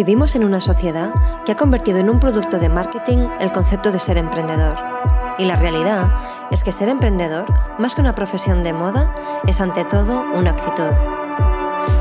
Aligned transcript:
Vivimos 0.00 0.34
en 0.34 0.44
una 0.44 0.60
sociedad 0.60 1.12
que 1.44 1.52
ha 1.52 1.58
convertido 1.58 1.98
en 1.98 2.08
un 2.08 2.20
producto 2.20 2.58
de 2.58 2.70
marketing 2.70 3.28
el 3.38 3.52
concepto 3.52 3.92
de 3.92 3.98
ser 3.98 4.16
emprendedor. 4.16 4.78
Y 5.36 5.44
la 5.44 5.56
realidad 5.56 6.10
es 6.50 6.64
que 6.64 6.72
ser 6.72 6.88
emprendedor, 6.88 7.44
más 7.78 7.94
que 7.94 8.00
una 8.00 8.14
profesión 8.14 8.62
de 8.62 8.72
moda, 8.72 9.14
es 9.46 9.60
ante 9.60 9.84
todo 9.84 10.24
una 10.32 10.52
actitud. 10.52 10.94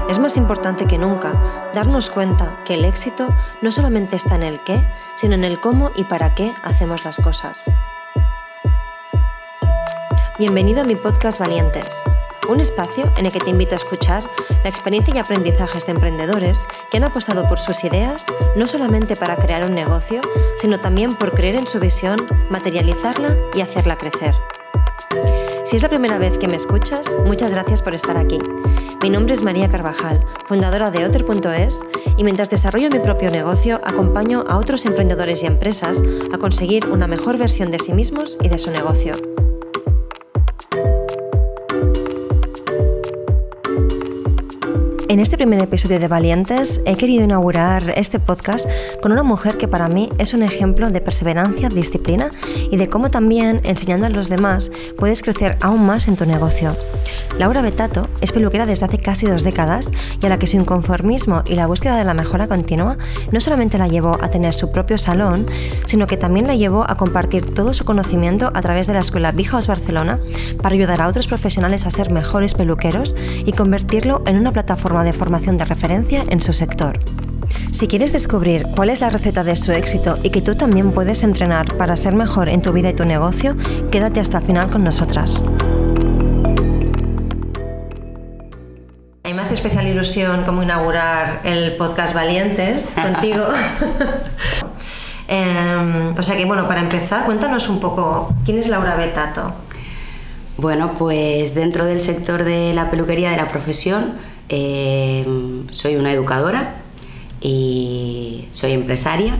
Es 0.10 0.18
más 0.18 0.38
importante 0.38 0.88
que 0.88 0.98
nunca 0.98 1.34
darnos 1.74 2.10
cuenta 2.10 2.60
que 2.64 2.76
el 2.76 2.86
éxito 2.86 3.36
no 3.62 3.70
solamente 3.70 4.16
está 4.16 4.36
en 4.36 4.44
el 4.44 4.64
qué, 4.64 4.82
sino 5.16 5.36
en 5.36 5.44
el 5.44 5.60
cómo 5.60 5.92
y 5.94 6.06
para 6.06 6.34
qué 6.34 6.54
hacemos 6.64 7.04
las 7.04 7.18
cosas. 7.18 7.66
Bienvenido 10.38 10.84
a 10.84 10.86
mi 10.86 10.96
podcast 10.96 11.38
Valientes 11.38 11.98
un 12.52 12.60
espacio 12.60 13.12
en 13.18 13.26
el 13.26 13.32
que 13.32 13.40
te 13.40 13.50
invito 13.50 13.76
a 13.76 13.78
escuchar 13.78 14.30
la 14.64 14.70
experiencia 14.70 15.14
y 15.16 15.18
aprendizajes 15.18 15.86
de 15.86 15.94
emprendedores 15.94 16.66
que 16.90 16.98
han 16.98 17.04
apostado 17.04 17.48
por 17.48 17.60
sus 17.60 17.84
ideas, 17.84 18.26
no 18.56 18.68
solamente 18.68 19.16
para 19.16 19.36
crear 19.36 19.64
un 19.64 19.76
negocio, 19.76 20.22
sino 20.56 20.80
también 20.80 21.16
por 21.16 21.34
creer 21.34 21.56
en 21.56 21.68
su 21.68 21.80
visión, 21.80 22.28
materializarla 22.50 23.38
y 23.54 23.62
hacerla 23.62 23.98
crecer. 23.98 24.36
Si 25.66 25.76
es 25.76 25.84
la 25.84 25.90
primera 25.90 26.18
vez 26.18 26.40
que 26.40 26.48
me 26.48 26.56
escuchas, 26.56 27.16
muchas 27.26 27.52
gracias 27.52 27.82
por 27.82 27.94
estar 27.94 28.18
aquí. 28.18 28.40
Mi 29.02 29.10
nombre 29.10 29.34
es 29.34 29.44
María 29.44 29.70
Carvajal, 29.70 30.26
fundadora 30.48 30.90
de 30.90 31.06
Otter.es, 31.06 31.86
y 32.18 32.24
mientras 32.24 32.50
desarrollo 32.50 32.90
mi 32.90 33.00
propio 33.00 33.30
negocio, 33.30 33.80
acompaño 33.84 34.44
a 34.48 34.58
otros 34.58 34.86
emprendedores 34.86 35.44
y 35.44 35.46
empresas 35.46 36.02
a 36.34 36.38
conseguir 36.38 36.88
una 36.88 37.08
mejor 37.08 37.38
versión 37.38 37.70
de 37.72 37.80
sí 37.80 37.94
mismos 37.94 38.38
y 38.42 38.50
de 38.50 38.58
su 38.58 38.72
negocio. 38.72 39.16
En 45.10 45.20
este 45.20 45.38
primer 45.38 45.60
episodio 45.60 46.00
de 46.00 46.08
Valientes 46.08 46.84
he 46.86 46.96
querido 46.96 47.24
inaugurar 47.24 47.82
este 47.96 48.20
podcast 48.20 48.70
con 49.02 49.12
una 49.12 49.24
mujer 49.24 49.58
que 49.58 49.68
para 49.68 49.90
mí 49.90 50.12
es 50.20 50.36
un 50.36 50.44
ejemplo 50.44 50.92
de 50.92 51.02
perseverancia, 51.02 51.68
disciplina 51.70 52.30
y 52.70 52.78
de 52.78 52.90
cómo 52.90 53.10
también 53.10 53.60
enseñando 53.64 54.06
a 54.06 54.12
los 54.12 54.30
demás 54.30 54.72
puedes 55.00 55.24
crecer 55.24 55.58
aún 55.62 55.84
más 55.84 56.08
en 56.08 56.16
tu 56.16 56.28
negocio. 56.28 56.76
Laura 57.40 57.64
Betato 57.64 58.08
es 58.22 58.32
peluquera 58.32 58.68
desde 58.68 58.86
hace 58.86 59.00
casi 59.00 59.26
dos 59.26 59.44
décadas 59.44 59.92
y 60.22 60.26
a 60.28 60.30
la 60.30 60.38
que 60.38 60.46
su 60.46 60.58
inconformismo 60.58 61.42
y 61.48 61.56
la 61.56 61.66
búsqueda 61.66 61.98
de 61.98 62.04
la 62.04 62.14
mejora 62.14 62.48
continua 62.48 63.00
no 63.32 63.42
solamente 63.42 63.80
la 63.80 63.88
llevó 63.88 64.16
a 64.22 64.30
tener 64.30 64.54
su 64.54 64.72
propio 64.72 65.00
salón, 65.00 65.48
sino 65.86 66.06
que 66.06 66.18
también 66.18 66.46
la 66.46 66.56
llevó 66.56 66.88
a 66.88 66.98
compartir 66.98 67.56
todo 67.56 67.74
su 67.74 67.84
conocimiento 67.84 68.52
a 68.54 68.62
través 68.62 68.86
de 68.86 68.94
la 68.94 69.00
escuela 69.00 69.34
House 69.50 69.66
Barcelona 69.66 70.20
para 70.62 70.76
ayudar 70.76 71.02
a 71.02 71.08
otros 71.08 71.28
profesionales 71.28 71.88
a 71.88 71.90
ser 71.90 72.12
mejores 72.12 72.54
peluqueros 72.54 73.16
y 73.44 73.54
convertirlo 73.54 74.22
en 74.28 74.38
una 74.38 74.52
plataforma 74.52 74.99
de 75.04 75.14
formación 75.14 75.58
de 75.58 75.66
referencia 75.66 76.26
en 76.30 76.42
su 76.42 76.54
sector. 76.54 77.00
Si 77.72 77.88
quieres 77.88 78.12
descubrir 78.12 78.68
cuál 78.76 78.90
es 78.90 79.02
la 79.02 79.10
receta 79.10 79.44
de 79.44 79.56
su 79.56 79.72
éxito 79.72 80.18
y 80.24 80.30
que 80.30 80.42
tú 80.42 80.56
también 80.56 80.92
puedes 80.92 81.24
entrenar 81.24 81.78
para 81.78 81.96
ser 81.96 82.14
mejor 82.14 82.50
en 82.50 82.62
tu 82.62 82.74
vida 82.74 82.90
y 82.90 82.94
tu 82.94 83.06
negocio, 83.06 83.56
quédate 83.92 84.20
hasta 84.20 84.40
el 84.40 84.46
final 84.46 84.70
con 84.70 84.84
nosotras. 84.84 85.44
A 89.24 89.28
mí 89.28 89.34
me 89.34 89.42
hace 89.42 89.54
especial 89.54 89.88
ilusión 89.88 90.44
como 90.44 90.64
inaugurar 90.64 91.42
el 91.44 91.76
podcast 91.78 92.14
Valientes 92.14 92.96
contigo. 93.02 93.46
Em, 95.32 96.18
o 96.18 96.24
sea 96.24 96.36
que 96.36 96.46
bueno, 96.46 96.68
para 96.68 96.82
empezar, 96.82 97.24
cuéntanos 97.26 97.70
un 97.70 97.80
poco, 97.80 98.34
¿quién 98.46 98.58
es 98.58 98.68
Laura 98.68 98.96
Betato? 98.96 99.54
Bueno, 100.58 100.96
pues 100.98 101.54
dentro 101.54 101.86
del 101.86 102.02
sector 102.02 102.44
de 102.44 102.74
la 102.74 102.90
peluquería 102.90 103.30
de 103.30 103.38
la 103.38 103.48
profesión, 103.48 104.16
Em, 104.50 105.68
soy 105.70 105.96
una 105.96 106.12
educadora 106.12 106.82
y 107.40 108.48
soy 108.52 108.72
empresaria 108.72 109.38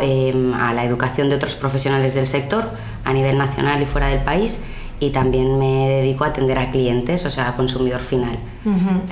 em, 0.00 0.54
a 0.54 0.72
la 0.72 0.84
educación 0.84 1.28
de 1.28 1.36
otros 1.36 1.54
profesionales 1.54 2.14
del 2.14 2.26
sector 2.26 2.64
a 3.04 3.12
nivel 3.12 3.36
nacional 3.36 3.82
y 3.82 3.84
fuera 3.84 4.08
del 4.08 4.20
país 4.20 4.64
y 4.98 5.10
también 5.10 5.58
me 5.58 5.88
dedico 5.88 6.24
a 6.24 6.28
atender 6.28 6.58
a 6.58 6.70
clientes, 6.70 7.26
o 7.26 7.30
sea, 7.30 7.50
a 7.50 7.56
consumidor 7.56 8.00
final. 8.00 8.38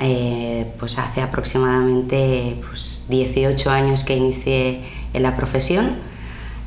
Eh, 0.01 0.65
pues 0.79 0.97
hace 0.97 1.21
aproximadamente 1.21 2.59
pues, 2.67 3.05
18 3.07 3.69
años 3.69 4.03
que 4.03 4.17
inicié 4.17 4.81
en 5.13 5.23
la 5.23 5.35
profesión. 5.35 5.97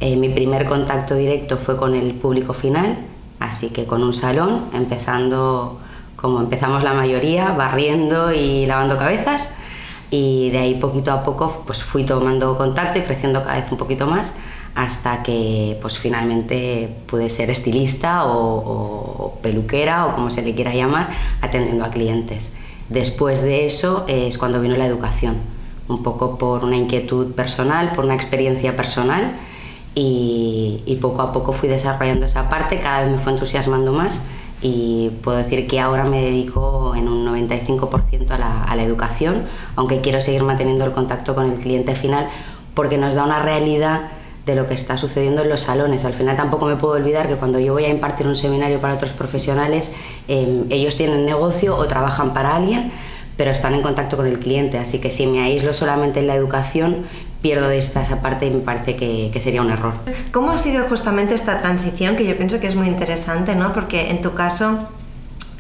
Eh, 0.01 0.15
mi 0.15 0.29
primer 0.29 0.67
contacto 0.67 1.17
directo 1.17 1.57
fue 1.57 1.77
con 1.77 1.97
el 1.97 2.15
público 2.15 2.55
final, 2.55 2.99
así 3.41 3.71
que 3.71 3.87
con 3.87 4.05
un 4.05 4.15
salón, 4.15 4.67
empezando 4.73 5.81
como 6.21 6.41
empezamos 6.41 6.83
la 6.83 6.95
mayoría, 6.95 7.53
barriendo 7.53 8.33
y 8.33 8.67
lavando 8.67 8.99
cabezas 8.99 9.57
y 10.11 10.51
de 10.51 10.59
ahí 10.59 10.75
poquito 10.75 11.13
a 11.13 11.23
poco 11.23 11.63
pues 11.65 11.85
fui 11.85 12.05
tomando 12.05 12.57
contacto 12.57 12.99
y 12.99 13.03
creciendo 13.03 13.43
cada 13.43 13.61
vez 13.61 13.71
un 13.71 13.79
poquito 13.79 14.07
más 14.07 14.39
hasta 14.75 15.23
que 15.23 15.79
pues 15.81 15.97
finalmente 15.99 16.89
pude 17.07 17.31
ser 17.31 17.51
estilista 17.51 18.27
o, 18.27 19.39
peluquera 19.43 20.07
o 20.07 20.15
como 20.17 20.31
se 20.31 20.43
le 20.43 20.55
quiera 20.55 20.75
llamar 20.75 21.11
atendiendo 21.41 21.85
a 21.85 21.91
clientes. 21.91 22.57
Después 22.89 23.43
de 23.43 23.67
eso 23.67 24.05
es 24.09 24.39
cuando 24.39 24.61
vino 24.61 24.77
la 24.77 24.87
educación, 24.87 25.37
un 25.87 26.03
poco 26.03 26.37
por 26.37 26.65
una 26.65 26.77
inquietud 26.77 27.33
personal, 27.35 27.93
por 27.93 28.05
una 28.05 28.15
experiencia 28.15 28.75
personal 28.75 29.37
y, 29.95 30.83
y 30.85 30.97
poco 30.97 31.23
a 31.23 31.33
poco 31.33 31.53
fui 31.53 31.69
desarrollando 31.69 32.27
esa 32.27 32.49
parte, 32.49 32.81
cada 32.81 33.03
vez 33.03 33.13
me 33.13 33.19
fue 33.19 33.33
entusiasmando 33.33 33.93
más 33.93 34.27
y 34.61 35.11
puedo 35.23 35.39
decir 35.39 35.67
que 35.67 35.81
ahora 35.81 36.05
me 36.05 36.23
dedico 36.23 36.95
en 36.97 37.09
un 37.09 37.25
95% 37.27 38.31
a 38.31 38.39
la, 38.39 38.65
a 38.65 38.77
la, 38.77 38.83
educación, 38.83 39.45
aunque 39.77 40.01
quiero 40.01 40.21
seguir 40.21 40.43
manteniendo 40.43 40.85
el 40.85 40.93
contacto 40.93 41.35
con 41.35 41.51
el 41.51 41.59
cliente 41.59 41.95
final 41.95 42.29
porque 42.75 42.99
nos 42.99 43.15
da 43.15 43.25
una 43.25 43.41
realidad 43.41 44.11
de 44.49 44.57
lo 44.57 44.67
que 44.67 44.75
está 44.75 44.97
sucediendo 44.97 45.43
en 45.43 45.49
los 45.51 45.61
salones. 45.61 46.05
Al 46.05 46.15
final 46.15 46.37
tampoco 46.37 46.67
me 46.67 46.77
puedo 46.77 46.95
olvidar 46.95 47.29
que 47.29 47.37
cuando 47.37 47.61
yo 47.61 47.75
voy 47.75 47.85
a 47.85 47.89
impartir 47.89 48.27
un 48.27 48.37
seminario 48.37 48.81
para 48.81 48.95
otros 48.95 49.13
profesionales, 49.13 49.97
em, 50.27 50.65
ellos 50.71 50.97
tienen 50.97 51.25
negocio 51.25 51.77
o 51.77 51.87
trabajan 51.87 52.33
para 52.33 52.57
alguien, 52.57 52.91
pero 53.37 53.51
están 53.53 53.75
en 53.75 53.83
contacto 53.83 54.17
con 54.17 54.27
el 54.27 54.41
cliente, 54.41 54.79
así 54.79 55.01
que 55.01 55.11
si 55.11 55.27
me 55.27 55.41
aíslo 55.41 55.73
solamente 55.73 56.19
en 56.21 56.27
la 56.27 56.35
educación, 56.35 57.07
pierdo 57.43 57.69
de 57.69 57.79
esta 57.79 58.03
esa 58.03 58.21
parte 58.21 58.47
y 58.47 58.51
me 58.51 58.61
parece 58.61 58.97
que, 58.97 59.31
que, 59.33 59.41
sería 59.41 59.63
un 59.63 59.71
error. 59.71 59.95
¿Cómo 60.33 60.51
ha 60.51 60.59
sido 60.59 60.87
justamente 60.89 61.35
esta 61.35 61.61
transición? 61.61 62.17
Que 62.17 62.27
yo 62.27 62.37
pienso 62.37 62.61
que 62.61 62.67
es 62.67 62.75
muy 62.75 62.89
interesante, 62.89 63.55
¿no? 63.55 63.73
Porque 63.73 64.11
en 64.11 64.21
tu 64.21 64.35
caso, 64.35 64.89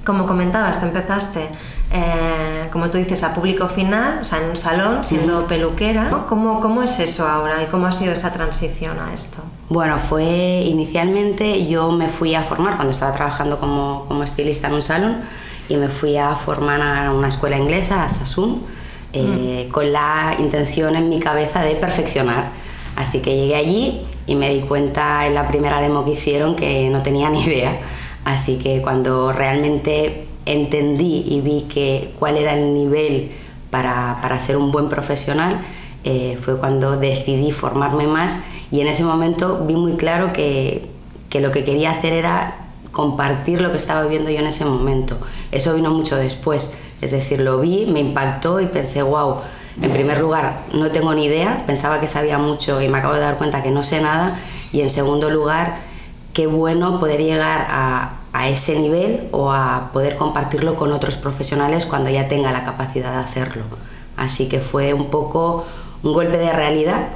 como 0.05 0.27
comentabas, 0.27 0.81
te 0.81 0.87
empezaste, 0.87 1.49
eh, 1.93 2.69
como 2.72 2.91
tú 2.91 2.99
dices, 2.99 3.22
a 3.22 3.33
público 3.33 3.69
final, 3.69 4.19
o 4.21 4.25
sea, 4.25 4.43
en 4.43 4.50
un 4.50 4.56
salón, 4.56 5.05
siendo 5.05 5.47
peluquera. 5.47 6.05
¿no? 6.11 6.27
¿Cómo, 6.27 6.61
¿Cómo 6.61 6.83
es 6.83 6.99
eso 6.99 7.27
ahora 7.27 7.62
y 7.62 7.67
cómo 7.67 7.87
ha 7.87 7.93
sido 7.93 8.12
esa 8.12 8.33
transición 8.33 8.99
a 8.99 9.15
esto? 9.15 9.38
Bueno, 9.69 9.99
fue 9.99 10.65
inicialmente 10.67 11.67
yo 11.67 11.93
me 11.93 12.09
fui 12.09 12.34
a 12.34 12.43
formar 12.43 12.75
cuando 12.75 12.93
estaba 12.93 13.12
trabajando 13.12 13.59
como, 13.59 14.05
como 14.09 14.25
estilista 14.25 14.69
en 14.69 14.75
un 14.75 14.83
salón 14.83 15.17
y 15.69 15.77
me 15.77 15.88
fui 15.88 16.17
a 16.17 16.34
formar 16.34 16.81
a 16.81 17.12
una 17.12 17.28
escuela 17.28 17.56
inglesa, 17.56 18.03
a 18.03 18.09
Sassoon 18.09 18.78
eh, 19.12 19.66
mm. 19.66 19.72
con 19.72 19.92
la 19.92 20.36
intención 20.38 20.96
en 20.96 21.08
mi 21.08 21.20
cabeza 21.20 21.62
de 21.62 21.74
perfeccionar. 21.76 22.50
Así 22.96 23.22
que 23.22 23.36
llegué 23.36 23.54
allí 23.54 24.02
y 24.26 24.34
me 24.34 24.52
di 24.52 24.60
cuenta 24.60 25.26
en 25.26 25.34
la 25.34 25.46
primera 25.46 25.80
demo 25.80 26.04
que 26.04 26.12
hicieron 26.12 26.56
que 26.56 26.88
no 26.91 27.02
tenía 27.02 27.30
ni 27.30 27.44
idea. 27.44 27.78
Así 28.24 28.58
que 28.58 28.82
cuando 28.82 29.32
realmente 29.32 30.26
entendí 30.44 31.24
y 31.26 31.41
vi 31.41 31.62
que 31.62 32.12
cuál 32.19 32.36
era 32.36 32.54
el 32.54 32.74
nivel 32.74 33.30
para, 33.70 34.19
para 34.20 34.38
ser 34.38 34.56
un 34.56 34.72
buen 34.72 34.88
profesional, 34.88 35.60
eh, 36.04 36.38
fue 36.40 36.58
cuando 36.58 36.96
decidí 36.96 37.52
formarme 37.52 38.06
más 38.06 38.44
y 38.70 38.80
en 38.80 38.88
ese 38.88 39.04
momento 39.04 39.64
vi 39.66 39.75
muy 39.75 39.94
claro 39.94 40.32
que, 40.32 40.86
que 41.28 41.40
lo 41.40 41.52
que 41.52 41.64
quería 41.64 41.90
hacer 41.90 42.12
era 42.12 42.69
compartir 42.92 43.60
lo 43.60 43.70
que 43.70 43.76
estaba 43.76 44.02
viviendo 44.02 44.30
yo 44.30 44.38
en 44.38 44.46
ese 44.46 44.64
momento. 44.64 45.19
Eso 45.52 45.75
vino 45.75 45.90
mucho 45.90 46.16
después 46.16 46.78
es 47.00 47.12
decir, 47.12 47.41
lo 47.41 47.60
vi, 47.60 47.86
me 47.86 48.00
impactó 48.00 48.60
y 48.60 48.66
pensé, 48.66 49.03
wow, 49.03 49.36
en 49.81 49.92
primer 49.92 50.20
lugar, 50.20 50.62
no 50.72 50.90
tengo 50.90 51.14
ni 51.14 51.26
idea, 51.26 51.62
pensaba 51.67 52.00
que 52.00 52.08
sabía 52.08 52.38
mucho 52.38 52.82
y 52.82 52.88
me 52.88 52.99
acabo 52.99 53.14
de 53.14 53.20
dar 53.20 53.38
cuenta 53.38 53.62
que 53.62 53.70
no 53.70 53.84
sé 53.84 54.00
nada. 54.00 54.38
Y 54.73 54.81
en 54.81 54.90
segundo 54.90 55.31
lugar, 55.31 55.78
qué 56.32 56.46
bueno 56.46 56.99
poder 56.99 57.20
llegar 57.20 57.67
a, 57.70 58.14
ese 58.49 58.78
nivel 58.78 59.26
o 59.32 59.50
a 59.50 59.90
poder 59.93 60.14
compartirlo 60.14 60.76
con 60.76 60.93
otros 60.93 61.17
profesionales 61.17 61.87
cuando 61.87 62.08
ya 62.08 62.28
tenga 62.28 62.52
la 62.52 62.62
capacidad 62.62 63.11
de 63.11 63.19
hacerlo. 63.19 63.64
Así 64.17 64.49
que 64.49 64.61
fue 64.61 64.94
un 64.94 65.11
poco 65.11 65.67
un 66.05 66.12
golpe 66.12 66.38
de 66.38 66.52
realidad 66.52 67.08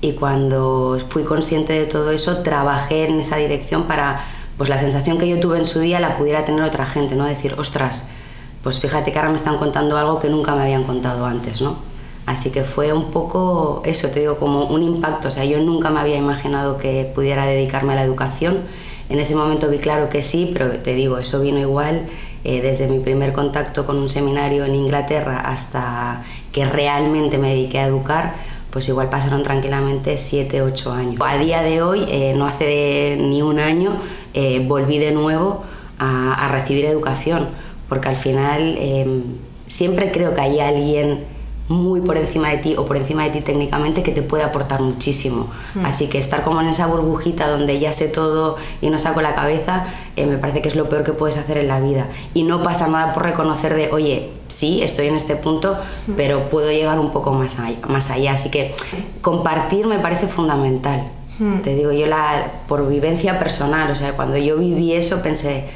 y 0.00 0.14
cuando 0.14 0.98
fui 1.06 1.22
consciente 1.22 1.74
de 1.74 1.84
todo 1.84 2.10
eso, 2.10 2.38
trabajé 2.38 3.04
en 3.08 3.20
esa 3.20 3.36
dirección 3.36 3.84
para 3.84 4.24
pues 4.56 4.68
la 4.68 4.78
sensación 4.78 5.16
que 5.18 5.28
yo 5.28 5.38
tuve 5.38 5.58
en 5.58 5.66
su 5.66 5.78
día 5.78 6.00
la 6.00 6.18
pudiera 6.18 6.44
tener 6.44 6.64
otra 6.64 6.86
gente, 6.86 7.14
no 7.14 7.24
decir, 7.24 7.54
ostras, 7.56 8.10
pues 8.62 8.80
fíjate 8.80 9.12
que 9.12 9.18
ahora 9.18 9.30
me 9.30 9.36
están 9.36 9.58
contando 9.58 9.96
algo 9.96 10.20
que 10.20 10.28
nunca 10.28 10.54
me 10.54 10.62
habían 10.62 10.84
contado 10.84 11.26
antes, 11.26 11.62
¿no? 11.62 11.76
Así 12.26 12.50
que 12.50 12.62
fue 12.62 12.92
un 12.92 13.10
poco 13.10 13.80
eso, 13.86 14.08
te 14.10 14.20
digo, 14.20 14.36
como 14.36 14.66
un 14.66 14.82
impacto. 14.82 15.28
O 15.28 15.30
sea, 15.30 15.46
yo 15.46 15.60
nunca 15.60 15.88
me 15.88 16.00
había 16.00 16.18
imaginado 16.18 16.76
que 16.76 17.10
pudiera 17.14 17.46
dedicarme 17.46 17.94
a 17.94 17.96
la 17.96 18.02
educación. 18.02 18.64
En 19.08 19.18
ese 19.18 19.34
momento 19.34 19.68
vi 19.68 19.78
claro 19.78 20.10
que 20.10 20.22
sí, 20.22 20.50
pero 20.52 20.70
te 20.80 20.92
digo, 20.92 21.16
eso 21.16 21.40
vino 21.40 21.58
igual 21.58 22.06
eh, 22.44 22.60
desde 22.60 22.86
mi 22.86 22.98
primer 23.00 23.32
contacto 23.32 23.86
con 23.86 23.96
un 23.96 24.10
seminario 24.10 24.64
en 24.66 24.74
Inglaterra 24.74 25.40
hasta 25.40 26.22
que 26.52 26.66
realmente 26.66 27.38
me 27.38 27.48
dediqué 27.48 27.78
a 27.78 27.86
educar, 27.86 28.34
pues 28.70 28.88
igual 28.88 29.08
pasaron 29.08 29.42
tranquilamente 29.42 30.18
7, 30.18 30.60
8 30.60 30.92
años. 30.92 31.16
A 31.24 31.38
día 31.38 31.62
de 31.62 31.82
hoy, 31.82 32.04
eh, 32.08 32.34
no 32.36 32.46
hace 32.46 33.16
ni 33.18 33.40
un 33.40 33.58
año, 33.58 33.92
eh, 34.34 34.62
volví 34.66 34.98
de 34.98 35.12
nuevo 35.12 35.64
a, 35.98 36.44
a, 36.44 36.48
recibir 36.48 36.84
educación, 36.84 37.48
porque 37.88 38.08
al 38.08 38.16
final 38.16 38.76
em, 38.78 39.22
siempre 39.66 40.10
creo 40.12 40.34
que 40.34 40.40
hay 40.40 40.60
alguien 40.60 41.24
muy 41.68 42.00
por 42.00 42.16
encima 42.16 42.48
de 42.48 42.58
ti 42.58 42.74
o 42.76 42.86
por 42.86 42.96
encima 42.96 43.24
de 43.24 43.30
ti 43.30 43.40
técnicamente 43.42 44.02
que 44.02 44.10
te 44.10 44.22
puede 44.22 44.42
aportar 44.42 44.80
muchísimo. 44.80 45.48
Mm. 45.74 45.84
Así 45.84 46.08
que 46.08 46.18
estar 46.18 46.42
como 46.42 46.60
en 46.60 46.68
esa 46.68 46.86
burbujita 46.86 47.46
donde 47.46 47.78
ya 47.78 47.92
sé 47.92 48.08
todo 48.08 48.56
y 48.80 48.88
no 48.88 48.98
saco 48.98 49.20
la 49.20 49.34
cabeza, 49.34 49.86
eh, 50.16 50.24
me 50.26 50.38
parece 50.38 50.62
que 50.62 50.68
es 50.68 50.76
lo 50.76 50.88
peor 50.88 51.04
que 51.04 51.12
puedes 51.12 51.36
hacer 51.36 51.58
en 51.58 51.68
la 51.68 51.78
vida. 51.78 52.08
Y 52.32 52.44
no 52.44 52.62
pasa 52.62 52.88
nada 52.88 53.12
por 53.12 53.24
reconocer 53.24 53.74
de, 53.74 53.90
oye, 53.92 54.30
sí, 54.48 54.82
estoy 54.82 55.08
en 55.08 55.16
este 55.16 55.36
punto, 55.36 55.76
mm. 56.06 56.12
pero 56.16 56.48
puedo 56.48 56.70
llegar 56.70 56.98
un 56.98 57.12
poco 57.12 57.32
más 57.32 57.58
allá, 57.58 57.78
más 57.86 58.10
allá. 58.10 58.32
Así 58.32 58.50
que 58.50 58.74
compartir 59.20 59.86
me 59.86 59.98
parece 59.98 60.26
fundamental. 60.26 61.10
Mm. 61.38 61.58
Te 61.58 61.74
digo, 61.74 61.92
yo 61.92 62.06
la, 62.06 62.50
por 62.66 62.88
vivencia 62.88 63.38
personal, 63.38 63.90
o 63.90 63.94
sea, 63.94 64.12
cuando 64.12 64.38
yo 64.38 64.56
viví 64.56 64.94
eso 64.94 65.22
pensé, 65.22 65.68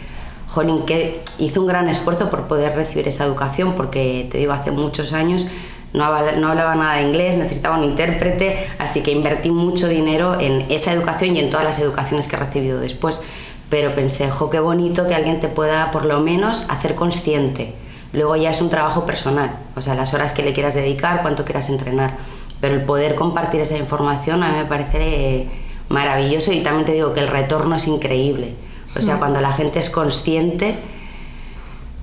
jolín, 0.53 0.85
que 0.85 1.23
hice 1.39 1.59
un 1.59 1.67
gran 1.67 1.89
esfuerzo 1.89 2.31
por 2.31 2.47
poder 2.47 2.77
recibir 2.77 3.09
esa 3.09 3.25
educación, 3.25 3.75
porque 3.75 4.29
te 4.31 4.39
digo, 4.39 4.53
hace 4.53 4.71
muchos 4.71 5.13
años 5.13 5.49
no 5.95 6.05
hablaba, 6.05 6.75
nada 6.75 6.97
de 6.97 7.03
inglés, 7.03 7.37
necesitaba 7.37 7.77
un 7.77 7.85
intérprete, 7.85 8.67
así 8.79 9.03
que 9.03 9.11
invertí 9.11 9.51
mucho 9.51 9.89
dinero 9.89 10.39
en 10.41 10.67
esa 10.71 10.93
educación 10.93 11.37
y 11.37 11.41
en 11.41 11.51
todas 11.51 11.65
las 11.65 11.79
educaciones 11.79 12.29
que 12.29 12.37
he 12.37 12.39
recibido 12.39 12.81
después. 12.81 13.25
Pero 13.69 13.95
pensé, 13.95 14.31
jo, 14.31 14.51
qué 14.51 14.61
bonito 14.61 15.07
que 15.07 15.15
alguien 15.15 15.41
te 15.41 15.49
pueda 15.49 15.91
por 15.91 16.05
lo 16.05 16.21
menos 16.21 16.67
hacer 16.69 16.95
consciente. 16.95 17.75
Luego 18.13 18.37
ya 18.37 18.51
es 18.51 18.61
un 18.61 18.69
trabajo 18.69 19.07
personal, 19.07 19.59
o 19.75 19.83
sea, 19.83 19.95
las 19.95 20.13
horas 20.13 20.33
que 20.33 20.43
le 20.43 20.53
quieras 20.53 20.75
dedicar, 20.75 21.23
cuánto 21.23 21.45
quieras 21.45 21.69
entrenar. 21.71 22.17
Pero 22.61 22.75
el 22.75 22.85
poder 22.85 23.15
compartir 23.15 23.61
esa 23.61 23.77
información 23.77 24.43
a 24.43 24.51
mí 24.51 24.59
me 24.59 24.67
parece 24.67 25.49
maravilloso 25.89 26.53
y 26.53 26.61
también 26.61 26.85
te 26.87 26.93
digo 26.93 27.13
que 27.13 27.21
el 27.21 27.29
retorno 27.29 27.77
es 27.77 27.87
increíble. 27.87 28.55
O 28.97 29.01
sea, 29.01 29.19
cuando 29.19 29.41
la 29.41 29.53
gente 29.53 29.79
es 29.79 29.89
consciente, 29.89 30.77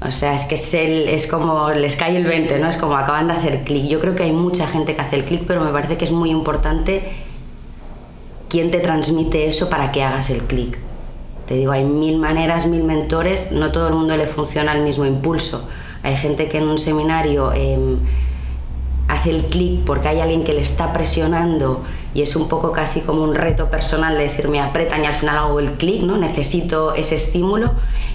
o 0.02 0.12
sea, 0.12 0.34
es 0.34 0.46
que 0.46 0.56
es, 0.56 0.74
el, 0.74 1.08
es 1.10 1.28
como 1.28 1.70
les 1.72 1.96
cae 1.96 2.16
el 2.16 2.24
20, 2.24 2.58
¿no? 2.60 2.70
Es 2.70 2.78
como 2.78 2.96
acaban 2.96 3.28
de 3.28 3.34
hacer 3.34 3.64
clic. 3.64 3.86
Yo 3.86 4.00
creo 4.00 4.16
que 4.16 4.24
hay 4.24 4.32
mucha 4.32 4.66
gente 4.66 4.96
que 4.96 5.02
hace 5.02 5.18
el 5.18 5.26
clic, 5.26 5.44
pero 5.46 5.62
me 5.62 5.72
parece 5.72 5.98
que 5.98 6.06
es 6.06 6.12
muy 6.12 6.30
importante 6.30 7.04
quién 8.48 8.72
te 8.72 8.80
transmite 8.80 9.48
eso 9.48 9.70
para 9.70 9.92
que 9.92 10.04
hagas 10.04 10.30
el 10.30 10.44
clic. 10.44 10.78
Te 11.48 11.56
digo, 11.56 11.72
hay 11.72 11.84
mil 11.84 12.18
maneras, 12.18 12.68
mil 12.68 12.84
mentores, 12.84 13.52
no 13.52 13.72
todo 13.72 13.88
el 13.88 13.94
mundo 13.94 14.16
le 14.16 14.26
funciona 14.26 14.74
el 14.74 14.84
mismo 14.84 15.06
impulso. 15.06 15.68
Hay 16.02 16.16
gente 16.16 16.48
que 16.48 16.60
en 16.60 16.68
un 16.68 16.80
seminario 16.80 17.52
em, 17.54 18.00
hace 19.10 19.32
el 19.32 19.46
clic 19.46 19.84
porque 19.86 20.08
hay 20.08 20.22
alguien 20.22 20.44
que 20.44 20.54
le 20.54 20.62
está 20.62 20.94
presionando 20.94 21.84
y 22.14 22.22
es 22.22 22.36
un 22.36 22.48
poco 22.48 22.72
casi 22.72 23.02
como 23.02 23.24
un 23.24 23.36
reto 23.36 23.70
personal 23.70 24.18
de 24.18 24.24
decir 24.24 24.48
me 24.48 24.62
apretan 24.62 25.04
y 25.04 25.08
al 25.08 25.16
final 25.16 25.38
hago 25.38 25.60
el 25.60 25.74
clic, 25.74 26.04
¿no? 26.04 26.18
Necesito 26.18 26.94
ese 26.94 27.16
estímulo 27.16 27.72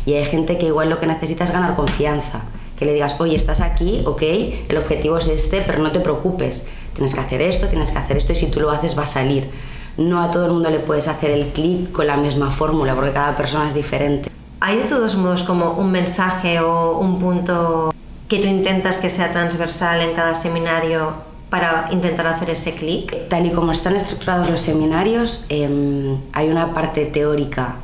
y 0.07 0.15
hay 0.15 0.25
gente 0.25 0.57
que 0.57 0.67
igual 0.67 0.89
lo 0.89 0.99
que 0.99 1.07
necesita 1.07 1.45
es 1.45 1.51
ganar 1.51 1.75
confianza, 1.77 2.43
que 2.79 2.85
le 2.85 2.95
digas, 2.95 3.21
oye, 3.21 3.37
estás 3.37 3.61
aquí, 3.61 4.03
ok, 4.07 4.23
el 4.69 4.77
objetivo 4.77 5.19
es 5.19 5.29
este, 5.29 5.63
pero 5.63 5.79
no 5.79 5.91
te 5.91 6.01
preocupes, 6.01 6.69
tienes 6.95 7.15
que 7.15 7.21
hacer 7.21 7.43
esto, 7.43 7.67
tienes 7.67 7.91
que 7.91 7.99
hacer 7.99 8.17
esto 8.17 8.33
y 8.33 8.37
si 8.37 8.47
tú 8.47 8.61
lo 8.61 8.71
haces 8.71 8.97
va 8.97 9.03
a 9.03 9.07
salir. 9.07 9.51
No 9.97 10.21
a 10.23 10.31
todo 10.31 10.47
el 10.47 10.53
mundo 10.53 10.71
le 10.71 10.81
puedes 10.81 11.07
hacer 11.07 11.31
el 11.31 11.49
clic 11.49 11.93
con 11.93 12.07
la 12.07 12.17
misma 12.17 12.51
fórmula 12.51 12.95
porque 12.95 13.13
cada 13.13 13.37
persona 13.37 13.69
es 13.69 13.75
diferente. 13.75 14.31
¿Hay 14.61 14.79
de 14.79 14.85
todos 14.85 15.15
modos 15.17 15.45
como 15.45 15.73
un 15.73 15.93
mensaje 15.93 16.59
o 16.61 16.99
un 16.99 17.19
punto 17.19 17.93
que 18.35 18.43
tú 18.43 18.49
intentas 18.49 18.99
que 18.99 19.11
sea 19.11 19.31
transversal 19.31 20.01
en 20.01 20.13
cada 20.13 20.35
seminario 20.35 21.15
para 21.51 21.89
intentar 21.93 22.27
hacer 22.27 22.51
ese 22.51 22.75
clic? 22.75 23.29
Tal 23.29 23.47
y 23.47 23.51
como 23.51 23.71
están 23.71 23.95
estructurados 23.95 24.51
los 24.51 24.61
seminarios, 24.61 25.47
em, 25.51 26.19
hay 26.33 26.49
una 26.49 26.75
parte 26.75 27.07
teórica 27.07 27.77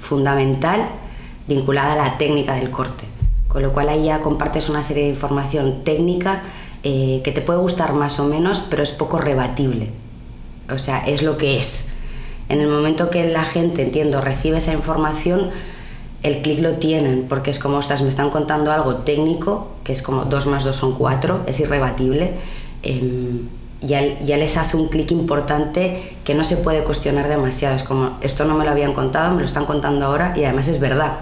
fundamental 0.00 0.88
vinculada 1.46 1.92
a 1.92 1.96
la 1.96 2.18
técnica 2.18 2.54
del 2.56 2.70
corte, 2.70 3.04
con 3.46 3.62
lo 3.62 3.72
cual 3.72 3.90
ahí 3.90 4.06
ya 4.06 4.20
compartes 4.20 4.68
una 4.68 4.82
serie 4.82 5.04
de 5.04 5.10
información 5.10 5.84
técnica 5.84 6.42
eh, 6.82 7.20
que 7.22 7.30
te 7.30 7.40
puede 7.40 7.60
gustar 7.60 7.92
más 7.92 8.18
o 8.18 8.26
menos, 8.26 8.60
pero 8.68 8.82
es 8.82 8.90
poco 8.90 9.18
rebatible. 9.18 9.90
O 10.68 10.80
sea, 10.80 11.06
es 11.06 11.22
lo 11.22 11.38
que 11.38 11.60
es. 11.60 11.94
En 12.48 12.60
el 12.60 12.66
momento 12.66 13.08
que 13.08 13.28
la 13.28 13.44
gente, 13.44 13.82
entiendo, 13.82 14.20
recibe 14.20 14.58
esa 14.58 14.72
información, 14.72 15.50
el 16.22 16.42
clic 16.42 16.60
lo 16.60 16.74
tienen, 16.74 17.26
porque 17.28 17.50
es 17.50 17.58
como, 17.58 17.78
ostras, 17.78 18.02
me 18.02 18.08
están 18.08 18.30
contando 18.30 18.72
algo 18.72 18.96
técnico, 18.96 19.72
que 19.84 19.92
es 19.92 20.02
como 20.02 20.24
2 20.24 20.46
más 20.46 20.64
2 20.64 20.74
son 20.74 20.94
4, 20.94 21.42
es 21.46 21.60
irrebatible 21.60 22.34
Em, 22.82 23.48
ya, 23.80 24.00
ya, 24.24 24.36
les 24.36 24.56
hace 24.56 24.76
un 24.76 24.88
clic 24.88 25.10
importante 25.12 26.16
que 26.24 26.34
no 26.34 26.44
se 26.44 26.56
puede 26.58 26.84
cuestionar 26.84 27.28
demasiado. 27.28 27.76
Es 27.76 27.82
como, 27.82 28.18
esto 28.20 28.44
no 28.44 28.56
me 28.56 28.64
lo 28.64 28.70
habían 28.70 28.92
contado, 28.92 29.34
me 29.34 29.40
lo 29.40 29.46
están 29.46 29.64
contando 29.66 30.06
ahora 30.06 30.34
y 30.36 30.44
además 30.44 30.68
es 30.68 30.80
verdad. 30.80 31.12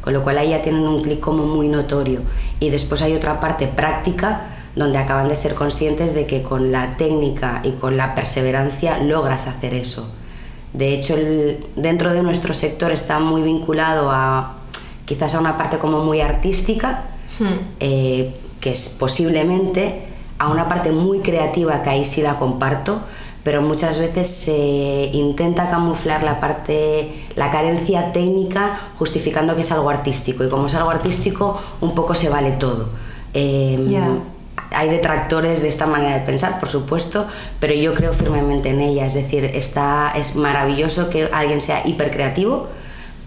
Con 0.00 0.12
lo 0.12 0.22
cual 0.22 0.38
ahí 0.38 0.50
ya 0.50 0.62
tienen 0.62 0.86
un 0.86 1.02
clic 1.02 1.20
como 1.20 1.46
muy 1.46 1.68
notorio. 1.68 2.20
Y 2.60 2.70
después 2.70 3.00
hay 3.02 3.14
otra 3.14 3.40
parte 3.40 3.66
práctica 3.66 4.50
donde 4.76 4.98
acaban 4.98 5.28
de 5.28 5.36
ser 5.36 5.54
conscientes 5.54 6.14
de 6.14 6.26
que 6.26 6.42
con 6.42 6.72
la 6.72 6.96
técnica 6.96 7.62
y 7.64 7.72
con 7.72 7.96
la 7.96 8.14
perseverancia 8.14 8.98
logras 8.98 9.46
hacer 9.46 9.72
eso. 9.72 10.12
De 10.74 10.92
hecho, 10.92 11.14
el, 11.14 11.64
dentro 11.76 12.12
de 12.12 12.22
nuestro 12.22 12.52
sector 12.52 12.90
está 12.90 13.20
muy 13.20 13.42
vinculado 13.42 14.10
a 14.10 14.56
quizás 15.06 15.34
a 15.34 15.40
una 15.40 15.56
parte 15.56 15.78
como 15.78 16.04
muy 16.04 16.20
artística, 16.20 17.04
hmm. 17.38 17.44
eh, 17.80 18.34
que 18.60 18.72
es 18.72 18.96
posiblemente 18.98 20.06
a 20.38 20.48
una 20.50 20.68
parte 20.68 20.90
muy 20.90 21.20
creativa 21.20 21.82
que 21.82 21.90
ahí 21.90 22.04
sí 22.04 22.22
la 22.22 22.40
comparto, 22.40 23.00
pero 23.44 23.62
muchas 23.62 23.98
veces 24.00 24.26
se 24.28 25.10
intenta 25.12 25.70
camuflar 25.70 26.24
la 26.24 26.40
parte, 26.40 27.24
la 27.36 27.50
carencia 27.50 28.12
técnica 28.12 28.80
justificando 28.98 29.54
que 29.54 29.60
es 29.60 29.70
algo 29.70 29.90
artístico 29.90 30.44
y 30.44 30.48
como 30.48 30.66
es 30.66 30.74
algo 30.74 30.90
artístico 30.90 31.60
un 31.80 31.94
poco 31.94 32.14
se 32.14 32.28
vale 32.30 32.52
todo. 32.52 32.88
Em, 33.32 33.86
hay 34.74 34.88
detractores 34.88 35.62
de 35.62 35.68
esta 35.68 35.86
manera 35.86 36.18
de 36.18 36.26
pensar, 36.26 36.60
por 36.60 36.68
supuesto, 36.68 37.26
pero 37.60 37.74
yo 37.74 37.94
creo 37.94 38.12
firmemente 38.12 38.70
en 38.70 38.80
ella. 38.80 39.06
Es 39.06 39.14
decir, 39.14 39.44
está, 39.44 40.12
es 40.16 40.36
maravilloso 40.36 41.10
que 41.10 41.28
alguien 41.32 41.60
sea 41.60 41.86
hiper 41.86 42.10
creativo, 42.10 42.68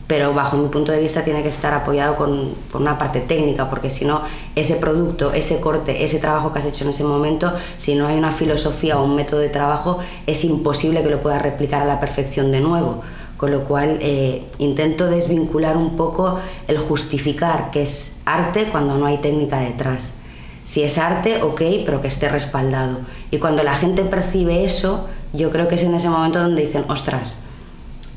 pero 0.07 0.33
bajo 0.33 0.55
mi 0.55 0.69
punto 0.69 0.93
de 0.93 1.01
vista 1.01 1.23
tiene 1.23 1.43
que 1.43 1.49
estar 1.49 1.73
apoyado 1.73 2.15
con, 2.15 2.55
por 2.71 2.81
una 2.81 2.97
parte 2.97 3.19
técnica, 3.19 3.69
porque 3.69 3.89
si 3.89 4.05
no, 4.05 4.21
ese 4.55 4.75
producto, 4.75 5.33
ese 5.33 5.59
corte, 5.59 6.03
ese 6.03 6.19
trabajo 6.19 6.53
que 6.53 6.59
has 6.59 6.65
hecho 6.65 6.85
en 6.85 6.91
ese 6.91 7.03
momento, 7.03 7.53
si 7.75 7.95
no 7.95 8.07
hay 8.07 8.17
una 8.17 8.31
filosofía 8.31 8.97
o 8.97 9.03
un 9.03 9.15
método 9.15 9.41
de 9.41 9.49
trabajo, 9.49 9.99
es 10.25 10.45
imposible 10.45 11.03
que 11.03 11.09
lo 11.09 11.21
puedas 11.21 11.41
replicar 11.41 11.81
a 11.81 11.85
la 11.85 11.99
perfección 11.99 12.51
de 12.51 12.61
nuevo. 12.61 13.01
Con 13.35 13.51
lo 13.51 13.65
cual 13.65 13.99
eh, 14.01 14.45
intento 14.57 15.05
desvincular 15.05 15.77
un 15.77 15.95
poco 15.95 16.39
el 16.67 16.79
justificar 16.79 17.69
que 17.69 17.83
es 17.83 18.13
arte 18.25 18.69
cuando 18.71 18.97
no 18.97 19.05
hay 19.05 19.19
técnica 19.19 19.59
detrás. 19.59 20.21
Si 20.67 20.83
es 20.83 20.97
arte, 20.97 21.41
ok, 21.43 21.61
pero 21.85 22.01
que 22.01 22.09
esté 22.09 22.27
respaldado. 22.27 22.99
Y 23.31 23.37
cuando 23.37 23.63
la 23.63 23.73
gente 23.73 24.03
percibe 24.03 24.65
eso, 24.65 25.07
yo 25.31 25.49
creo 25.49 25.69
que 25.69 25.75
es 25.75 25.83
en 25.83 25.95
ese 25.95 26.09
momento 26.09 26.41
donde 26.41 26.61
dicen, 26.61 26.83
ostras, 26.89 27.45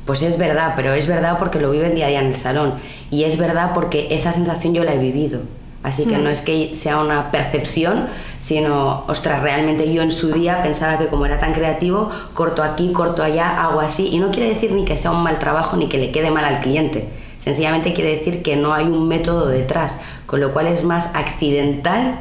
pues 0.05 0.21
es 0.21 0.37
verdad, 0.37 0.73
pero 0.75 0.93
es 0.93 1.07
verdad 1.07 1.39
porque 1.39 1.61
lo 1.61 1.71
viven 1.71 1.95
día 1.95 2.07
a 2.07 2.09
día 2.09 2.19
en 2.19 2.27
el 2.27 2.35
salón. 2.35 2.73
Y 3.09 3.23
es 3.23 3.37
verdad 3.37 3.71
porque 3.73 4.09
esa 4.11 4.33
sensación 4.33 4.73
yo 4.73 4.83
la 4.83 4.93
he 4.93 4.97
vivido. 4.97 5.39
Así 5.81 6.03
que 6.03 6.17
no 6.17 6.27
mm. 6.27 6.33
es 6.33 6.41
que 6.41 6.75
sea 6.75 6.97
una 6.97 7.31
percepción, 7.31 8.09
sino, 8.41 9.05
ostras, 9.07 9.41
realmente 9.41 9.91
yo 9.93 10.01
en 10.01 10.11
su 10.11 10.33
día 10.33 10.61
pensaba 10.61 10.97
que 10.97 11.07
como 11.07 11.25
era 11.25 11.39
tan 11.39 11.53
creativo, 11.53 12.11
corto 12.33 12.63
aquí, 12.63 12.91
corto 12.91 13.23
allá, 13.23 13.63
hago 13.63 13.79
así. 13.79 14.09
Y 14.11 14.19
no 14.19 14.29
quiere 14.29 14.53
decir 14.53 14.73
ni 14.73 14.83
que 14.83 14.97
sea 14.97 15.11
un 15.11 15.23
mal 15.23 15.39
trabajo 15.39 15.77
ni 15.77 15.87
que 15.87 15.99
le 15.99 16.11
quede 16.11 16.31
mal 16.31 16.43
al 16.43 16.59
cliente. 16.59 17.07
Sencillamente 17.37 17.93
quiere 17.93 18.17
decir 18.17 18.43
que 18.43 18.57
no 18.57 18.73
hay 18.73 18.83
un 18.87 19.07
método 19.07 19.47
detrás, 19.47 20.01
con 20.25 20.41
lo 20.41 20.51
cual 20.51 20.67
es 20.67 20.83
más 20.83 21.15
accidental 21.15 22.19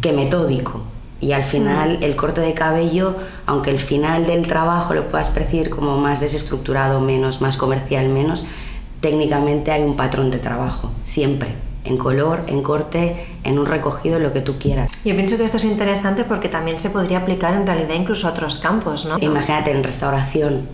que 0.00 0.12
metódico 0.12 0.82
y 1.20 1.32
al 1.32 1.44
final 1.44 1.98
mm. 2.00 2.02
el 2.02 2.16
corte 2.16 2.40
de 2.40 2.54
cabello, 2.54 3.16
aunque 3.46 3.70
el 3.70 3.78
final 3.78 4.26
del 4.26 4.46
trabajo 4.46 4.94
lo 4.94 5.08
puedas 5.08 5.30
percibir 5.30 5.70
como 5.70 5.98
más 5.98 6.20
desestructurado, 6.20 7.00
menos, 7.00 7.40
más 7.40 7.56
comercial, 7.56 8.08
menos, 8.08 8.44
técnicamente 9.00 9.70
hay 9.70 9.82
un 9.82 9.96
patrón 9.96 10.30
de 10.30 10.38
trabajo, 10.38 10.90
siempre, 11.04 11.54
en 11.84 11.96
color, 11.96 12.44
en 12.46 12.62
corte, 12.62 13.26
en 13.44 13.58
un 13.58 13.66
recogido, 13.66 14.18
lo 14.18 14.32
que 14.32 14.40
tú 14.40 14.58
quieras. 14.58 14.90
Yo 15.04 15.14
pienso 15.14 15.36
que 15.36 15.44
esto 15.44 15.56
es 15.56 15.64
interesante 15.64 16.24
porque 16.24 16.48
también 16.48 16.78
se 16.78 16.90
podría 16.90 17.18
aplicar 17.18 17.54
en 17.54 17.66
realidad 17.66 17.94
incluso 17.94 18.26
a 18.26 18.30
otros 18.30 18.58
campos, 18.58 19.06
¿no? 19.06 19.18
Imagínate 19.18 19.70
en 19.70 19.82
restauración, 19.82 20.68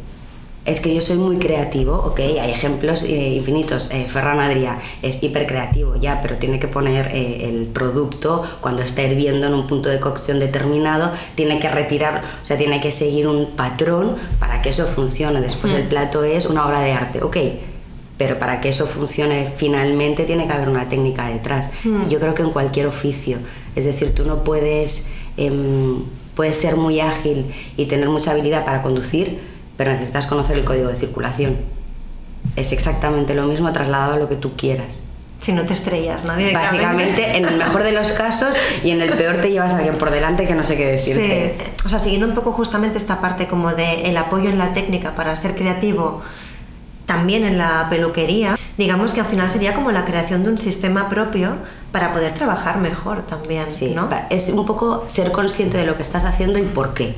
es 0.67 0.81
que 0.81 0.93
yo 0.93 1.01
soy 1.01 1.17
muy 1.17 1.37
creativo, 1.37 1.95
ok, 1.95 2.19
hay 2.19 2.51
ejemplos 2.51 3.05
eh, 3.05 3.35
infinitos. 3.35 3.89
Eh, 3.93 4.07
Ferran 4.09 4.41
Adrià 4.41 4.79
es 5.01 5.23
hiper 5.23 5.47
creativo 5.47 5.95
ya, 5.97 6.21
pero 6.21 6.37
tiene 6.37 6.59
que 6.59 6.67
poner 6.67 7.09
eh, 7.15 7.49
el 7.49 7.67
producto 7.67 8.43
cuando 8.61 8.83
está 8.83 9.03
hirviendo 9.03 9.47
en 9.47 9.55
un 9.55 9.69
punto 9.69 9.89
de 9.89 10.01
cocción 10.01 10.41
determinado, 10.41 11.13
tiene 11.37 11.61
que 11.61 11.69
retirar, 11.69 12.23
o 12.43 12.45
sea, 12.45 12.59
tiene 12.59 12.81
que 12.81 12.91
seguir 12.91 13.29
un 13.29 13.53
patrón 13.53 14.17
para 14.41 14.61
que 14.61 14.71
eso 14.71 14.87
funcione. 14.87 15.41
Después 15.41 15.73
el 15.73 15.85
plato 15.85 16.25
es 16.25 16.47
una 16.47 16.67
obra 16.67 16.81
de 16.81 16.93
arte, 16.93 17.23
ok, 17.23 17.37
pero 18.19 18.39
para 18.39 18.61
que 18.61 18.69
eso 18.71 18.87
funcione 18.87 19.47
finalmente 19.57 20.25
tiene 20.25 20.47
que 20.49 20.53
haber 20.53 20.69
una 20.69 20.89
técnica 20.89 21.29
detrás. 21.29 21.73
Yo 22.09 22.19
creo 22.19 22.35
que 22.35 22.43
en 22.43 22.51
cualquier 22.51 22.89
oficio, 22.89 23.39
es 23.77 23.85
decir, 23.85 24.15
tú 24.15 24.25
no 24.25 24.43
puedes 24.43 25.13
em, 25.37 26.05
puedes 26.35 26.57
ser 26.57 26.77
muy 26.77 27.01
ágil 27.01 27.47
y 27.77 27.87
tener 27.87 28.09
mucha 28.09 28.33
habilidad 28.33 28.65
para 28.65 28.83
conducir, 28.83 29.39
pero 29.76 29.92
necesitas 29.92 30.26
conocer 30.26 30.56
el 30.56 30.64
código 30.64 30.88
de 30.88 30.97
circulación. 30.97 31.56
Es 32.56 32.73
exactamente 32.73 33.35
lo 33.35 33.45
mismo 33.45 33.73
trasladado 33.73 34.14
a 34.14 34.16
lo 34.16 34.28
que 34.28 34.37
tú 34.37 34.56
quieras. 34.56 35.09
Si 35.38 35.52
no 35.52 35.62
te 35.62 35.75
estrellas, 35.75 36.25
¿no? 36.25 36.33
Básicamente, 36.54 37.37
en 37.37 37.45
el 37.45 37.59
mejor 37.59 37.83
de 37.83 37.92
los 37.92 38.12
casos 38.12 38.56
y 38.83 38.90
en 38.90 39.02
el 39.02 39.11
peor 39.11 39.37
te 39.37 39.50
llevas 39.50 39.75
a 39.75 39.76
alguien 39.76 39.99
por 39.99 40.11
delante 40.11 40.47
que 40.47 40.54
no 40.54 40.64
sé 40.64 40.76
qué 40.76 40.87
decirte. 40.87 41.56
Sí. 41.59 41.73
O 41.85 41.88
sea, 41.90 41.99
siguiendo 41.99 42.26
un 42.26 42.35
poco 42.35 42.52
justamente 42.52 42.97
esta 42.97 43.21
parte 43.21 43.47
como 43.47 43.73
de 43.73 44.02
el 44.02 44.16
apoyo 44.16 44.49
en 44.49 44.59
la 44.59 44.73
técnica 44.73 45.14
para 45.14 45.37
ser 45.37 45.54
creativo, 45.54 46.23
también 47.04 47.45
en 47.45 47.59
la 47.59 47.87
peluquería, 47.90 48.59
digamos 48.78 49.12
que 49.12 49.21
al 49.21 49.26
final 49.26 49.49
sería 49.50 49.75
como 49.75 49.92
la 49.92 50.04
creación 50.04 50.42
de 50.42 50.50
un 50.50 50.59
sistema 50.59 51.09
propio 51.09 51.52
para 51.92 52.12
poder 52.12 52.35
trabajar 52.35 52.78
mejor 52.78 53.26
también, 53.26 53.71
sí, 53.71 53.92
¿no? 53.95 54.09
Es 54.30 54.49
un 54.49 54.66
poco 54.66 55.04
ser 55.06 55.33
consciente 55.33 55.76
de 55.76 55.87
lo 55.87 55.97
que 55.97 56.02
estás 56.02 56.25
haciendo 56.25 56.59
y 56.59 56.62
por 56.62 56.95
qué. 56.95 57.14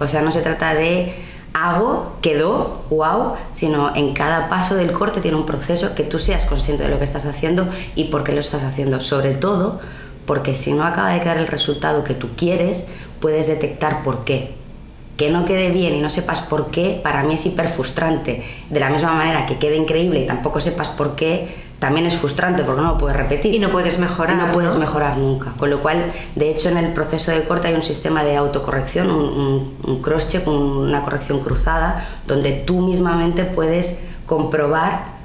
O 0.00 0.08
sea, 0.08 0.22
no 0.22 0.30
se 0.30 0.40
trata 0.40 0.74
de 0.74 1.14
hago, 1.52 2.16
quedó, 2.22 2.84
wow, 2.90 3.34
sino 3.52 3.94
en 3.94 4.14
cada 4.14 4.48
paso 4.48 4.74
del 4.74 4.92
corte 4.92 5.20
tiene 5.20 5.36
un 5.36 5.46
proceso 5.46 5.94
que 5.94 6.04
tú 6.04 6.18
seas 6.18 6.44
consciente 6.44 6.84
de 6.84 6.90
lo 6.90 6.98
que 6.98 7.04
estás 7.04 7.26
haciendo 7.26 7.68
y 7.94 8.04
por 8.04 8.24
qué 8.24 8.32
lo 8.32 8.40
estás 8.40 8.62
haciendo. 8.62 9.00
Sobre 9.00 9.32
todo 9.32 9.80
porque 10.26 10.54
si 10.54 10.72
no 10.72 10.84
acaba 10.84 11.10
de 11.10 11.20
quedar 11.20 11.38
el 11.38 11.48
resultado 11.48 12.04
que 12.04 12.14
tú 12.14 12.28
quieres, 12.36 12.92
puedes 13.20 13.48
detectar 13.48 14.02
por 14.02 14.24
qué. 14.24 14.54
Que 15.16 15.30
no 15.30 15.44
quede 15.44 15.70
bien 15.70 15.94
y 15.94 16.00
no 16.00 16.08
sepas 16.08 16.40
por 16.40 16.70
qué, 16.70 17.00
para 17.02 17.24
mí 17.24 17.34
es 17.34 17.44
hiper 17.46 17.68
frustrante. 17.68 18.44
De 18.70 18.80
la 18.80 18.90
misma 18.90 19.12
manera 19.12 19.46
que 19.46 19.58
quede 19.58 19.76
increíble 19.76 20.20
y 20.20 20.26
tampoco 20.26 20.60
sepas 20.60 20.88
por 20.88 21.16
qué, 21.16 21.48
también 21.80 22.06
es 22.06 22.16
frustrante 22.16 22.62
porque 22.62 22.82
no 22.82 22.92
lo 22.92 22.98
puedes 22.98 23.16
repetir. 23.16 23.54
Y 23.54 23.58
no 23.58 23.70
puedes 23.70 23.98
mejorar. 23.98 24.36
no 24.36 24.52
puedes 24.52 24.76
mejorar 24.76 25.16
nunca. 25.16 25.54
Con 25.56 25.70
lo 25.70 25.80
cual, 25.80 26.12
de 26.36 26.50
hecho, 26.50 26.68
en 26.68 26.76
el 26.76 26.92
proceso 26.92 27.32
de 27.32 27.42
corte 27.44 27.68
hay 27.68 27.74
un 27.74 27.82
sistema 27.82 28.22
de 28.22 28.36
autocorrección, 28.36 29.10
un, 29.10 29.76
un, 29.82 30.02
cross-check, 30.02 30.46
una 30.46 31.02
corrección 31.02 31.40
cruzada, 31.40 32.06
donde 32.26 32.52
tú 32.52 32.80
mismamente 32.82 33.44
puedes 33.44 34.08
comprobar, 34.26 35.18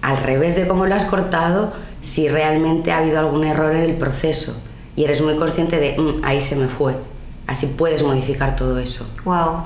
al 0.00 0.16
revés 0.16 0.54
de 0.54 0.66
cómo 0.66 0.86
lo 0.86 0.94
has 0.94 1.04
cortado, 1.04 1.72
si 2.02 2.28
realmente 2.28 2.92
ha 2.92 2.98
habido 2.98 3.18
algún 3.18 3.44
error 3.44 3.74
en 3.74 3.82
el 3.82 3.96
proceso. 3.96 4.62
Y 4.94 5.04
eres 5.04 5.20
muy 5.22 5.36
consciente 5.36 5.78
de, 5.78 5.98
mm, 5.98 6.24
ahí 6.24 6.40
se 6.40 6.54
me 6.54 6.68
fue. 6.68 6.94
Así 7.48 7.66
puedes 7.66 8.04
modificar 8.04 8.54
todo 8.54 8.78
eso. 8.78 9.10
Wow. 9.24 9.64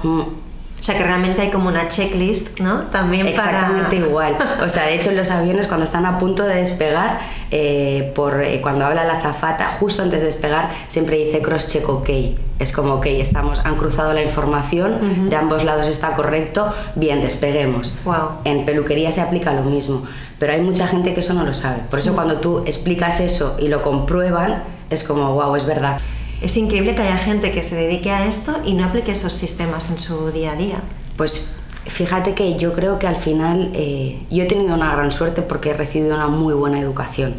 O 0.85 0.87
sea 0.87 0.99
que 0.99 1.05
realmente 1.05 1.41
hay 1.41 1.51
como 1.51 1.69
una 1.69 1.89
checklist, 1.89 2.61
¿no? 2.61 2.81
También 2.93 3.27
Exactamente 3.27 3.97
igual. 3.97 4.37
O 4.63 4.69
sea, 4.69 4.85
de 4.85 4.97
hecho 4.97 5.09
en 5.09 5.17
los 5.17 5.31
aviones 5.31 5.67
cuando 5.67 5.85
están 5.85 6.05
a 6.05 6.19
punto 6.19 6.43
de 6.43 6.57
despegar, 6.57 7.21
eh, 7.51 8.13
por, 8.15 8.43
eh, 8.43 8.61
cuando 8.61 8.85
habla 8.85 9.03
la 9.05 9.19
zafata, 9.23 9.79
justo 9.81 10.03
antes 10.03 10.21
de 10.21 10.27
despegar, 10.27 10.71
siempre 10.89 11.17
dice 11.17 11.41
cross-check 11.41 11.89
OK. 11.89 12.11
Es 12.59 12.71
como, 12.73 12.97
ok, 12.97 13.07
estamos, 13.07 13.61
han 13.65 13.77
cruzado 13.77 14.13
la 14.13 14.23
información, 14.23 15.31
de 15.31 15.37
ambos 15.37 15.65
lados 15.65 15.87
está 15.87 16.15
correcto, 16.17 16.71
bien, 16.97 17.23
despeguemos. 17.23 17.95
Wow. 18.05 18.43
En 18.45 18.67
peluquería 18.67 19.11
se 19.11 19.23
aplica 19.23 19.55
lo 19.55 19.63
mismo, 19.63 20.05
pero 20.39 20.53
hay 20.53 20.61
mucha 20.61 20.87
gente 20.87 21.15
que 21.15 21.21
eso 21.21 21.33
no 21.33 21.47
lo 21.47 21.55
sabe. 21.55 21.79
Por 21.89 21.99
eso 21.99 22.15
cuando 22.15 22.41
tú 22.41 22.63
explicas 22.67 23.21
eso 23.21 23.57
y 23.59 23.69
lo 23.69 23.81
comprueban, 23.81 24.65
es 24.91 25.03
como, 25.03 25.33
wow, 25.33 25.57
es 25.57 25.65
verdad. 25.65 25.99
Es 26.43 26.57
increíble 26.57 26.95
que 26.95 27.03
haya 27.03 27.17
gente 27.17 27.53
que 27.53 27.63
se 27.63 27.75
dedique 27.75 28.11
a 28.11 28.27
esto 28.27 28.61
y 28.65 28.75
no 28.75 28.85
aplique 28.85 29.13
esos 29.13 29.33
sistemas 29.33 29.91
en 29.91 29.99
su 29.99 30.31
día 30.31 30.53
a 30.53 30.57
día. 30.57 30.77
Pues 31.17 31.55
fíjate 31.87 32.35
que 32.35 32.57
yo 32.57 32.73
creo 32.73 32.99
que 32.99 33.07
al 33.07 33.17
final 33.17 33.71
eh, 33.75 34.23
yo 34.31 34.43
he 34.43 34.47
tenido 34.47 34.75
una 34.75 34.95
gran 34.95 35.11
suerte 35.11 35.43
porque 35.43 35.71
he 35.71 35.75
recibido 35.75 36.15
una 36.15 36.29
muy 36.29 36.55
buena 36.55 36.81
educación. 36.81 37.35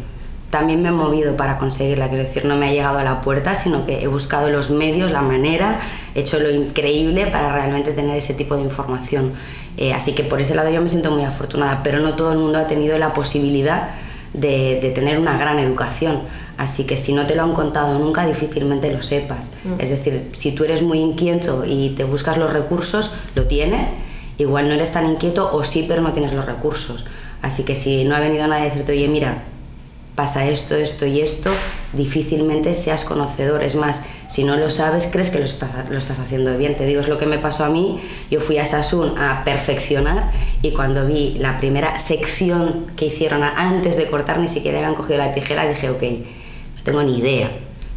También 0.50 0.80
me 0.80 0.88
he 0.88 0.92
movido 0.92 1.36
para 1.36 1.58
conseguirla, 1.58 2.08
quiero 2.08 2.24
decir, 2.24 2.44
no 2.44 2.56
me 2.56 2.68
ha 2.68 2.72
llegado 2.72 2.98
a 2.98 3.04
la 3.04 3.20
puerta, 3.20 3.54
sino 3.54 3.84
que 3.84 4.02
he 4.02 4.06
buscado 4.06 4.48
los 4.48 4.70
medios, 4.70 5.10
la 5.10 5.20
manera, 5.20 5.80
he 6.14 6.20
hecho 6.20 6.38
lo 6.38 6.50
increíble 6.50 7.26
para 7.26 7.52
realmente 7.52 7.90
tener 7.92 8.16
ese 8.16 8.32
tipo 8.32 8.56
de 8.56 8.62
información. 8.62 9.32
Eh, 9.76 9.92
así 9.92 10.14
que 10.14 10.22
por 10.22 10.40
ese 10.40 10.54
lado 10.54 10.70
yo 10.70 10.80
me 10.80 10.88
siento 10.88 11.10
muy 11.10 11.24
afortunada, 11.24 11.82
pero 11.82 11.98
no 11.98 12.14
todo 12.14 12.32
el 12.32 12.38
mundo 12.38 12.58
ha 12.58 12.66
tenido 12.66 12.96
la 12.96 13.12
posibilidad 13.12 13.90
de, 14.32 14.78
de 14.80 14.90
tener 14.90 15.18
una 15.18 15.36
gran 15.36 15.58
educación 15.58 16.22
Así 16.56 16.84
que 16.84 16.96
si 16.96 17.12
no 17.12 17.26
te 17.26 17.34
lo 17.34 17.42
han 17.42 17.52
contado 17.52 17.98
nunca, 17.98 18.26
difícilmente 18.26 18.92
lo 18.92 19.02
sepas. 19.02 19.54
Mm. 19.64 19.80
Es 19.80 19.90
decir, 19.90 20.30
si 20.32 20.52
tú 20.52 20.64
eres 20.64 20.82
muy 20.82 20.98
inquieto 20.98 21.64
y 21.66 21.90
te 21.90 22.04
buscas 22.04 22.38
los 22.38 22.52
recursos, 22.52 23.12
lo 23.34 23.44
tienes. 23.44 23.92
Igual 24.38 24.68
no 24.68 24.74
eres 24.74 24.92
tan 24.92 25.08
inquieto 25.08 25.50
o 25.52 25.64
sí, 25.64 25.84
pero 25.86 26.02
no 26.02 26.12
tienes 26.12 26.32
los 26.32 26.46
recursos. 26.46 27.04
Así 27.42 27.64
que 27.64 27.76
si 27.76 28.04
no 28.04 28.14
ha 28.14 28.20
venido 28.20 28.46
nadie 28.46 28.64
a 28.64 28.66
decirte, 28.66 28.92
oye, 28.92 29.08
mira, 29.08 29.44
pasa 30.16 30.46
esto, 30.46 30.74
esto 30.74 31.04
y 31.06 31.20
esto, 31.20 31.52
difícilmente 31.92 32.72
seas 32.72 33.04
conocedor. 33.04 33.62
Es 33.62 33.76
más, 33.76 34.04
si 34.26 34.44
no 34.44 34.56
lo 34.56 34.70
sabes, 34.70 35.08
crees 35.12 35.30
que 35.30 35.38
lo 35.38 35.44
estás, 35.44 35.90
lo 35.90 35.98
estás 35.98 36.18
haciendo 36.18 36.56
bien. 36.56 36.74
Te 36.74 36.86
digo, 36.86 37.00
es 37.00 37.08
lo 37.08 37.18
que 37.18 37.26
me 37.26 37.38
pasó 37.38 37.64
a 37.64 37.68
mí. 37.68 38.00
Yo 38.30 38.40
fui 38.40 38.56
a 38.58 38.64
Sasun 38.64 39.18
a 39.18 39.44
perfeccionar 39.44 40.32
y 40.62 40.72
cuando 40.72 41.06
vi 41.06 41.36
la 41.38 41.58
primera 41.58 41.98
sección 41.98 42.86
que 42.96 43.06
hicieron 43.06 43.42
antes 43.42 43.98
de 43.98 44.06
cortar, 44.06 44.40
ni 44.40 44.48
siquiera 44.48 44.78
habían 44.78 44.94
cogido 44.94 45.18
la 45.18 45.34
tijera, 45.34 45.68
dije, 45.68 45.90
ok, 45.90 46.02
tengo 46.86 47.02
ni 47.02 47.18
idea. 47.18 47.50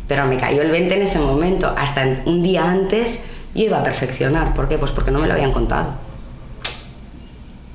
Pero 0.07 0.25
me 0.25 0.37
cayó 0.37 0.63
el 0.63 0.71
20 0.71 0.95
en 0.95 1.01
ese 1.03 1.19
momento. 1.19 1.71
Hasta 1.77 2.23
un 2.25 2.43
día 2.43 2.69
antes 2.69 3.31
yo 3.53 3.63
iba 3.63 3.79
a 3.79 3.83
perfeccionar. 3.83 4.53
¿Por 4.55 4.67
qué? 4.67 4.77
Pues 4.77 4.91
porque 4.91 5.11
no 5.11 5.19
me 5.19 5.27
lo 5.27 5.33
habían 5.33 5.53
contado. 5.53 5.93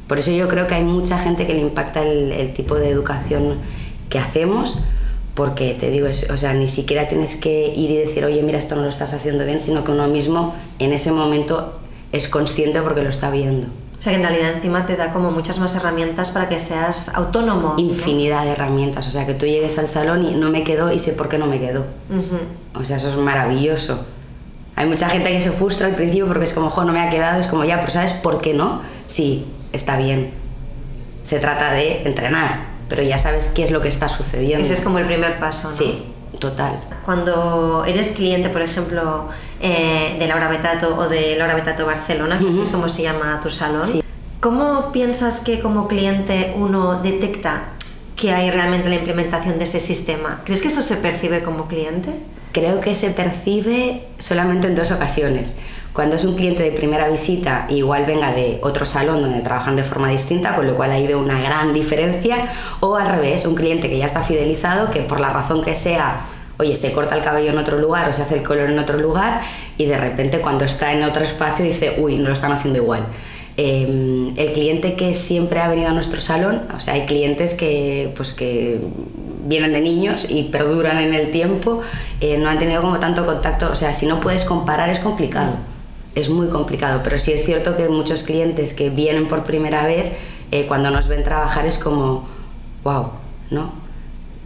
Por 0.09 0.19
eso 0.19 0.33
yo 0.33 0.49
creo 0.49 0.67
que 0.67 0.75
hay 0.75 0.83
mucha 0.83 1.19
gente 1.19 1.47
que 1.47 1.55
le 1.55 1.61
impacta 1.61 2.03
el, 2.03 2.53
tipo 2.53 2.75
de 2.75 2.91
educación 2.91 3.59
que 4.11 4.19
hacemos, 4.19 4.81
porque 5.35 5.75
te 5.79 5.91
digo, 5.91 6.09
o 6.09 6.37
sea, 6.37 6.53
ni 6.53 6.69
siquiera 6.69 7.09
tienes 7.09 7.37
que 7.37 7.73
ir 7.75 7.91
y 7.91 7.97
decir, 7.97 8.25
oye, 8.25 8.43
mira, 8.43 8.59
esto 8.59 8.75
no 8.75 8.83
lo 8.83 8.89
estás 8.89 9.15
haciendo 9.15 9.47
bien, 9.47 9.61
sino 9.61 9.83
que 9.83 9.93
uno 9.93 10.07
mismo 10.09 10.55
en 10.79 10.93
ese 10.93 11.11
momento 11.11 11.79
es 12.13 12.29
consciente 12.29 12.83
porque 12.83 13.03
lo 13.03 13.09
está 13.09 13.31
viendo. 13.31 13.69
O 14.05 14.07
sea 14.07 14.13
que 14.13 14.21
en 14.21 14.29
realidad 14.29 14.53
encima 14.53 14.85
te 14.85 14.97
da 14.97 15.15
como 15.15 15.31
muchas 15.31 15.59
más 15.59 15.75
herramientas 15.77 16.31
para 16.31 16.47
que 16.47 16.61
seas 16.61 17.09
autónomo. 17.15 17.73
Infinidad 17.79 18.45
de 18.45 18.51
herramientas. 18.51 19.09
O 19.09 19.11
sea 19.11 19.25
que 19.25 19.33
tú 19.33 19.47
llegues 19.47 19.79
al 19.79 19.89
salón 19.89 20.27
y 20.27 20.35
no 20.35 20.51
me 20.51 20.63
quedó 20.63 20.93
y 20.93 20.99
sé 20.99 21.15
por 21.15 21.31
qué 21.31 21.39
no 21.39 21.47
me 21.47 21.59
quedó. 21.59 21.87
O 22.75 22.85
sea, 22.85 22.99
eso 22.99 23.09
es 23.09 23.17
maravilloso. 23.17 24.05
Hay 24.77 24.87
mucha 24.87 25.09
gente 25.09 25.31
que 25.31 25.41
se 25.41 25.53
frustra 25.53 25.87
al 25.87 25.95
principio 25.95 26.27
porque 26.27 26.45
es 26.45 26.53
como, 26.53 26.69
jo, 26.69 26.85
no 26.85 26.93
me 26.93 27.01
ha 27.01 27.09
quedado. 27.09 27.41
Es 27.41 27.47
como, 27.47 27.65
ya, 27.65 27.81
pero 27.81 27.93
¿sabes 27.93 28.13
por 28.13 28.43
qué 28.43 28.53
no? 28.53 28.83
Sí, 29.07 29.47
está 29.73 29.97
bien. 29.97 30.33
Se 31.23 31.39
trata 31.39 31.73
de 31.73 32.03
entrenar, 32.03 32.67
pero 32.91 33.03
ya 33.03 33.17
sabes 33.17 33.53
qué 33.55 33.63
es 33.63 33.71
lo 33.71 33.81
que 33.81 33.89
está 33.89 34.11
sucediendo. 34.11 34.63
Ese 34.63 34.75
es 34.75 34.83
como 34.83 34.99
el 34.99 35.07
primer 35.07 35.39
paso, 35.39 35.69
¿no? 35.69 35.75
Sí, 35.75 36.05
total. 36.45 36.81
Cuando 37.07 37.85
eres 37.87 38.13
cliente, 38.13 38.51
por 38.51 38.61
ejemplo, 38.61 39.29
eh, 39.61 40.17
de 40.19 40.27
Laura 40.29 40.49
Betato 40.49 40.97
o 40.97 41.09
de 41.09 41.37
Laura 41.37 41.55
Betato 41.55 41.87
Barcelona, 41.87 42.39
que 42.39 42.49
es 42.49 42.69
como 42.69 42.89
se 42.89 43.03
llama 43.03 43.41
tu 43.43 43.49
salón, 43.49 43.85
¿cómo 44.41 44.93
piensas 44.93 45.41
que 45.41 45.61
como 45.61 45.89
cliente 45.89 46.55
uno 46.57 47.01
detecta 47.01 47.71
que 48.15 48.33
hay 48.33 48.51
realmente 48.51 48.91
la 48.91 48.97
implementación 48.97 49.59
de 49.59 49.65
ese 49.65 49.81
sistema? 49.81 50.43
¿Crees 50.45 50.61
que 50.61 50.69
eso 50.69 50.83
se 50.83 50.97
percibe 50.97 51.43
como 51.43 51.67
cliente? 51.67 52.11
Creo 52.53 52.81
que 52.81 52.95
se 52.95 53.11
percibe 53.11 54.07
solamente 54.19 54.67
en 54.67 54.75
dos 54.75 54.93
ocasiones. 54.93 55.61
Cuando 55.95 56.17
es 56.17 56.25
un 56.25 56.35
cliente 56.35 56.63
de 56.63 56.73
primera 56.73 57.09
visita, 57.09 57.67
igual 57.71 58.05
venga 58.05 58.33
de 58.33 58.59
otro 58.63 58.85
salón 58.85 59.23
donde 59.23 59.41
trabajan 59.41 59.77
de 59.77 59.85
forma 59.85 60.09
distinta, 60.09 60.57
con 60.57 60.67
lo 60.67 60.75
cual 60.75 60.91
ahí 60.91 61.07
veo 61.07 61.21
una 61.21 61.41
gran 61.41 61.73
diferencia, 61.73 62.49
o 62.81 62.97
al 62.97 63.07
revés, 63.07 63.47
un 63.47 63.55
cliente 63.55 63.89
que 63.89 63.99
ya 63.99 64.05
está 64.05 64.21
fidelizado, 64.21 64.91
que 64.91 65.01
por 65.03 65.21
la 65.21 65.31
razón 65.31 65.65
que 65.65 65.75
sea 65.75 66.27
oye, 66.59 66.75
se 66.75 66.93
corta 66.93 67.17
el 67.17 67.23
cabello 67.23 67.51
en 67.51 67.59
otro 67.59 67.79
lugar 67.79 68.09
o 68.09 68.13
se 68.13 68.23
hace 68.23 68.37
el 68.37 68.43
color 68.43 68.71
en 68.71 68.79
otro 68.79 68.99
lugar 68.99 69.41
y 69.77 69.87
de 69.87 69.99
repente 69.99 70.41
cuando 70.41 70.65
está 70.65 70.93
en 70.93 71.03
otro 71.03 71.23
espacio 71.23 71.65
dice, 71.65 71.97
uy, 71.99 72.17
no 72.17 72.29
lo 72.29 72.35
están 72.35 72.53
haciendo 72.53 72.79
igual. 72.79 73.07
Em, 73.57 74.37
el 74.37 74.53
cliente 74.53 74.95
que 74.95 75.15
siempre 75.15 75.61
ha 75.61 75.69
venido 75.69 75.89
a 75.89 75.93
nuestro 75.93 76.21
salón, 76.21 76.63
o 76.75 76.81
sea, 76.81 76.95
hay 76.95 77.07
clientes 77.07 77.55
que, 77.55 78.13
pues, 78.17 78.33
que 78.33 78.81
vienen 79.47 79.73
de 79.73 79.81
niños 79.81 80.27
y 80.29 80.45
perduran 80.45 80.99
en 80.99 81.15
el 81.15 81.31
tiempo, 81.31 81.81
eh, 82.21 82.37
no 82.37 82.49
han 82.49 82.59
tenido 82.59 82.81
como 82.81 82.99
tanto 82.99 83.25
contacto, 83.25 83.71
o 83.71 83.77
sea, 83.77 83.93
si 83.93 84.07
no 84.07 84.21
puedes 84.21 84.45
comparar 84.45 84.89
es 84.89 84.99
complicado, 84.99 85.53
es 86.17 86.31
muy 86.31 86.49
complicado, 86.49 87.01
pero 87.05 87.17
sí 87.17 87.33
es 87.33 87.45
cierto 87.45 87.77
que 87.77 87.89
muchos 87.89 88.25
clientes 88.25 88.75
que 88.75 88.91
vienen 88.91 89.29
por 89.29 89.45
primera 89.45 89.87
vez, 89.87 90.13
eh, 90.51 90.67
cuando 90.67 90.91
nos 90.91 91.07
ven 91.07 91.23
trabajar 91.23 91.65
es 91.65 91.79
como, 91.79 92.27
wow, 92.83 93.11
¿no? 93.51 93.73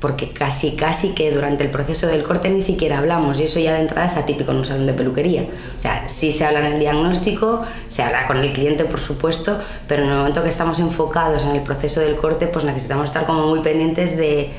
Porque 0.00 0.30
casi 0.30 0.76
casi 0.76 1.14
que 1.14 1.30
durante 1.32 1.64
el 1.64 1.70
proceso 1.70 2.06
del 2.06 2.22
corte 2.22 2.48
ni 2.50 2.62
siquiera 2.62 2.98
hablamos 2.98 3.40
y 3.40 3.44
eso 3.44 3.58
ya 3.58 3.74
de 3.74 3.80
entrada 3.80 4.06
es 4.06 4.16
atípico 4.16 4.52
en 4.52 4.58
un 4.58 4.64
salón 4.64 4.86
de 4.86 4.94
peluquería. 4.94 5.46
O 5.76 5.78
sea, 5.78 6.08
sí 6.08 6.30
se 6.30 6.44
habla 6.44 6.60
en 6.60 6.74
el 6.74 6.78
diagnóstico, 6.78 7.64
se 7.88 8.02
habla 8.02 8.26
con 8.26 8.36
el 8.36 8.52
cliente 8.52 8.84
por 8.84 9.00
supuesto, 9.00 9.58
pero 9.88 10.04
en 10.04 10.10
el 10.10 10.16
momento 10.16 10.42
que 10.42 10.48
estamos 10.48 10.78
enfocados 10.78 11.44
en 11.44 11.56
el 11.56 11.62
proceso 11.62 12.00
del 12.00 12.16
corte 12.16 12.46
pues 12.46 12.64
necesitamos 12.64 13.06
estar 13.06 13.26
como 13.26 13.46
muy 13.46 13.60
pendientes 13.60 14.16
de... 14.16 14.50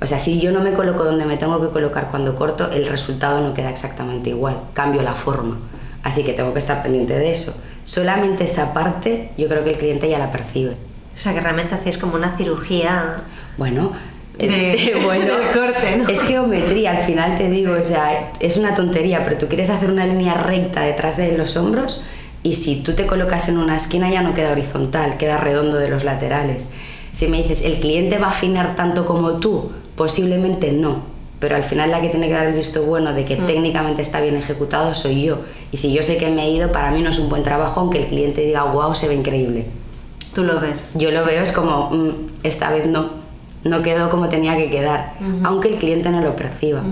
O 0.00 0.06
sea, 0.06 0.18
si 0.18 0.40
yo 0.40 0.52
no 0.52 0.60
me 0.60 0.74
coloco 0.74 1.04
donde 1.04 1.24
me 1.24 1.36
tengo 1.36 1.60
que 1.60 1.68
colocar 1.68 2.08
cuando 2.10 2.36
corto, 2.36 2.70
el 2.70 2.86
resultado 2.86 3.40
no 3.40 3.54
queda 3.54 3.70
exactamente 3.70 4.30
igual, 4.30 4.60
cambio 4.74 5.02
la 5.02 5.14
forma. 5.14 5.58
Así 6.02 6.22
que 6.22 6.34
tengo 6.34 6.52
que 6.52 6.58
estar 6.58 6.82
pendiente 6.82 7.18
de 7.18 7.30
eso. 7.30 7.54
Solamente 7.84 8.44
esa 8.44 8.74
parte 8.74 9.30
yo 9.38 9.48
creo 9.48 9.64
que 9.64 9.70
el 9.70 9.78
cliente 9.78 10.08
ya 10.08 10.18
la 10.18 10.30
percibe. 10.30 10.76
O 11.14 11.18
sea, 11.18 11.32
que 11.32 11.40
realmente 11.40 11.74
hacéis 11.74 11.96
como 11.96 12.16
una 12.16 12.36
cirugía. 12.36 13.22
Bueno, 13.56 13.92
de, 14.38 15.00
bueno, 15.04 15.38
del 15.38 15.50
corte, 15.52 15.96
¿no? 15.96 16.08
Es 16.08 16.22
geometría, 16.22 16.92
al 16.92 17.04
final 17.04 17.36
te 17.36 17.50
digo, 17.50 17.74
o 17.78 17.84
sea, 17.84 18.32
es 18.40 18.56
una 18.56 18.74
tontería, 18.74 19.22
pero 19.24 19.38
tú 19.38 19.48
quieres 19.48 19.70
hacer 19.70 19.90
una 19.90 20.06
línea 20.06 20.34
recta 20.34 20.82
detrás 20.82 21.16
de 21.16 21.36
los 21.36 21.56
hombros 21.56 22.04
y 22.42 22.54
si 22.54 22.82
tú 22.82 22.92
te 22.92 23.06
colocas 23.06 23.48
en 23.48 23.58
una 23.58 23.76
esquina 23.76 24.10
ya 24.10 24.22
no 24.22 24.34
queda 24.34 24.52
horizontal, 24.52 25.16
queda 25.16 25.38
redondo 25.38 25.78
de 25.78 25.88
los 25.88 26.04
laterales. 26.04 26.72
Si 27.12 27.28
me 27.28 27.38
dices, 27.38 27.64
¿el 27.64 27.80
cliente 27.80 28.18
va 28.18 28.26
a 28.26 28.30
afinar 28.30 28.76
tanto 28.76 29.06
como 29.06 29.34
tú? 29.34 29.70
Posiblemente 29.96 30.72
no, 30.72 31.04
pero 31.38 31.56
al 31.56 31.64
final 31.64 31.90
la 31.90 32.00
que 32.00 32.08
tiene 32.08 32.26
que 32.26 32.34
dar 32.34 32.46
el 32.46 32.54
visto 32.54 32.82
bueno 32.82 33.14
de 33.14 33.24
que 33.24 33.36
mm. 33.36 33.46
técnicamente 33.46 34.02
está 34.02 34.20
bien 34.20 34.36
ejecutado 34.36 34.94
soy 34.94 35.22
yo. 35.22 35.38
Y 35.72 35.78
si 35.78 35.92
yo 35.92 36.02
sé 36.02 36.18
que 36.18 36.28
me 36.30 36.44
he 36.44 36.50
ido, 36.50 36.72
para 36.72 36.90
mí 36.90 37.00
no 37.00 37.10
es 37.10 37.18
un 37.18 37.28
buen 37.28 37.42
trabajo, 37.42 37.80
aunque 37.80 37.98
el 38.02 38.06
cliente 38.08 38.42
diga, 38.42 38.64
wow, 38.64 38.94
se 38.94 39.08
ve 39.08 39.14
increíble. 39.14 39.66
Tú 40.34 40.42
lo 40.42 40.60
ves. 40.60 40.94
Yo 40.96 41.12
lo 41.12 41.24
veo, 41.24 41.42
es 41.42 41.52
como, 41.52 41.90
mm, 41.90 42.10
esta 42.42 42.70
vez 42.70 42.86
no, 42.86 43.23
no 43.64 43.82
quedó 43.82 44.10
como 44.10 44.28
tenía 44.28 44.56
que 44.56 44.70
quedar, 44.70 45.14
aunque 45.42 45.68
el 45.68 45.76
cliente 45.76 46.10
no 46.10 46.20
lo 46.20 46.36
perciba. 46.36 46.82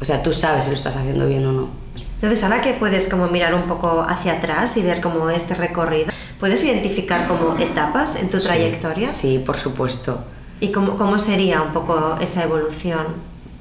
O 0.00 0.04
sea, 0.04 0.22
tú 0.22 0.32
sabes 0.32 0.64
si 0.64 0.70
lo 0.70 0.76
estás 0.76 0.96
haciendo 0.96 1.26
bien 1.26 1.44
o 1.46 1.52
no. 1.52 1.68
Entonces, 2.14 2.42
ahora 2.42 2.60
que 2.60 2.72
puedes 2.72 3.08
como 3.08 3.28
mirar 3.28 3.54
un 3.54 3.62
poco 3.62 4.04
hacia 4.08 4.34
atrás 4.34 4.76
y 4.76 4.82
ver 4.82 5.00
como 5.00 5.30
este 5.30 5.54
recorrido, 5.54 6.06
¿puedes 6.40 6.62
identificar 6.64 7.28
como 7.28 7.56
etapas 7.58 8.16
en 8.16 8.28
tu 8.28 8.38
trayectoria? 8.40 9.12
Sí, 9.12 9.42
por 9.44 9.56
supuesto. 9.56 10.24
¿Y 10.60 10.72
cómo, 10.72 10.96
cómo 10.96 11.18
sería 11.18 11.62
un 11.62 11.70
poco 11.70 12.16
esa 12.20 12.42
evolución? 12.42 13.06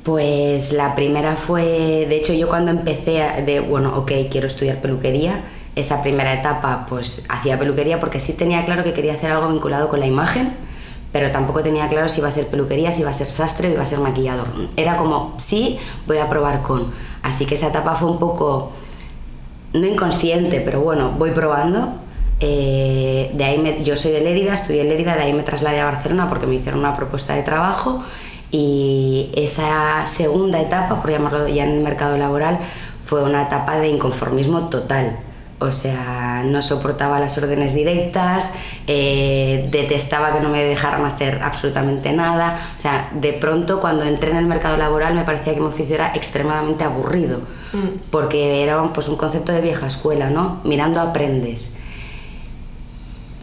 Pues 0.04 0.74
la 0.74 0.96
primera 0.96 1.36
fue, 1.36 2.06
de 2.10 2.16
hecho 2.16 2.34
yo 2.34 2.48
cuando 2.48 2.72
empecé 2.72 3.22
de, 3.46 3.60
bueno, 3.60 3.96
ok, 3.98 4.12
quiero 4.32 4.48
estudiar 4.48 4.82
peluquería, 4.82 5.44
esa 5.76 6.02
primera 6.02 6.34
etapa 6.34 6.88
pues 6.90 7.26
hacía 7.30 7.60
peluquería 7.60 8.00
porque 8.00 8.20
sí 8.20 8.34
tenía 8.34 8.66
claro 8.66 8.84
que 8.84 8.94
quería 8.94 9.14
hacer 9.14 9.32
algo 9.32 9.50
vinculado 9.50 9.90
con 9.90 10.00
la 10.00 10.08
imagen, 10.08 10.54
pero 11.18 11.32
tampoco 11.32 11.64
tenía 11.64 11.90
claro 11.90 12.10
si 12.10 12.20
iba 12.20 12.30
a 12.30 12.32
ser 12.32 12.46
peluquería, 12.46 12.92
si 12.92 13.02
iba 13.02 13.10
a 13.10 13.14
ser 13.16 13.32
sastre 13.32 13.70
o 13.70 13.72
iba 13.72 13.82
a 13.82 13.88
ser 13.88 13.98
maquillador. 13.98 14.46
Era 14.76 14.98
como, 14.98 15.34
sí, 15.38 15.80
voy 16.06 16.20
a 16.20 16.30
probar 16.30 16.62
con. 16.62 16.92
Así 17.24 17.48
que 17.48 17.56
esa 17.56 17.70
etapa 17.70 17.96
fue 17.96 18.12
un 18.12 18.20
poco, 18.20 18.72
no 19.74 19.88
inconsciente, 19.88 20.62
pero 20.62 20.82
bueno, 20.82 21.14
voy 21.18 21.32
probando. 21.32 21.94
Eh, 22.40 23.32
de 23.34 23.44
ahí 23.44 23.82
yo 23.84 23.98
soy 23.98 24.12
de 24.12 24.22
Lérida, 24.22 24.54
estudié 24.54 24.82
en 24.82 24.90
Lérida, 24.90 25.16
de 25.16 25.24
ahí 25.24 25.34
me 25.34 25.42
trasladé 25.42 25.80
a 25.80 25.86
Barcelona 25.86 26.30
porque 26.30 26.46
me 26.46 26.54
hicieron 26.54 26.82
una 26.82 26.96
propuesta 26.96 27.34
de 27.34 27.42
trabajo 27.42 28.04
y 28.52 29.32
esa 29.36 30.06
segunda 30.06 30.62
etapa, 30.62 31.02
por 31.02 31.10
llamarlo 31.10 31.48
ya 31.48 31.64
en 31.64 31.72
el 31.72 31.80
mercado 31.80 32.16
laboral, 32.20 32.60
fue 33.04 33.24
una 33.24 33.42
etapa 33.42 33.80
de 33.80 33.88
inconformismo 33.88 34.70
total 34.70 35.18
o 35.60 35.72
sea, 35.72 36.44
no 36.46 36.62
soportaba 36.62 37.20
las 37.20 37.38
órdenes 37.38 37.74
directas, 37.74 38.54
eh, 38.86 39.68
detestaba 39.72 40.34
que 40.34 40.40
no 40.40 40.50
me 40.50 40.64
dejaran 40.64 41.04
hacer 41.06 41.42
absolutamente 41.42 42.14
nada. 42.14 42.74
O 42.76 42.80
sea, 42.80 43.10
de 43.14 43.34
pronto 43.34 43.80
cuando 43.80 44.04
entré 44.04 44.32
en 44.32 44.38
el 44.38 44.46
mercado 44.46 44.78
laboral 44.78 45.16
me 45.16 45.24
parecía 45.24 45.56
que 45.56 45.60
mi 45.60 45.68
oficio 45.68 45.96
era 45.96 46.14
extremadamente 46.14 46.84
aburrido, 46.84 47.40
mm. 47.74 48.10
porque 48.12 48.62
era 48.64 48.82
pues, 48.94 49.08
un 49.08 49.16
concepto 49.16 49.52
de 49.52 49.62
vieja 49.62 49.88
escuela, 49.88 50.30
¿no? 50.30 50.62
Mirando 50.64 51.02
aprendes. 51.02 51.78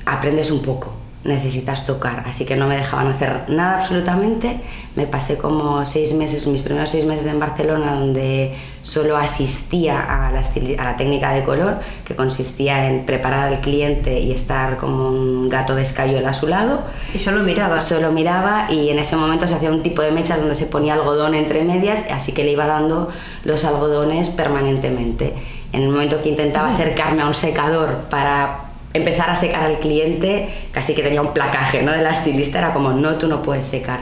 Aprendes 0.06 0.50
un 0.50 0.62
poco 0.62 1.04
necesitas 1.24 1.86
tocar, 1.86 2.22
así 2.26 2.44
que 2.44 2.54
no 2.54 2.68
me 2.68 2.76
dejaban 2.76 3.08
hacer 3.08 3.44
nada 3.48 3.78
absolutamente. 3.78 4.60
Me 4.94 5.06
pasé 5.06 5.38
como 5.38 5.84
seis 5.86 6.12
meses, 6.12 6.46
mis 6.46 6.60
primeros 6.60 6.90
seis 6.90 7.06
meses 7.06 7.26
en 7.26 7.40
Barcelona, 7.40 7.94
donde 7.94 8.54
solo 8.84 9.16
asistía 9.16 9.98
a 9.98 10.30
la, 10.30 10.40
a 10.40 10.84
la 10.84 10.96
técnica 10.96 11.32
de 11.32 11.42
color, 11.42 11.80
que 12.04 12.14
consistía 12.14 12.86
en 12.86 13.06
preparar 13.06 13.48
al 13.48 13.60
cliente 13.62 14.20
y 14.20 14.30
estar 14.30 14.76
como 14.76 15.08
un 15.08 15.48
gato 15.48 15.74
de 15.74 15.82
escayuela 15.82 16.30
a 16.30 16.34
su 16.34 16.46
lado. 16.46 16.82
¿Y 17.14 17.18
solo 17.18 17.42
miraba? 17.42 17.80
Solo 17.80 18.12
miraba 18.12 18.66
y 18.70 18.90
en 18.90 18.98
ese 18.98 19.16
momento 19.16 19.48
se 19.48 19.54
hacía 19.54 19.70
un 19.70 19.82
tipo 19.82 20.02
de 20.02 20.12
mechas 20.12 20.38
donde 20.38 20.54
se 20.54 20.66
ponía 20.66 20.92
algodón 20.92 21.34
entre 21.34 21.64
medias, 21.64 22.04
así 22.12 22.32
que 22.32 22.44
le 22.44 22.52
iba 22.52 22.66
dando 22.66 23.08
los 23.42 23.64
algodones 23.64 24.28
permanentemente. 24.28 25.32
En 25.72 25.82
el 25.82 25.88
momento 25.88 26.22
que 26.22 26.28
intentaba 26.28 26.74
acercarme 26.74 27.22
a 27.22 27.26
un 27.26 27.34
secador 27.34 28.04
para 28.10 28.66
empezar 28.92 29.30
a 29.30 29.34
secar 29.34 29.64
al 29.64 29.78
cliente, 29.80 30.48
casi 30.72 30.94
que 30.94 31.02
tenía 31.02 31.22
un 31.22 31.32
placaje 31.32 31.82
¿no? 31.82 31.90
de 31.90 32.02
la 32.02 32.10
estilista, 32.10 32.58
era 32.58 32.74
como, 32.74 32.92
no, 32.92 33.14
tú 33.14 33.28
no 33.28 33.40
puedes 33.40 33.66
secar. 33.66 34.00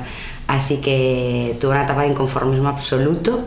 Así 0.49 0.81
que 0.81 1.57
tuve 1.61 1.71
una 1.71 1.85
etapa 1.85 2.03
de 2.03 2.09
inconformismo 2.09 2.69
absoluto, 2.69 3.47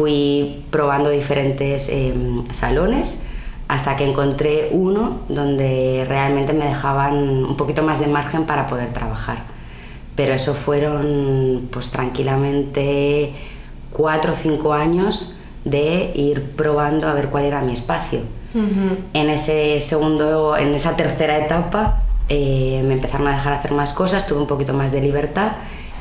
fui 0.00 0.64
probando 0.70 1.10
diferentes 1.10 1.90
em, 1.90 2.42
salones 2.52 3.26
hasta 3.68 3.96
que 3.96 4.08
encontré 4.08 4.70
uno 4.72 5.20
donde 5.28 6.06
realmente 6.08 6.54
me 6.54 6.64
dejaban 6.64 7.44
un 7.44 7.56
poquito 7.58 7.82
más 7.82 8.00
de 8.00 8.06
margen 8.06 8.46
para 8.46 8.66
poder 8.66 8.94
trabajar. 8.94 9.44
Pero 10.16 10.32
eso 10.32 10.54
fueron 10.54 11.68
pues 11.70 11.90
tranquilamente 11.90 13.34
cuatro 13.92 14.32
o 14.32 14.34
cinco 14.34 14.72
años 14.72 15.38
de 15.66 16.12
ir 16.14 16.52
probando 16.56 17.06
a 17.06 17.12
ver 17.12 17.28
cuál 17.28 17.44
era 17.44 17.60
mi 17.60 17.74
espacio 17.74 18.20
en 18.54 19.30
ese 19.30 19.78
segundo, 19.80 20.56
en 20.56 20.74
esa 20.74 20.96
tercera 20.96 21.38
etapa, 21.38 22.02
eh, 22.28 22.82
me 22.84 22.94
empezaron 22.94 23.28
a 23.28 23.32
dejar 23.32 23.52
hacer 23.52 23.72
más 23.72 23.92
cosas, 23.92 24.26
tuve 24.26 24.40
un 24.40 24.46
poquito 24.46 24.72
más 24.72 24.90
de 24.90 25.00
libertad 25.00 25.52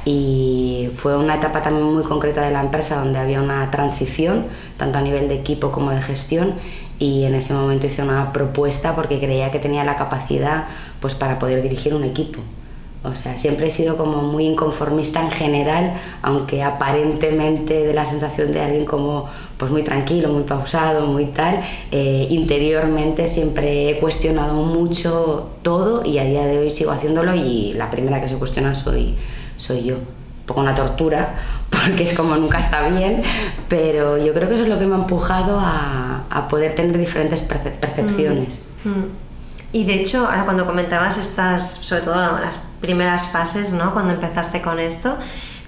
y 0.06 0.59
fue 0.96 1.18
una 1.18 1.36
etapa 1.36 1.62
también 1.62 1.86
muy 1.86 2.04
concreta 2.04 2.42
de 2.42 2.52
la 2.52 2.62
empresa 2.62 3.00
donde 3.00 3.20
había 3.20 3.42
una 3.42 3.70
transición, 3.72 4.46
tanto 4.78 4.98
a 4.98 5.02
nivel 5.02 5.28
de 5.28 5.36
equipo 5.36 5.72
como 5.72 5.92
de 5.92 6.02
gestión 6.02 6.54
y 7.00 7.24
en 7.24 7.34
ese 7.34 7.54
momento 7.54 7.88
hice 7.88 8.04
una 8.04 8.34
propuesta 8.34 8.96
porque 8.96 9.20
creía 9.20 9.52
que 9.52 9.60
tenía 9.60 9.84
la 9.84 9.96
capacidad 9.96 10.68
pues, 11.00 11.16
para 11.16 11.40
poder 11.40 11.62
dirigir 11.62 11.94
un 11.94 12.04
equipo. 12.04 12.42
O 13.02 13.16
sea, 13.16 13.40
siempre 13.40 13.68
he 13.68 13.70
sido 13.70 13.96
como 13.96 14.22
muy 14.22 14.46
inconformista 14.46 15.22
en 15.22 15.32
general, 15.32 15.94
aunque 16.22 16.62
aparentemente 16.62 17.86
de 17.86 17.94
la 17.94 18.04
sensación 18.04 18.52
de 18.52 18.60
alguien 18.60 18.84
como 18.84 19.30
pues 19.58 19.72
muy 19.72 19.84
tranquilo, 19.84 20.28
muy 20.28 20.44
pausado, 20.44 21.06
muy 21.06 21.28
tal. 21.28 21.62
Eh, 21.92 22.28
interiormente 22.30 23.28
siempre 23.28 23.90
he 23.90 24.00
cuestionado 24.00 24.54
mucho 24.56 25.50
todo 25.62 26.04
y 26.06 26.18
a 26.18 26.26
día 26.26 26.46
de 26.46 26.60
hoy 26.60 26.70
sigo 26.70 26.92
haciéndolo 26.92 27.34
y 27.36 27.72
la 27.74 27.90
primera 27.90 28.20
que 28.20 28.28
se 28.28 28.36
cuestiona 28.36 28.76
soy, 28.76 29.16
soy 29.56 29.84
yo. 29.86 29.96
Poco 30.50 30.62
una 30.62 30.74
tortura 30.74 31.36
porque 31.70 32.04
es 32.04 32.16
como 32.16 32.36
nunca 32.36 32.58
está 32.58 32.90
bien, 32.90 33.22
pero 33.68 34.18
yo 34.18 34.34
creo 34.34 34.50
que 34.50 34.56
eso 34.56 34.64
es 34.64 34.70
lo 34.70 34.80
que 34.80 34.86
me 34.88 34.96
ha 34.96 34.98
empujado 34.98 35.60
a, 35.60 36.24
a 36.28 36.48
poder 36.48 36.74
tener 36.74 36.98
diferentes 36.98 37.44
percepciones. 37.44 38.66
Mm, 38.84 38.90
mm. 38.90 39.06
Y 39.74 39.84
de 39.84 39.94
hecho, 39.94 40.26
ahora 40.26 40.46
cuando 40.46 40.66
comentabas 40.66 41.20
estas, 41.20 41.70
sobre 41.70 42.02
todo 42.02 42.40
las 42.40 42.58
primeras 42.82 43.28
fases, 43.28 43.74
¿no? 43.74 43.94
Cuando 43.94 44.14
empezaste 44.14 44.64
con 44.64 44.80
esto, 44.80 45.16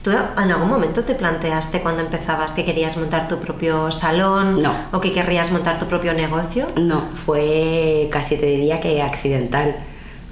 ¿Tú 0.03 0.09
en 0.09 0.51
algún 0.51 0.67
momento 0.67 1.03
te 1.03 1.13
planteaste 1.13 1.81
cuando 1.81 2.01
empezabas 2.01 2.53
que 2.53 2.65
querías 2.65 2.97
montar 2.97 3.27
tu 3.27 3.37
propio 3.37 3.91
salón? 3.91 4.59
No. 4.59 4.73
¿O 4.91 4.99
que 4.99 5.13
querrías 5.13 5.51
montar 5.51 5.77
tu 5.77 5.85
propio 5.85 6.15
negocio? 6.15 6.65
No, 6.75 7.09
fue 7.13 8.09
casi 8.11 8.35
te 8.37 8.47
diría 8.47 8.81
que 8.81 9.03
accidental. 9.03 9.75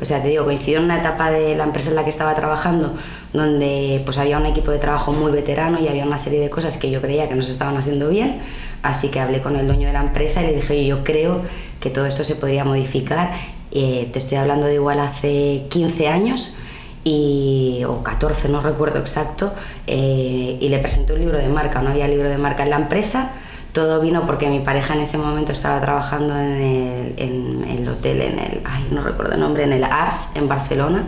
O 0.01 0.05
sea, 0.05 0.21
te 0.21 0.29
digo, 0.29 0.45
coincidió 0.45 0.79
en 0.79 0.85
una 0.85 0.99
etapa 0.99 1.29
de 1.29 1.55
la 1.55 1.65
empresa 1.65 1.89
en 1.89 1.95
la 1.95 2.03
que 2.03 2.09
estaba 2.09 2.33
trabajando, 2.35 2.95
donde 3.33 4.01
pues 4.05 4.17
había 4.17 4.37
un 4.37 4.45
equipo 4.45 4.71
de 4.71 4.77
trabajo 4.77 5.11
muy 5.11 5.31
veterano 5.31 5.79
y 5.79 5.87
había 5.87 6.05
una 6.05 6.17
serie 6.17 6.39
de 6.39 6.49
cosas 6.49 6.77
que 6.77 6.89
yo 6.89 7.01
creía 7.01 7.27
que 7.27 7.35
no 7.35 7.43
se 7.43 7.51
estaban 7.51 7.75
haciendo 7.77 8.09
bien. 8.09 8.39
Así 8.81 9.09
que 9.09 9.19
hablé 9.19 9.41
con 9.41 9.55
el 9.55 9.67
dueño 9.67 9.87
de 9.87 9.93
la 9.93 10.01
empresa 10.01 10.41
y 10.41 10.47
le 10.47 10.53
dije, 10.53 10.85
yo 10.85 11.03
creo 11.03 11.41
que 11.79 11.89
todo 11.89 12.05
esto 12.05 12.23
se 12.23 12.35
podría 12.35 12.63
modificar 12.63 13.31
eh, 13.71 14.09
te 14.11 14.19
estoy 14.19 14.37
hablando 14.37 14.65
de 14.65 14.75
igual 14.75 14.99
hace 14.99 15.65
15 15.69 16.07
años 16.07 16.57
y, 17.03 17.83
o 17.87 18.03
14, 18.03 18.49
no 18.49 18.61
recuerdo 18.61 18.99
exacto, 18.99 19.53
eh, 19.85 20.57
y 20.59 20.69
le 20.69 20.79
presenté 20.79 21.13
un 21.13 21.19
libro 21.19 21.37
de 21.37 21.47
marca, 21.47 21.81
no 21.81 21.91
había 21.91 22.07
libro 22.07 22.29
de 22.29 22.37
marca 22.37 22.63
en 22.63 22.71
la 22.71 22.77
empresa. 22.77 23.31
Todo 23.73 24.01
vino 24.01 24.25
porque 24.25 24.49
mi 24.49 24.59
pareja 24.59 24.95
en 24.95 25.01
ese 25.01 25.17
momento 25.17 25.51
estaba 25.51 25.79
trabajando 25.79 26.37
en 26.39 27.13
el, 27.17 27.87
hotel, 27.87 28.21
en 28.21 28.39
el, 28.39 28.61
ay, 28.65 28.87
no 28.91 29.01
recuerdo 29.01 29.33
el 29.33 29.39
nombre, 29.39 29.63
en 29.63 29.73
el 29.73 29.83
Ars, 29.83 30.31
en 30.35 30.47
Barcelona, 30.47 31.07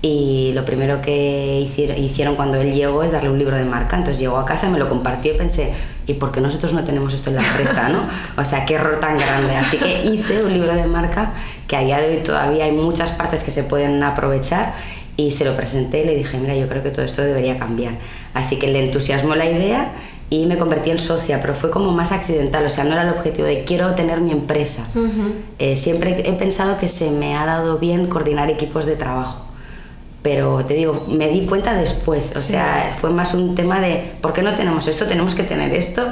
y 0.00 0.52
lo 0.54 0.64
primero 0.64 1.00
que 1.00 1.60
hicieron 1.98 2.36
cuando 2.36 2.56
él 2.58 2.72
llegó 2.72 3.02
es 3.02 3.10
darle 3.10 3.30
un 3.30 3.38
libro 3.38 3.56
de 3.56 3.64
marca. 3.64 3.96
Entonces 3.96 4.20
llegó 4.20 4.38
a 4.38 4.46
casa, 4.46 4.70
me 4.70 4.78
lo 4.78 4.88
compartió 4.88 5.34
y 5.34 5.36
pensé, 5.36 5.74
¿y 6.06 6.14
por 6.14 6.30
qué 6.30 6.40
nosotros 6.40 6.72
no 6.72 6.84
tenemos 6.84 7.12
esto 7.14 7.30
en 7.30 7.36
la 7.36 7.42
empresa? 7.42 7.88
¿no? 7.88 7.98
O 8.40 8.44
sea, 8.44 8.64
qué 8.64 8.74
error 8.74 9.00
tan 9.00 9.18
grande. 9.18 9.56
Así 9.56 9.76
que 9.76 10.04
hice 10.04 10.42
un 10.44 10.52
libro 10.52 10.72
de 10.74 10.86
marca 10.86 11.32
que 11.66 11.76
a 11.76 11.80
día 11.80 11.98
de 11.98 12.10
hoy 12.10 12.22
todavía 12.22 12.66
hay 12.66 12.72
muchas 12.72 13.10
partes 13.10 13.42
que 13.42 13.50
se 13.50 13.64
pueden 13.64 14.00
aprovechar 14.02 14.74
y 15.16 15.32
se 15.32 15.44
lo 15.44 15.56
presenté 15.56 16.02
y 16.02 16.06
le 16.06 16.14
dije, 16.14 16.38
mira, 16.38 16.54
yo 16.54 16.68
creo 16.68 16.84
que 16.84 16.90
todo 16.90 17.04
esto 17.04 17.22
debería 17.22 17.58
cambiar. 17.58 17.94
Así 18.34 18.56
que 18.56 18.68
le 18.68 18.84
entusiasmó 18.84 19.34
la 19.34 19.50
idea 19.50 19.90
y 20.30 20.44
me 20.46 20.58
convertí 20.58 20.90
en 20.90 20.98
socia, 20.98 21.40
pero 21.40 21.54
fue 21.54 21.70
como 21.70 21.90
más 21.92 22.12
accidental, 22.12 22.66
o 22.66 22.70
sea, 22.70 22.84
no 22.84 22.92
era 22.92 23.02
el 23.02 23.10
objetivo 23.10 23.46
de 23.46 23.64
quiero 23.64 23.94
tener 23.94 24.20
mi 24.20 24.32
empresa. 24.32 24.86
Eh, 25.58 25.74
siempre 25.76 26.22
he 26.28 26.32
pensado 26.34 26.78
que 26.78 26.88
se 26.88 27.10
me 27.10 27.34
ha 27.36 27.46
dado 27.46 27.78
bien 27.78 28.06
coordinar 28.08 28.50
equipos 28.50 28.84
de 28.86 28.96
trabajo 28.96 29.44
pero 30.20 30.62
te 30.64 30.74
digo, 30.74 31.06
me 31.08 31.28
di 31.28 31.46
cuenta 31.46 31.74
después, 31.74 32.34
o 32.36 32.40
sea, 32.40 32.94
fue 33.00 33.08
más 33.10 33.32
un 33.34 33.54
tema 33.54 33.80
de, 33.80 34.12
¿por 34.20 34.32
qué 34.32 34.42
no 34.42 34.54
tenemos 34.54 34.86
esto? 34.88 35.06
Tenemos 35.06 35.34
que 35.34 35.44
tener 35.44 35.72
esto. 35.72 36.02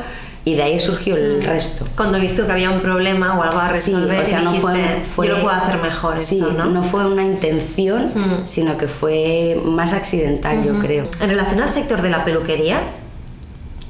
y 0.44 0.54
de 0.54 0.62
ahí 0.62 0.78
surgió 0.78 1.16
el 1.16 1.42
resto. 1.42 1.84
Cuando 1.96 2.20
viste 2.20 2.40
que 2.46 2.52
había 2.52 2.70
un 2.70 2.80
problema 2.80 3.36
o 3.36 3.42
algo 3.42 3.58
a 3.58 3.76
Sí, 3.76 3.92
resolver, 3.92 4.22
o 4.22 4.26
sea, 4.26 4.40
no 4.42 4.52
dijiste, 4.52 4.70
fue, 4.72 5.02
fue- 5.16 5.26
yo 5.28 5.34
lo 5.36 5.42
puedo 5.42 5.56
hacer 5.56 5.78
mejor 5.82 6.18
sí, 6.20 6.38
esto, 6.38 6.52
¿no? 6.52 6.82
fue 6.84 7.04
una 7.04 7.24
intención, 7.24 8.12
sino 8.44 8.78
que 8.78 8.86
fue 8.86 9.60
más 9.64 9.92
accidental, 9.92 10.64
yo 10.64 10.78
creo. 10.78 11.08
En 11.20 11.28
relación 11.28 11.60
al 11.60 11.68
sector 11.68 12.00
de 12.00 12.10
la 12.10 12.22
peluquería, 12.24 12.78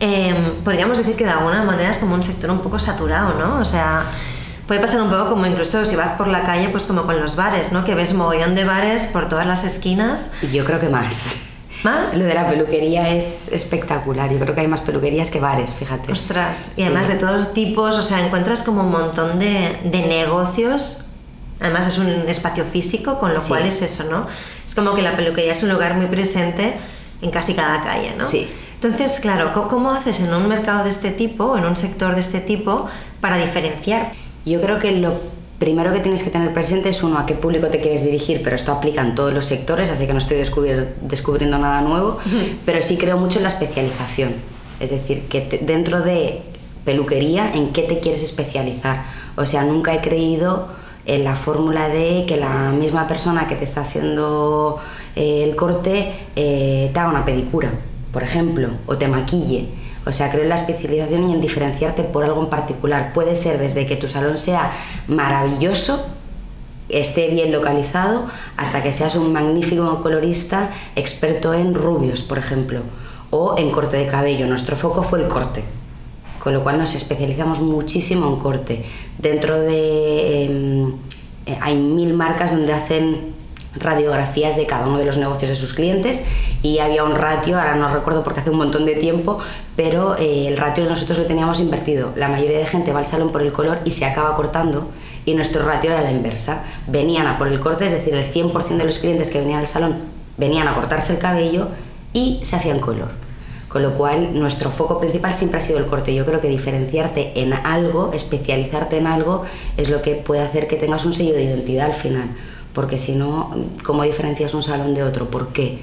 em, 0.00 0.52
podríamos 0.64 0.98
decir 0.98 1.16
que 1.16 1.24
de 1.24 1.30
alguna 1.30 1.62
manera 1.62 1.90
es 1.90 1.98
como 1.98 2.14
un 2.14 2.22
sector 2.22 2.50
un 2.50 2.60
poco 2.60 2.78
saturado, 2.78 3.34
¿no? 3.34 3.58
O 3.60 3.64
sea, 3.64 4.04
puede 4.66 4.80
pasar 4.80 5.00
un 5.00 5.08
poco 5.10 5.30
como 5.30 5.46
incluso 5.46 5.84
si 5.84 5.96
vas 5.96 6.12
por 6.12 6.28
la 6.28 6.42
calle, 6.42 6.68
pues 6.68 6.84
como 6.84 7.04
con 7.06 7.20
los 7.20 7.36
bares, 7.36 7.72
¿no? 7.72 7.84
Que 7.84 7.94
ves 7.94 8.12
mogollón 8.14 8.54
de 8.54 8.64
bares 8.64 9.06
por 9.06 9.28
todas 9.28 9.46
las 9.46 9.64
esquinas. 9.64 10.32
Yo 10.52 10.64
creo 10.64 10.80
que 10.80 10.88
más. 10.88 11.36
¿Más? 11.84 12.16
Lo 12.16 12.24
de 12.24 12.34
la 12.34 12.48
peluquería 12.48 13.10
es 13.10 13.52
espectacular. 13.52 14.30
Yo 14.32 14.38
creo 14.40 14.54
que 14.54 14.62
hay 14.62 14.66
más 14.66 14.80
peluquerías 14.80 15.30
que 15.30 15.40
bares, 15.40 15.72
fíjate. 15.74 16.10
Ostras, 16.10 16.72
y 16.76 16.80
Sí. 16.80 16.82
además 16.84 17.06
de 17.06 17.14
todos 17.16 17.52
tipos, 17.54 17.96
o 17.96 18.02
sea, 18.02 18.24
encuentras 18.24 18.62
como 18.62 18.80
un 18.80 18.90
montón 18.90 19.38
de, 19.38 19.78
de 19.84 20.00
negocios. 20.06 21.04
Además 21.60 21.86
es 21.86 21.98
un 21.98 22.08
espacio 22.28 22.64
físico, 22.64 23.18
con 23.18 23.32
lo 23.34 23.40
Sí. 23.40 23.48
cual 23.48 23.66
es 23.66 23.82
eso, 23.82 24.04
¿no? 24.10 24.26
Es 24.66 24.74
como 24.74 24.94
que 24.94 25.02
la 25.02 25.16
peluquería 25.16 25.52
es 25.52 25.62
un 25.62 25.68
lugar 25.70 25.94
muy 25.94 26.06
presente 26.06 26.76
en 27.22 27.30
casi 27.30 27.54
cada 27.54 27.82
calle, 27.84 28.14
¿no? 28.18 28.26
Sí. 28.26 28.50
Entonces, 28.80 29.20
claro, 29.20 29.52
¿cómo, 29.68 29.90
haces 29.90 30.20
en 30.20 30.32
un 30.32 30.48
mercado 30.48 30.84
de 30.84 30.90
este 30.90 31.10
tipo, 31.10 31.56
en 31.56 31.64
un 31.64 31.76
sector 31.76 32.14
de 32.14 32.20
este 32.20 32.40
tipo, 32.40 32.86
para 33.20 33.36
diferenciar? 33.38 34.12
Yo 34.44 34.60
creo 34.60 34.78
que 34.78 34.92
lo 34.92 35.14
primero 35.58 35.92
que 35.92 36.00
tienes 36.00 36.22
que 36.22 36.30
tener 36.30 36.52
presente 36.52 36.90
es 36.90 37.02
uno, 37.02 37.18
a 37.18 37.24
qué 37.26 37.34
público 37.34 37.68
te 37.68 37.80
quieres 37.80 38.04
dirigir, 38.04 38.42
pero 38.44 38.54
esto 38.54 38.72
aplica 38.72 39.00
en 39.00 39.14
todos 39.14 39.32
los 39.32 39.46
sectores, 39.46 39.90
así 39.90 40.06
que 40.06 40.12
no 40.12 40.18
estoy 40.18 40.36
descubrir- 40.36 40.90
descubriendo 41.00 41.56
nada 41.58 41.80
nuevo, 41.80 42.18
pero 42.66 42.82
sí 42.82 42.98
creo 42.98 43.16
mucho 43.16 43.38
en 43.38 43.44
la 43.44 43.48
especialización. 43.48 44.34
Es 44.78 44.90
decir, 44.90 45.22
que 45.28 45.40
te- 45.40 45.58
dentro 45.58 46.02
de 46.02 46.42
peluquería, 46.84 47.50
¿en 47.54 47.72
qué 47.72 47.82
te 47.82 47.98
quieres 48.00 48.22
especializar? 48.22 49.04
O 49.36 49.46
sea, 49.46 49.64
nunca 49.64 49.94
he 49.94 50.02
creído 50.02 50.68
en 51.06 51.24
la 51.24 51.34
fórmula 51.34 51.88
de 51.88 52.24
que 52.28 52.36
la 52.36 52.70
misma 52.72 53.06
persona 53.08 53.48
que 53.48 53.54
te 53.56 53.64
está 53.64 53.80
haciendo 53.80 54.78
eh, 55.16 55.42
el 55.48 55.56
corte 55.56 56.12
eh, 56.36 56.90
te 56.92 57.00
haga 57.00 57.08
una 57.08 57.24
pedicura, 57.24 57.70
por 58.16 58.22
ejemplo, 58.22 58.70
o 58.86 58.96
te 58.96 59.08
maquille. 59.08 59.68
O 60.06 60.10
sea, 60.10 60.30
creo 60.30 60.44
en 60.44 60.48
la 60.48 60.54
especialización 60.54 61.28
y 61.28 61.34
en 61.34 61.42
diferenciarte 61.42 62.02
por 62.02 62.24
algo 62.24 62.40
en 62.40 62.48
particular. 62.48 63.12
Puede 63.12 63.36
ser 63.36 63.58
desde 63.58 63.86
que 63.86 63.94
tu 63.94 64.08
salón 64.08 64.38
sea 64.38 64.72
maravilloso, 65.06 66.02
esté 66.88 67.28
bien 67.28 67.52
localizado, 67.52 68.24
hasta 68.56 68.82
que 68.82 68.94
seas 68.94 69.16
un 69.16 69.34
magnífico 69.34 70.00
colorista 70.00 70.70
experto 70.94 71.52
en 71.52 71.74
rubios, 71.74 72.22
por 72.22 72.38
ejemplo, 72.38 72.80
o 73.28 73.58
en 73.58 73.70
corte 73.70 73.98
de 73.98 74.06
cabello. 74.06 74.46
Nuestro 74.46 74.76
foco 74.76 75.02
fue 75.02 75.20
el 75.20 75.28
corte, 75.28 75.62
con 76.38 76.54
lo 76.54 76.62
cual 76.62 76.78
nos 76.78 76.94
especializamos 76.94 77.60
muchísimo 77.60 78.28
en 78.30 78.36
corte. 78.36 78.86
Dentro 79.18 79.60
de... 79.60 80.44
em, 80.46 80.94
eh, 81.44 81.58
hay 81.60 81.76
mil 81.76 82.14
marcas 82.14 82.52
donde 82.52 82.72
hacen 82.72 83.34
radiografías 83.78 84.56
de 84.56 84.66
cada 84.66 84.86
uno 84.86 84.98
de 84.98 85.04
los 85.04 85.18
negocios 85.18 85.50
de 85.50 85.56
sus 85.56 85.74
clientes 85.74 86.24
y 86.62 86.78
había 86.78 87.04
un 87.04 87.14
ratio, 87.14 87.58
ahora 87.58 87.74
no 87.74 87.88
recuerdo 87.88 88.24
porque 88.24 88.40
hace 88.40 88.50
un 88.50 88.58
montón 88.58 88.84
de 88.84 88.94
tiempo, 88.94 89.38
pero 89.76 90.16
eh, 90.18 90.48
el 90.48 90.56
ratio 90.56 90.84
nosotros 90.84 91.18
lo 91.18 91.26
teníamos 91.26 91.60
invertido. 91.60 92.12
La 92.16 92.28
mayoría 92.28 92.58
de 92.58 92.66
gente 92.66 92.92
va 92.92 93.00
al 93.00 93.06
salón 93.06 93.30
por 93.30 93.42
el 93.42 93.52
color 93.52 93.80
y 93.84 93.92
se 93.92 94.04
acaba 94.04 94.34
cortando 94.34 94.88
y 95.24 95.34
nuestro 95.34 95.64
ratio 95.64 95.90
era 95.92 96.02
la 96.02 96.12
inversa. 96.12 96.64
Venían 96.86 97.26
a 97.26 97.38
por 97.38 97.48
el 97.48 97.60
corte, 97.60 97.86
es 97.86 97.92
decir, 97.92 98.14
el 98.14 98.32
100% 98.32 98.76
de 98.76 98.84
los 98.84 98.98
clientes 98.98 99.30
que 99.30 99.38
venían 99.38 99.60
al 99.60 99.66
salón 99.66 100.16
venían 100.36 100.68
a 100.68 100.74
cortarse 100.74 101.14
el 101.14 101.18
cabello 101.18 101.68
y 102.12 102.40
se 102.42 102.56
hacían 102.56 102.80
color. 102.80 103.08
Con 103.68 103.82
lo 103.82 103.94
cual, 103.94 104.38
nuestro 104.38 104.70
foco 104.70 104.98
principal 104.98 105.34
siempre 105.34 105.58
ha 105.58 105.60
sido 105.60 105.78
el 105.78 105.86
corte. 105.86 106.14
Yo 106.14 106.24
creo 106.24 106.40
que 106.40 106.48
diferenciarte 106.48 107.40
en 107.40 107.52
algo, 107.52 108.12
especializarte 108.14 108.96
en 108.96 109.06
algo, 109.06 109.44
es 109.76 109.90
lo 109.90 110.02
que 110.02 110.14
puede 110.14 110.40
hacer 110.40 110.66
que 110.66 110.76
tengas 110.76 111.04
un 111.04 111.12
sello 111.12 111.34
de 111.34 111.44
identidad 111.44 111.86
al 111.86 111.94
final. 111.94 112.30
Porque 112.76 112.98
si 112.98 113.14
no, 113.14 113.54
¿cómo 113.84 114.02
diferencias 114.02 114.52
un 114.52 114.62
salón 114.62 114.92
de 114.92 115.02
otro? 115.02 115.30
¿Por 115.30 115.48
qué? 115.48 115.78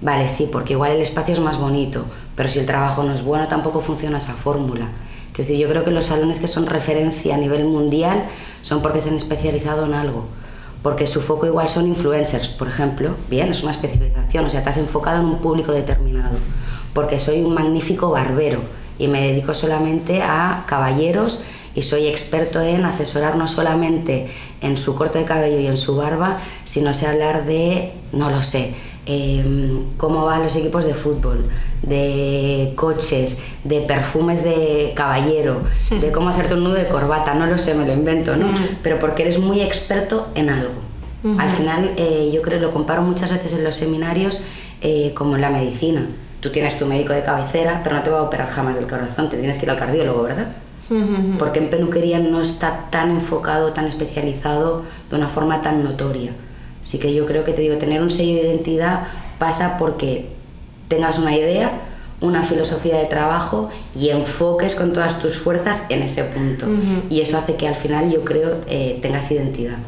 Vale, 0.00 0.30
sí, 0.30 0.48
porque 0.50 0.72
igual 0.72 0.92
el 0.92 1.02
espacio 1.02 1.34
es 1.34 1.38
más 1.38 1.58
bonito, 1.58 2.06
pero 2.34 2.48
si 2.48 2.60
el 2.60 2.64
trabajo 2.64 3.02
no 3.02 3.12
es 3.12 3.22
bueno, 3.22 3.46
tampoco 3.46 3.82
funciona 3.82 4.16
esa 4.16 4.32
fórmula. 4.32 4.88
Quiero 5.34 5.46
decir, 5.46 5.58
yo 5.58 5.68
creo 5.68 5.84
que 5.84 5.90
los 5.90 6.06
salones 6.06 6.38
que 6.38 6.48
son 6.48 6.64
referencia 6.64 7.34
a 7.34 7.36
nivel 7.36 7.66
mundial 7.66 8.24
son 8.62 8.80
porque 8.80 9.02
se 9.02 9.10
han 9.10 9.16
especializado 9.16 9.84
en 9.84 9.92
algo. 9.92 10.24
Porque 10.82 11.06
su 11.06 11.20
foco 11.20 11.44
igual 11.44 11.68
son 11.68 11.88
influencers, 11.88 12.48
por 12.48 12.68
ejemplo. 12.68 13.10
Bien, 13.28 13.50
es 13.50 13.62
una 13.62 13.72
especialización, 13.72 14.46
o 14.46 14.50
sea, 14.50 14.62
te 14.64 14.70
has 14.70 14.78
enfocado 14.78 15.20
en 15.20 15.26
un 15.26 15.38
público 15.40 15.72
determinado. 15.72 16.38
Porque 16.94 17.20
soy 17.20 17.42
un 17.42 17.52
magnífico 17.52 18.08
barbero 18.10 18.60
y 18.98 19.08
me 19.08 19.28
dedico 19.28 19.52
solamente 19.52 20.22
a 20.22 20.64
caballeros 20.66 21.44
y 21.74 21.82
soy 21.82 22.06
experto 22.06 22.60
en 22.60 22.84
asesorar 22.84 23.36
no 23.36 23.48
solamente 23.48 24.28
en 24.60 24.76
su 24.76 24.94
corte 24.94 25.18
de 25.18 25.24
cabello 25.24 25.58
y 25.58 25.66
en 25.66 25.76
su 25.76 25.96
barba, 25.96 26.40
sino 26.64 26.94
sé 26.94 27.06
hablar 27.06 27.46
de, 27.46 27.92
no 28.12 28.30
lo 28.30 28.42
sé, 28.42 28.74
em, 29.06 29.96
cómo 29.96 30.24
van 30.24 30.42
los 30.42 30.56
equipos 30.56 30.84
de 30.84 30.94
fútbol, 30.94 31.48
de 31.82 32.72
coches, 32.76 33.42
de 33.64 33.80
perfumes 33.80 34.44
de 34.44 34.92
caballero, 34.94 35.62
de 35.90 36.12
cómo 36.12 36.30
hacerte 36.30 36.54
un 36.54 36.64
nudo 36.64 36.74
de 36.74 36.88
corbata, 36.88 37.34
no 37.34 37.46
lo 37.46 37.58
sé, 37.58 37.74
me 37.74 37.86
lo 37.86 37.92
invento, 37.92 38.36
¿no? 38.36 38.46
Pero 38.82 38.98
porque 38.98 39.22
eres 39.22 39.38
muy 39.38 39.60
experto 39.60 40.28
en 40.34 40.50
algo. 40.50 40.72
Al 41.38 41.48
final, 41.48 41.92
eh, 41.96 42.30
yo 42.34 42.42
creo 42.42 42.60
lo 42.60 42.70
comparo 42.70 43.00
muchas 43.00 43.32
veces 43.32 43.54
en 43.54 43.64
los 43.64 43.76
seminarios 43.76 44.42
eh, 44.82 45.12
como 45.14 45.36
en 45.36 45.40
la 45.40 45.48
medicina. 45.48 46.06
Tú 46.40 46.50
tienes 46.50 46.78
tu 46.78 46.84
médico 46.84 47.14
de 47.14 47.22
cabecera, 47.22 47.80
pero 47.82 47.96
no 47.96 48.02
te 48.02 48.10
va 48.10 48.18
a 48.18 48.22
operar 48.24 48.50
jamás 48.50 48.76
del 48.76 48.86
corazón, 48.86 49.30
te 49.30 49.38
tienes 49.38 49.56
que 49.56 49.64
ir 49.64 49.70
al 49.70 49.78
cardiólogo, 49.78 50.24
¿verdad? 50.24 50.48
Porque 51.38 51.60
en 51.60 51.70
peluquería 51.70 52.18
no 52.18 52.40
está 52.40 52.90
tan 52.90 53.10
enfocado, 53.10 53.72
tan 53.72 53.86
especializado, 53.86 54.82
de 55.10 55.16
una 55.16 55.28
forma 55.28 55.62
tan 55.62 55.82
notoria. 55.82 56.32
Así 56.80 56.98
que 56.98 57.14
yo 57.14 57.24
creo 57.24 57.44
que 57.44 57.52
te 57.52 57.62
digo, 57.62 57.76
tener 57.78 58.02
un 58.02 58.10
sello 58.10 58.34
de 58.34 58.48
identidad 58.48 59.08
pasa 59.38 59.78
porque 59.78 60.28
tengas 60.88 61.18
una 61.18 61.34
idea, 61.34 61.70
una 62.20 62.42
filosofía 62.42 62.98
de 62.98 63.06
trabajo 63.06 63.70
y 63.94 64.10
enfoques 64.10 64.74
con 64.74 64.92
todas 64.92 65.18
tus 65.18 65.38
fuerzas 65.38 65.86
en 65.88 66.02
ese 66.02 66.24
punto. 66.24 66.66
Y 67.08 67.20
eso 67.20 67.38
hace 67.38 67.56
que 67.56 67.68
al 67.68 67.74
final 67.74 68.10
yo 68.10 68.24
creo 68.24 68.60
eh, 68.68 68.98
tengas 69.00 69.30
identidad. 69.30 69.78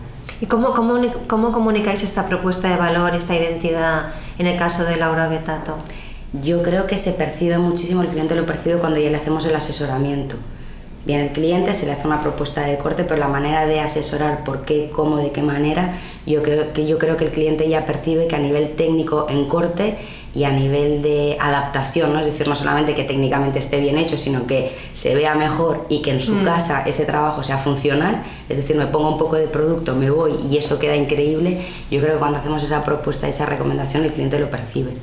¿Y 0.41 0.47
cómo, 0.47 0.73
cómo, 0.75 1.01
cómo 1.27 1.53
comunicáis 1.53 2.03
esta 2.03 2.29
propuesta 2.29 2.69
de 2.69 2.77
valor, 2.77 3.15
esta 3.15 3.35
identidad 3.37 4.13
en 4.39 4.47
el 4.47 4.59
caso 4.59 4.85
de 4.85 4.97
Laura 4.97 5.29
Betato? 5.29 5.77
Yo 6.43 6.63
creo 6.63 6.87
que 6.87 6.99
se 6.99 7.13
percibe 7.13 7.57
muchísimo, 7.59 8.03
el 8.03 8.09
cliente 8.09 8.35
lo 8.35 8.45
percibe 8.45 8.77
cuando 8.79 8.99
ya 9.01 9.11
le 9.11 9.17
hacemos 9.17 9.47
el 9.47 9.55
asesoramiento. 9.55 10.37
Bien, 11.07 11.21
el 11.21 11.31
cliente 11.31 11.73
se 11.73 11.87
le 11.87 11.93
hace 11.93 12.05
una 12.05 12.21
propuesta 12.21 12.63
de 12.63 12.79
corte, 12.79 13.05
pero 13.05 13.21
la 13.21 13.29
manera 13.29 13.65
de 13.65 13.79
asesorar 13.79 14.43
por 14.43 14.63
qué, 14.63 14.91
cómo, 14.93 15.19
de 15.19 15.31
qué 15.31 15.41
manera, 15.41 15.99
yo 16.27 16.43
creo, 16.43 16.73
que 16.73 16.85
yo 16.85 16.99
creo 16.99 17.17
que 17.17 17.27
el 17.27 17.31
cliente 17.31 17.69
ya 17.69 17.87
percibe 17.87 18.27
que 18.27 18.35
a 18.35 18.41
nivel 18.41 18.75
técnico 18.75 19.29
en 19.31 19.47
corte 19.47 19.97
y 20.35 20.43
a 20.43 20.51
nivel 20.51 21.03
de 21.03 21.39
adaptación, 21.41 22.13
¿no? 22.13 22.19
es 22.19 22.27
decir, 22.27 22.49
no 22.49 22.57
solamente 22.57 22.97
que 22.97 23.05
técnicamente 23.05 23.61
esté 23.61 23.81
bien 23.81 23.97
hecho, 23.99 24.17
sino 24.17 24.49
que 24.49 24.77
se 24.95 25.15
vea 25.15 25.37
mejor 25.37 25.87
y 25.89 26.03
que 26.03 26.11
en 26.11 26.21
su 26.21 26.43
casa 26.43 26.83
ese 26.85 27.07
trabajo 27.07 27.45
sea 27.45 27.57
funcional, 27.57 28.25
es 28.49 28.57
decir, 28.57 28.75
me 28.75 28.89
pongo 28.89 29.13
un 29.13 29.19
poco 29.19 29.37
de 29.37 29.47
producto, 29.47 29.95
me 29.95 30.11
voy 30.11 30.35
y 30.51 30.59
eso 30.59 30.81
queda 30.81 30.97
increíble, 30.97 31.63
yo 31.89 32.01
creo 32.01 32.15
que 32.15 32.19
cuando 32.19 32.41
hacemos 32.41 32.65
esa 32.65 32.85
propuesta, 32.85 33.29
esa 33.29 33.47
recomendación, 33.47 34.05
el 34.05 34.13
cliente 34.13 34.41
lo 34.41 34.51
percibe. 34.51 34.97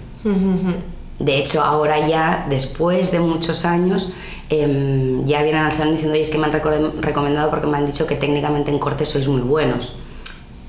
De 1.19 1.37
hecho, 1.37 1.63
ahora 1.63 2.07
ya, 2.07 2.45
después 2.49 3.11
de 3.11 3.19
muchos 3.19 3.65
años, 3.65 4.13
eh, 4.49 5.21
ya 5.25 5.43
vienen 5.43 5.63
al 5.63 5.71
salón 5.71 5.93
diciendo, 5.93 6.13
oye, 6.13 6.21
es 6.21 6.29
que 6.29 6.37
me 6.37 6.47
han 6.47 7.01
recomendado 7.01 7.49
porque 7.49 7.67
me 7.67 7.77
han 7.77 7.85
dicho 7.85 8.05
que 8.05 8.15
técnicamente 8.15 8.71
en 8.71 8.79
corte 8.79 9.05
sois 9.05 9.27
muy 9.27 9.41
buenos. 9.41 9.93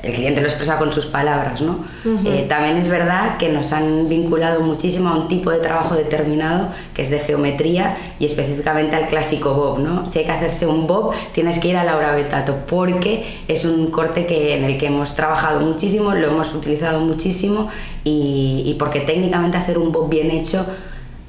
El 0.02 0.12
cliente 0.12 0.42
lo 0.42 0.46
expresa 0.46 0.76
con 0.76 0.92
sus 0.92 1.06
palabras, 1.06 1.62
¿no? 1.62 1.78
Uh 2.04 2.08
-huh. 2.08 2.26
eh, 2.26 2.46
también 2.46 2.76
es 2.76 2.90
verdad 2.90 3.38
que 3.38 3.48
nos 3.48 3.72
han 3.72 4.06
vinculado 4.06 4.60
muchísimo 4.60 5.08
a 5.08 5.16
un 5.16 5.28
tipo 5.28 5.50
de 5.50 5.60
trabajo 5.60 5.94
determinado, 5.94 6.68
que 6.92 7.00
es 7.00 7.08
de 7.08 7.20
geometría 7.20 7.96
y 8.18 8.26
específicamente 8.26 8.96
al 8.96 9.06
clásico 9.06 9.54
bob, 9.54 9.78
¿no? 9.78 10.06
Si 10.06 10.18
hay 10.18 10.26
que 10.26 10.32
hacerse 10.32 10.66
un 10.66 10.86
bob, 10.86 11.14
tienes 11.32 11.58
que 11.58 11.68
ir 11.68 11.78
a 11.78 11.84
Laura 11.84 12.14
Betato, 12.14 12.66
porque 12.66 13.24
es 13.48 13.64
un 13.64 13.86
corte 13.90 14.26
que, 14.26 14.58
en 14.58 14.64
el 14.64 14.76
que 14.76 14.88
hemos 14.88 15.14
trabajado 15.14 15.60
muchísimo, 15.60 16.14
lo 16.14 16.26
hemos 16.26 16.52
utilizado 16.54 17.00
muchísimo 17.00 17.70
y, 18.04 18.62
y 18.66 18.74
porque 18.74 19.00
técnicamente 19.00 19.56
hacer 19.56 19.78
un 19.78 19.90
bob 19.90 20.10
bien 20.10 20.30
hecho, 20.30 20.66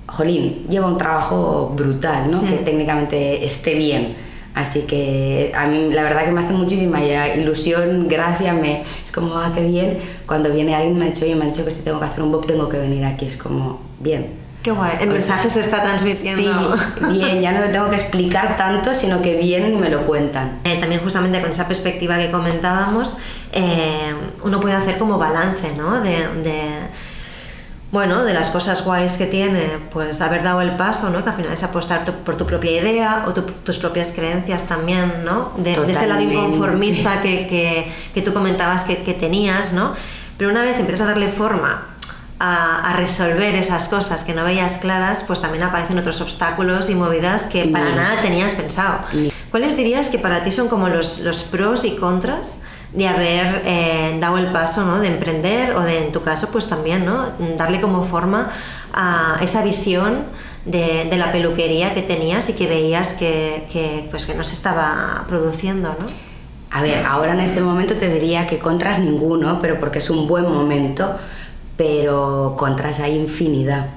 jolín, 0.07 0.65
lleva 0.69 0.87
un 0.87 0.97
trabajo 0.97 1.73
brutal, 1.75 2.29
¿no? 2.31 2.41
-huh. 2.41 2.49
Que 2.49 2.55
técnicamente 2.57 3.45
esté 3.45 3.75
bien. 3.75 4.15
Así 4.55 4.83
que 4.87 5.51
a 5.53 5.67
mí 5.67 5.89
la 5.91 6.03
verdad 6.03 6.23
que 6.23 6.31
me 6.31 6.39
hace 6.41 6.53
muchísima 6.53 7.03
ilusión, 7.03 8.07
gracia, 8.07 8.53
me, 8.53 8.83
es 9.03 9.11
como, 9.11 9.35
ah, 9.35 9.51
qué 9.53 9.61
bien. 9.61 9.97
Cuando 10.25 10.49
viene 10.49 10.73
alguien 10.73 10.97
me 10.97 11.05
ha 11.05 11.07
dicho, 11.09 11.25
oye, 11.25 11.35
me 11.35 11.43
ha 11.43 11.47
dicho 11.47 11.65
que 11.65 11.71
si 11.71 11.81
tengo 11.83 11.99
que 11.99 12.05
hacer 12.05 12.23
un 12.23 12.31
bob 12.31 12.45
tengo 12.45 12.69
que 12.69 12.77
venir 12.77 13.03
aquí, 13.03 13.25
es 13.25 13.35
como, 13.35 13.81
bien. 13.99 14.45
Qué 14.63 14.71
guay, 14.71 14.93
el 15.01 15.09
mensaje 15.09 15.49
se 15.49 15.59
está 15.59 15.83
transmitiendo. 15.83 16.75
Sí, 16.75 17.05
bien, 17.11 17.41
ya 17.41 17.51
no 17.51 17.59
lo 17.59 17.69
tengo 17.69 17.89
que 17.89 17.97
explicar 17.97 18.55
tanto, 18.55 18.93
sino 18.93 19.21
que 19.21 19.35
vienen 19.35 19.73
y 19.73 19.77
me 19.77 19.89
lo 19.89 20.07
cuentan. 20.07 20.59
Eh, 20.63 20.77
también 20.79 21.01
justamente 21.01 21.39
con 21.41 21.51
esa 21.51 21.67
perspectiva 21.67 22.17
que 22.17 22.31
comentábamos, 22.31 23.17
eh, 23.51 24.15
uno 24.41 24.59
puede 24.61 24.75
hacer 24.75 24.97
como 24.97 25.17
balance, 25.17 25.73
¿no? 25.77 26.01
De, 26.01 26.15
de 26.43 26.59
bueno, 27.95 28.25
de 28.25 28.33
las 28.33 28.51
cosas 28.51 28.83
guays 28.83 29.15
que 29.15 29.25
tiene, 29.25 29.79
pues 29.89 30.19
haber 30.19 30.43
dado 30.43 30.59
el 30.59 30.71
paso, 30.71 31.09
¿no? 31.11 31.23
Que 31.23 31.29
al 31.29 31.35
final 31.37 31.53
es 31.53 31.63
apostar 31.63 32.03
por 32.03 32.35
tu 32.35 32.45
propia 32.45 32.71
idea 32.81 33.23
o 33.25 33.31
tus 33.31 33.77
propias 33.77 34.11
creencias 34.11 34.65
también, 34.65 35.23
¿no? 35.23 35.53
De, 35.55 35.71
ese 35.89 36.05
lado 36.05 36.19
inconformista 36.19 37.21
que, 37.21 37.87
que, 38.13 38.21
tú 38.21 38.33
comentabas 38.33 38.83
que, 38.83 38.97
que, 39.03 39.13
tenías, 39.13 39.71
¿no? 39.71 39.93
Pero 40.37 40.51
una 40.51 40.63
vez 40.63 40.77
empiezas 40.77 41.07
a 41.07 41.11
darle 41.11 41.29
forma 41.29 41.95
a, 42.37 42.97
resolver 42.97 43.55
esas 43.55 43.87
cosas 43.87 44.25
que 44.25 44.33
no 44.33 44.43
veías 44.43 44.75
claras, 44.75 45.23
pues 45.25 45.39
también 45.39 45.63
aparecen 45.63 45.97
otros 45.97 46.19
obstáculos 46.19 46.89
y 46.89 46.95
movidas 46.95 47.43
que 47.43 47.63
para 47.63 47.95
nada 47.95 48.21
tenías 48.21 48.55
pensado. 48.55 48.99
¿Cuáles 49.51 49.77
dirías 49.77 50.09
que 50.09 50.19
para 50.19 50.43
ti 50.43 50.51
son 50.51 50.67
como 50.67 50.89
los, 50.89 51.19
los 51.19 51.43
pros 51.43 51.85
y 51.85 51.95
contras? 51.95 52.59
De 52.95 53.07
haber 53.07 53.61
eh, 53.65 54.17
dado 54.19 54.37
el 54.37 54.47
paso 54.47 54.85
¿no? 54.85 54.99
de 54.99 55.07
emprender 55.07 55.75
o 55.75 55.81
de 55.81 56.05
en 56.05 56.11
tu 56.11 56.23
caso 56.23 56.49
pues 56.51 56.67
también 56.67 57.05
¿no? 57.05 57.27
darle 57.57 57.81
como 57.81 58.05
forma 58.05 58.51
a 58.93 59.37
esa 59.41 59.63
visión 59.63 60.23
de, 60.65 61.05
de 61.09 61.17
la 61.17 61.31
peluquería 61.31 61.93
que 61.93 62.01
tenías 62.01 62.49
y 62.49 62.53
que 62.53 62.67
veías 62.67 63.13
que, 63.13 63.67
que, 63.71 64.07
pues, 64.09 64.25
que 64.25 64.33
no 64.33 64.43
se 64.43 64.53
estaba 64.53 65.25
produciendo 65.27 65.89
¿no? 65.99 66.07
A 66.75 66.81
ver, 66.81 67.05
ahora 67.05 67.33
en 67.33 67.39
este 67.39 67.61
momento 67.61 67.93
te 67.93 68.09
diría 68.09 68.47
que 68.47 68.59
contras 68.59 68.99
ninguno, 68.99 69.59
pero 69.61 69.79
porque 69.79 69.99
es 69.99 70.09
un 70.09 70.27
buen 70.27 70.43
momento, 70.43 71.15
pero 71.77 72.55
contras 72.57 72.99
hay 72.99 73.15
infinidad. 73.15 73.91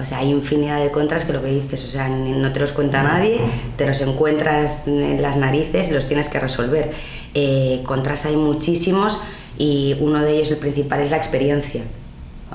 O 0.00 0.04
sea, 0.04 0.18
hay 0.18 0.30
infinidad 0.30 0.80
de 0.80 0.92
contras 0.92 1.24
que 1.24 1.32
lo 1.32 1.42
que 1.42 1.50
dices, 1.50 1.84
o 1.84 1.88
sea, 1.88 2.08
no 2.08 2.52
te 2.52 2.60
los 2.60 2.72
cuenta 2.72 3.02
nadie, 3.02 3.40
te 3.76 3.84
los 3.84 4.00
encuentras 4.00 4.86
en 4.86 5.20
las 5.20 5.36
narices 5.36 5.90
y 5.90 5.92
los 5.92 6.06
tienes 6.06 6.28
que 6.28 6.38
resolver. 6.38 6.92
Eh, 7.34 7.82
contras 7.84 8.24
hay 8.24 8.36
muchísimos 8.36 9.20
y 9.58 9.96
uno 9.98 10.22
de 10.22 10.36
ellos, 10.36 10.52
el 10.52 10.58
principal, 10.58 11.00
es 11.00 11.10
la 11.10 11.16
experiencia. 11.16 11.82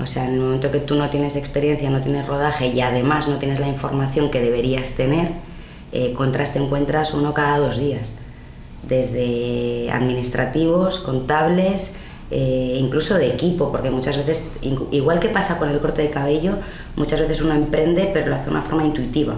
O 0.02 0.06
sea, 0.06 0.26
en 0.26 0.34
el 0.34 0.40
momento 0.40 0.70
que 0.70 0.78
tú 0.78 0.94
no 0.94 1.10
tienes 1.10 1.36
experiencia, 1.36 1.90
no 1.90 2.00
tienes 2.00 2.26
rodaje 2.26 2.68
y 2.68 2.80
además 2.80 3.28
no 3.28 3.36
tienes 3.36 3.60
la 3.60 3.68
información 3.68 4.30
que 4.30 4.40
deberías 4.40 4.94
tener, 4.94 5.28
eh, 5.92 6.14
contras 6.14 6.54
te 6.54 6.60
encuentras 6.60 7.12
uno 7.12 7.34
cada 7.34 7.58
dos 7.58 7.78
días. 7.78 8.20
Desde 8.88 9.90
administrativos, 9.92 10.98
contables, 10.98 11.96
eh, 12.30 12.78
incluso 12.80 13.14
de 13.16 13.28
equipo, 13.28 13.70
porque 13.70 13.90
muchas 13.90 14.16
veces, 14.16 14.52
igual 14.90 15.20
que 15.20 15.28
pasa 15.28 15.58
con 15.58 15.68
el 15.68 15.78
corte 15.78 16.02
de 16.02 16.10
cabello, 16.10 16.56
muchas 16.96 17.20
veces 17.20 17.42
uno 17.42 17.54
emprende 17.54 18.10
pero 18.12 18.28
lo 18.28 18.36
hace 18.36 18.46
de 18.46 18.50
una 18.50 18.62
forma 18.62 18.84
intuitiva. 18.84 19.34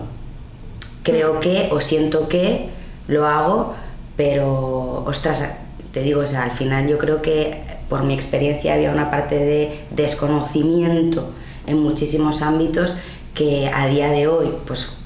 Creo 1.02 1.40
que 1.40 1.68
o 1.72 1.80
siento 1.80 2.28
que 2.28 2.68
lo 3.08 3.26
hago, 3.26 3.74
pero 4.16 5.04
ostras, 5.04 5.56
te 5.92 6.02
digo, 6.02 6.22
o 6.22 6.26
sea, 6.26 6.42
al 6.42 6.50
final 6.50 6.88
yo 6.88 6.98
creo 6.98 7.22
que 7.22 7.62
por 7.88 8.02
mi 8.02 8.14
experiencia 8.14 8.74
había 8.74 8.90
una 8.90 9.10
parte 9.10 9.36
de 9.36 9.80
desconocimiento 9.90 11.30
en 11.66 11.78
muchísimos 11.78 12.42
ámbitos 12.42 12.96
que 13.34 13.70
a 13.72 13.86
día 13.86 14.10
de 14.10 14.26
hoy, 14.26 14.48
pues 14.66 14.96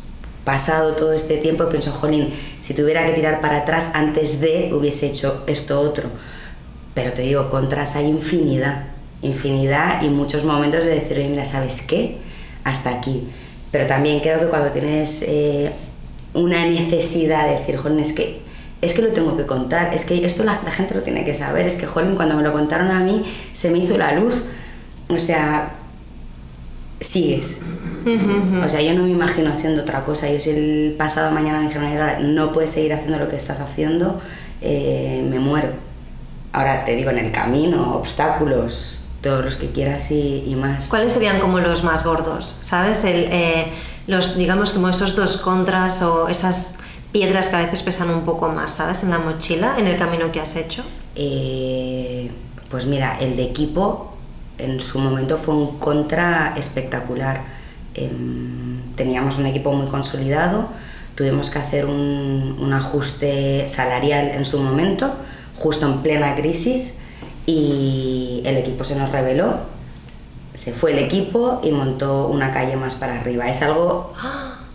pasado 0.45 0.95
todo 0.95 1.13
este 1.13 1.37
tiempo, 1.37 1.69
pienso, 1.69 1.93
jolín, 1.93 2.33
si 2.59 2.75
tuviera 2.75 3.05
que 3.05 3.13
tirar 3.13 3.41
para 3.41 3.59
atrás 3.59 3.91
antes 3.95 4.41
de 4.41 4.73
hubiese 4.73 5.07
hecho 5.07 5.45
esto 5.47 5.81
otro 5.81 6.09
pero 6.95 7.13
te 7.13 7.23
digo, 7.23 7.51
contras 7.51 7.97
hay 7.97 8.07
infinidad, 8.07 8.85
infinidad 9.23 10.03
y 10.03 10.09
muchos 10.09 10.45
momentos 10.45 10.85
de 10.85 10.97
decir, 10.97 11.19
oye, 11.19 11.29
mira, 11.29 11.45
¿sabes 11.45 11.83
qué? 11.83 12.19
Hasta 12.71 12.91
aquí. 12.91 13.29
Pero 13.71 13.87
también 13.87 14.21
creo 14.21 14.41
que 14.41 14.47
cuando 14.47 14.71
tienes 14.71 15.25
eh, 15.29 15.71
una 16.35 16.67
necesidad 16.67 17.49
de 17.49 17.59
decir, 17.61 17.77
jolín, 17.77 18.01
es 18.01 18.13
que, 18.13 18.41
es 18.81 18.95
que 18.95 19.03
lo 19.03 19.09
tengo 19.09 19.37
que 19.37 19.47
contar, 19.47 19.95
es 19.95 20.05
que 20.05 20.25
esto 20.25 20.45
la, 20.45 20.57
gente 20.57 20.95
lo 20.95 21.03
tiene 21.03 21.25
que 21.25 21.35
saber, 21.35 21.67
es 21.67 21.77
que, 21.77 21.87
jolín, 21.87 22.17
cuando 22.17 22.35
me 22.35 22.43
lo 22.43 22.53
contaron 22.53 22.91
a 22.91 23.01
mí 23.01 23.25
se 23.53 23.71
me 23.71 23.79
hizo 23.79 23.97
la 23.97 24.13
luz. 24.13 24.47
O 25.09 25.19
sea, 25.19 25.75
sigues. 27.01 27.61
O 28.65 28.69
sea, 28.69 28.81
yo 28.81 28.95
no 28.95 29.03
me 29.05 29.11
imagino 29.11 29.53
haciendo 29.53 29.83
otra 29.83 30.05
cosa. 30.05 30.31
Yo 30.31 30.41
si 30.41 30.51
el 30.51 30.95
pasado 30.97 31.31
mañana 31.33 31.61
me 31.61 31.67
dijeron, 31.67 32.35
no 32.35 32.53
puedes 32.53 32.71
seguir 32.71 32.93
haciendo 32.95 33.19
lo 33.19 33.29
que 33.29 33.37
estás 33.37 33.61
haciendo, 33.61 34.21
eh, 34.63 35.25
me 35.29 35.39
muero 35.39 35.91
ahora 36.53 36.85
te 36.85 36.97
digo, 36.97 37.11
en 37.11 37.19
el 37.19 37.33
camino, 37.33 37.95
obstáculos, 37.95 39.00
todos 39.23 39.45
los 39.45 39.57
que 39.57 39.71
quieras 39.71 40.11
y, 40.11 40.55
más. 40.57 40.89
¿Cuáles 40.89 41.13
serían 41.13 41.41
como 41.41 41.61
los 41.61 41.85
más 41.85 42.05
gordos? 42.05 42.59
¿Sabes? 42.63 43.05
El, 43.05 43.27
eh, 43.31 43.67
los, 44.07 44.37
digamos, 44.37 44.73
como 44.73 44.89
esos 44.89 45.15
dos 45.15 45.37
contras 45.37 46.03
o 46.03 46.29
esas 46.29 46.77
piedras 47.13 47.49
que 47.49 47.57
a 47.57 47.61
veces 47.61 47.83
pesan 47.83 48.11
un 48.11 48.23
poco 48.23 48.49
más, 48.49 48.73
¿sabes? 48.73 49.03
En 49.03 49.11
la 49.11 49.19
mochila, 49.19 49.75
en 49.79 49.87
el 49.87 49.99
camino 49.99 50.33
que 50.33 50.41
has 50.41 50.57
hecho. 50.57 50.85
Eh, 51.15 52.31
pues 52.71 52.87
mira, 52.87 53.19
el 53.21 53.37
de 53.37 53.45
equipo 53.45 54.15
en 54.59 54.81
su 54.81 54.99
momento 54.99 55.37
fue 55.37 55.55
un 55.55 55.79
contra 55.79 56.55
espectacular. 56.57 57.43
Em, 57.95 58.95
teníamos 58.95 59.39
un 59.39 59.47
equipo 59.47 59.73
muy 59.73 59.89
consolidado, 59.89 60.69
tuvimos 61.15 61.51
que 61.51 61.59
hacer 61.59 61.87
un, 61.87 62.57
un 62.61 62.73
ajuste 62.73 63.67
salarial 63.67 64.29
en 64.29 64.45
su 64.45 64.61
momento 64.61 65.13
justo 65.59 65.87
en 65.87 65.99
plena 65.99 66.35
crisis 66.37 67.00
y 67.51 68.43
el 68.45 68.57
equipo 68.57 68.85
se 68.85 68.95
nos 68.95 69.11
reveló, 69.11 69.59
se 70.55 70.73
fue 70.73 70.93
el 70.93 70.99
equipo 71.01 71.61
y 71.65 71.73
montó 71.73 72.29
una 72.29 72.53
calle 72.53 72.77
más 72.77 72.95
para 72.95 73.19
arriba. 73.19 73.49
Es 73.49 73.63
algo, 73.63 74.13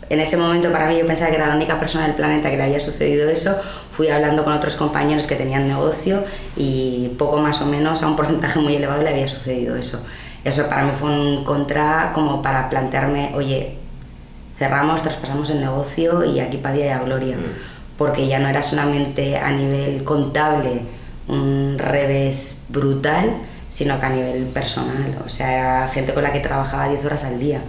en 0.10 0.20
ese 0.20 0.36
momento 0.36 0.72
para 0.72 0.88
mí 0.88 0.98
yo 0.98 1.06
pensaba 1.06 1.30
que 1.30 1.38
era 1.38 1.48
la 1.48 1.56
única 1.56 1.80
persona 1.80 2.06
del 2.06 2.16
planeta 2.16 2.50
que 2.50 2.58
le 2.58 2.64
había 2.64 2.80
sucedido 2.80 3.30
eso, 3.30 3.56
fui 3.92 4.10
hablando 4.10 4.44
con 4.44 4.54
otros 4.54 4.76
compañeros 4.76 5.26
que 5.26 5.36
tenían 5.36 5.68
negocio 5.68 6.24
y 6.58 7.10
poco 7.18 7.38
más 7.38 7.62
o 7.62 7.66
menos 7.66 8.04
a 8.04 8.08
un 8.08 8.16
porcentaje 8.18 8.60
muy 8.60 8.76
elevado 8.76 9.04
le 9.04 9.10
había 9.10 9.28
sucedido 9.28 9.76
eso. 9.76 10.02
Eso 10.44 10.68
para 10.70 10.84
mí 10.84 10.92
fue 11.00 11.10
un 11.10 11.44
contra 11.44 12.12
como 12.14 12.42
para 12.42 12.70
plantearme, 12.70 13.32
oye, 13.36 13.78
cerramos, 14.60 15.02
traspasamos 15.02 15.50
el 15.50 15.62
negocio 15.62 16.24
y 16.24 16.40
aquí 16.40 16.58
para 16.58 16.76
día 16.76 16.86
y 16.88 16.90
a 16.90 17.00
gloria. 17.00 17.38
Mm 17.38 17.76
porque 17.98 18.28
ya 18.28 18.40
no 18.40 18.48
era 18.48 18.62
solamente 18.62 19.38
a 19.38 19.52
nivel 19.52 20.04
contable 20.04 20.82
un 21.28 21.78
revés 21.78 22.66
brutal, 22.70 23.38
sino 23.70 24.00
que 24.00 24.06
a 24.06 24.10
nivel 24.10 24.46
personal. 24.46 25.22
O 25.26 25.30
sea, 25.30 25.54
era 25.54 25.88
gente 25.90 26.14
con 26.14 26.24
la 26.24 26.32
que 26.32 26.40
trabajaba 26.40 26.90
10 26.90 27.06
horas 27.06 27.24
al 27.26 27.40
día. 27.40 27.62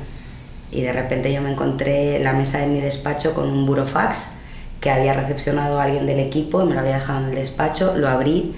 Y 0.70 0.82
de 0.82 0.92
repente 0.92 1.32
yo 1.32 1.40
me 1.40 1.52
encontré 1.52 2.16
en 2.16 2.24
la 2.24 2.32
mesa 2.32 2.58
de 2.58 2.66
mi 2.66 2.80
despacho 2.80 3.34
con 3.34 3.48
un 3.50 3.66
burofax 3.66 4.36
que 4.80 4.90
había 4.90 5.14
recepcionado 5.14 5.80
a 5.80 5.84
alguien 5.84 6.06
del 6.06 6.18
equipo 6.18 6.62
y 6.62 6.66
me 6.66 6.74
lo 6.74 6.80
había 6.80 6.96
dejado 6.96 7.20
en 7.20 7.30
el 7.30 7.34
despacho, 7.34 7.96
lo 7.96 8.08
abrí 8.08 8.54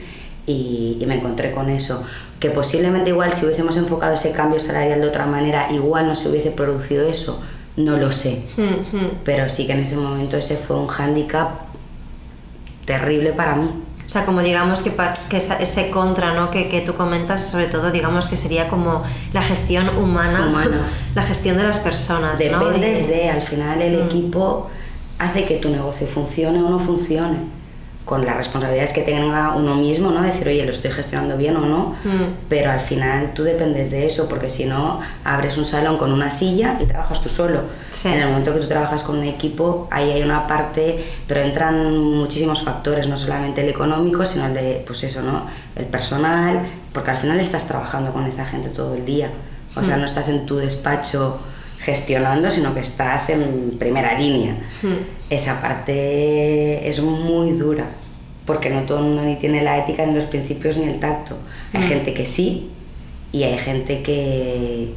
y, 0.47 0.99
y, 1.01 1.07
me 1.07 1.17
encontré 1.17 1.53
con 1.53 1.71
eso. 1.71 2.03
Que 2.41 2.51
posiblemente 2.51 3.11
igual 3.11 3.33
si 3.33 3.45
hubiésemos 3.45 3.77
enfocado 3.77 4.15
ese 4.15 4.33
cambio 4.33 4.59
salarial 4.59 5.01
de 5.01 5.07
otra 5.07 5.27
manera, 5.27 5.71
igual 5.71 6.07
no 6.07 6.17
se 6.17 6.29
hubiese 6.29 6.51
producido 6.51 7.07
eso, 7.07 7.41
no 7.79 7.97
lo 7.97 8.11
sé. 8.11 8.43
Pero 9.25 9.49
sí 9.49 9.67
que 9.67 9.73
en 9.73 9.81
ese 9.81 9.97
momento 9.97 10.37
ese 10.37 10.57
fue 10.57 10.77
un 10.77 10.89
hándicap 10.89 11.61
terrible 12.85 13.33
para 13.33 13.55
mí. 13.55 13.71
O 14.09 14.11
sea, 14.11 14.25
como 14.25 14.41
digamos 14.41 14.81
que, 14.81 14.91
que 15.29 15.37
ese 15.37 15.91
contra 15.91 16.33
¿no? 16.33 16.51
que, 16.51 16.71
que, 16.71 16.81
tú 16.81 16.95
comentas, 16.95 17.47
sobre 17.47 17.67
todo, 17.67 17.91
digamos 17.91 18.27
que 18.27 18.39
sería 18.39 18.69
como 18.69 19.03
la 19.35 19.43
gestión 19.43 19.91
humana, 19.99 20.51
la 21.15 21.23
gestión 21.23 21.59
de 21.59 21.65
las 21.65 21.79
personas. 21.79 22.39
Dependes 22.39 23.07
de, 23.07 23.29
al 23.29 23.43
final 23.43 23.83
el 23.83 24.03
mm. 24.03 24.07
equipo 24.07 24.71
hace 25.19 25.45
que 25.45 25.57
tu 25.57 25.69
negocio 25.69 26.07
funcione 26.07 26.63
o 26.63 26.71
no 26.71 26.79
funcione 26.79 27.58
con 28.09 28.25
las 28.25 28.39
responsabilidades 28.39 28.95
que 28.95 29.03
tenga 29.03 29.55
uno 29.55 29.75
mismo, 29.75 30.11
¿no? 30.11 30.23
Decir, 30.23 30.49
oye, 30.49 30.65
lo 30.65 30.73
estoy 30.73 30.91
gestionando 30.91 31.37
bien 31.37 31.55
o 31.59 31.67
no, 31.67 31.95
mm. 32.03 32.47
pero 32.49 32.71
al 32.71 32.81
final 32.81 33.35
tú 33.35 33.45
dependes 33.45 33.91
de 33.91 34.07
eso, 34.07 34.31
porque 34.31 34.49
si 34.49 34.65
no, 34.65 35.01
abres 35.25 35.59
un 35.59 35.67
salón 35.67 35.99
con 35.99 36.11
una 36.11 36.31
silla 36.31 36.79
y 36.81 36.87
trabajas 36.87 37.21
tú 37.21 37.29
solo. 37.29 37.65
En 38.07 38.19
el 38.19 38.29
momento 38.29 38.55
que 38.55 38.61
tú 38.61 38.67
trabajas 38.67 39.03
con 39.03 39.19
un 39.19 39.25
equipo, 39.25 39.89
ahí 39.91 40.11
hay 40.11 40.23
una 40.23 40.47
parte, 40.47 41.05
pero 41.27 41.43
entran 41.43 41.99
muchísimos 41.99 42.63
factores, 42.63 43.09
no 43.09 43.19
solamente 43.19 43.61
el 43.61 43.69
económico, 43.69 44.25
sino 44.25 44.47
el 44.47 44.55
de, 44.55 44.83
pues 44.87 45.05
eso, 45.05 45.21
¿no? 45.21 45.43
El 45.77 45.85
personal, 45.85 46.67
porque 46.95 47.11
al 47.11 47.19
final 47.19 47.39
estás 47.39 47.69
trabajando 47.69 48.15
con 48.15 48.25
esa 48.25 48.47
gente 48.47 48.71
todo 48.71 48.95
el 48.95 49.05
día. 49.05 49.29
O 49.77 49.85
sea, 49.85 49.99
mm. 49.99 50.01
no 50.01 50.07
estás 50.07 50.31
en 50.31 50.47
tu 50.47 50.57
despacho 50.57 51.41
gestionando, 51.81 52.51
sino 52.51 52.75
que 52.75 52.81
estás 52.81 53.31
en 53.31 53.77
primera 53.79 54.19
línea. 54.19 54.55
Hmm. 54.83 54.95
Esa 55.31 55.61
parte 55.61 56.89
es 56.89 57.01
muy 57.01 57.53
dura, 57.53 57.87
porque 58.45 58.71
no 58.71 58.83
todo 58.83 58.99
el 58.99 59.05
mundo 59.05 59.23
ni 59.23 59.37
tiene 59.37 59.63
la 59.63 59.79
ética, 59.79 60.05
ni 60.07 60.15
los 60.15 60.27
principios, 60.27 60.77
ni 60.77 60.85
el 60.85 60.99
tacto. 60.99 61.37
Hay 61.73 61.81
hmm. 61.81 61.89
gente 61.89 62.15
que 62.15 62.27
sí 62.27 62.71
y 63.33 63.45
hay 63.45 63.59
gente 63.59 64.03
que, 64.03 64.95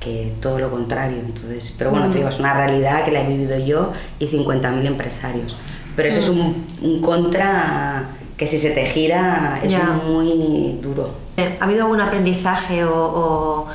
que 0.00 0.32
todo 0.40 0.58
lo 0.58 0.70
contrario. 0.70 1.18
Entonces, 1.18 1.74
pero 1.76 1.90
bueno, 1.90 2.06
te 2.06 2.12
hmm. 2.12 2.16
digo, 2.16 2.28
es 2.28 2.40
una 2.40 2.54
realidad 2.54 3.04
que 3.04 3.12
la 3.12 3.20
he 3.20 3.26
vivido 3.26 3.58
yo 3.58 3.92
y 4.18 4.26
50.000 4.26 4.86
empresarios. 4.86 5.56
Pero 5.94 6.08
eso 6.08 6.20
es 6.20 6.28
un, 6.28 7.00
contra 7.00 8.10
que 8.36 8.46
si 8.46 8.58
se 8.58 8.70
te 8.70 8.84
gira 8.84 9.60
es 9.62 9.72
muy 10.06 10.78
duro. 10.82 11.10
¿Ha 11.58 11.64
habido 11.64 11.84
algún 11.84 12.00
aprendizaje 12.02 12.84
o 12.84 13.66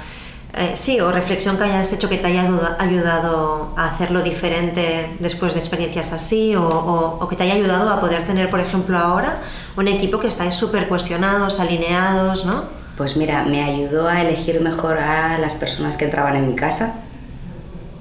eh, 0.54 0.74
sí, 0.76 1.00
o 1.00 1.12
reflexión 1.12 1.58
que 1.58 1.64
hayas 1.64 1.94
hecho 1.94 2.10
que 2.10 2.18
te 2.18 2.28
haya 2.28 2.50
ayudado 2.78 3.74
a 3.78 3.86
hacerlo 3.86 4.22
diferente 4.22 5.16
después 5.20 5.54
de 5.54 5.60
experiencias 5.60 6.12
así, 6.12 6.56
o, 6.58 7.26
que 7.30 7.38
te 7.38 7.44
haya 7.44 7.54
ayudado 7.54 7.90
a 7.90 8.02
poder 8.02 8.26
tener, 8.26 8.50
por 8.50 8.60
ejemplo, 8.60 8.98
ahora 8.98 9.40
un 9.78 9.88
equipo 9.88 10.20
que 10.20 10.28
estáis 10.28 10.56
súper 10.56 10.90
cuestionados, 10.90 11.62
alineados, 11.62 12.46
¿no? 12.46 12.66
Pues 12.98 13.16
mira, 13.16 13.46
me 13.46 13.64
ayudó 13.64 14.10
a 14.10 14.22
elegir 14.22 14.60
mejor 14.60 14.98
a 14.98 15.38
las 15.38 15.54
personas 15.56 15.96
que 15.96 16.06
entraban 16.06 16.36
en 16.36 16.48
mi 16.48 16.56
casa, 16.56 16.96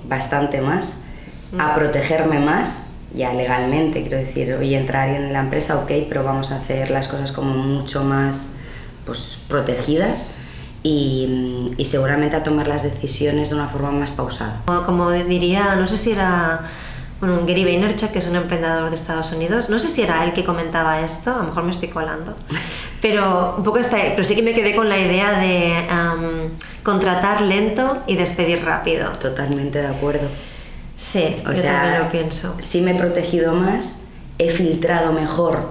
bastante 0.08 0.60
más, 0.60 1.04
a 1.56 1.68
mm. 1.68 1.74
protegerme 1.76 2.40
más, 2.40 2.86
ya 3.14 3.32
legalmente, 3.32 4.02
quiero 4.02 4.16
decir, 4.16 4.54
oye, 4.54 4.76
entra 4.76 5.04
alguien 5.04 5.22
en 5.26 5.32
la 5.32 5.40
empresa, 5.40 5.76
ok, 5.78 5.92
pero 6.08 6.24
vamos 6.24 6.50
a 6.50 6.56
hacer 6.56 6.90
las 6.90 7.06
cosas 7.06 7.30
como 7.30 7.54
mucho 7.54 8.02
más 8.02 8.56
pues, 9.06 9.38
protegidas 9.46 10.34
y, 10.82 11.74
y, 11.76 11.84
seguramente 11.84 12.36
a 12.36 12.42
tomar 12.42 12.66
las 12.66 12.82
decisiones 12.82 13.50
de 13.50 13.56
una 13.56 13.68
forma 13.68 13.90
más 13.90 14.10
pausada. 14.10 14.62
Como 14.86 15.10
diría, 15.10 15.76
no 15.76 15.86
sé 15.86 15.98
si 15.98 16.12
era 16.12 16.70
bueno, 17.20 17.40
Gary 17.46 17.64
Vaynerchuk, 17.64 18.12
que 18.12 18.18
es 18.18 18.26
un 18.26 18.36
emprendedor 18.36 18.88
de 18.88 18.96
Estados 18.96 19.30
Unidos, 19.32 19.68
no 19.68 19.78
sé 19.78 19.90
si 19.90 20.02
era 20.02 20.24
él 20.24 20.32
que 20.32 20.42
comentaba 20.42 21.00
esto, 21.00 21.34
a 21.34 21.38
lo 21.38 21.44
mejor 21.44 21.64
me 21.64 21.70
estoy 21.70 21.88
colando, 21.88 22.34
pero 23.02 23.56
un 23.58 23.62
poco 23.62 23.78
está, 23.78 23.98
pero 23.98 24.24
sí 24.24 24.34
que 24.34 24.42
me 24.42 24.54
quedé 24.54 24.74
con 24.74 24.88
la 24.88 24.98
idea 24.98 25.38
de 25.38 25.86
contratar 26.82 27.42
lento 27.42 28.02
y 28.06 28.16
despedir 28.16 28.64
rápido. 28.64 29.12
Totalmente 29.12 29.82
de 29.82 29.88
acuerdo. 29.88 30.28
Sí, 30.96 31.36
o 31.46 31.50
yo 31.50 31.56
sea, 31.56 31.82
también 31.82 32.02
lo 32.02 32.08
pienso. 32.08 32.56
Sí 32.58 32.80
me 32.80 32.92
he 32.92 32.94
protegido 32.94 33.52
más, 33.52 34.08
he 34.38 34.50
filtrado 34.50 35.12
mejor 35.12 35.68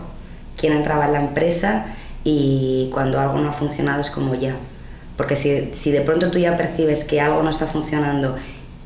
quién 0.55 0.73
entraba 0.73 1.07
en 1.07 1.13
la 1.13 1.19
empresa 1.21 1.95
y 2.23 2.89
cuando 2.93 3.19
algo 3.19 3.39
no 3.39 3.49
ha 3.49 3.53
funcionado 3.53 4.01
es 4.01 4.11
como 4.11 4.35
ya. 4.35 4.55
Porque 5.19 5.35
si, 5.35 5.71
si 5.73 5.91
de 5.91 5.99
pronto 5.99 6.31
tú 6.31 6.39
ya 6.39 6.55
percibes 6.55 7.03
que 7.03 7.19
algo 7.19 7.43
no 7.43 7.49
está 7.49 7.67
funcionando 7.67 8.37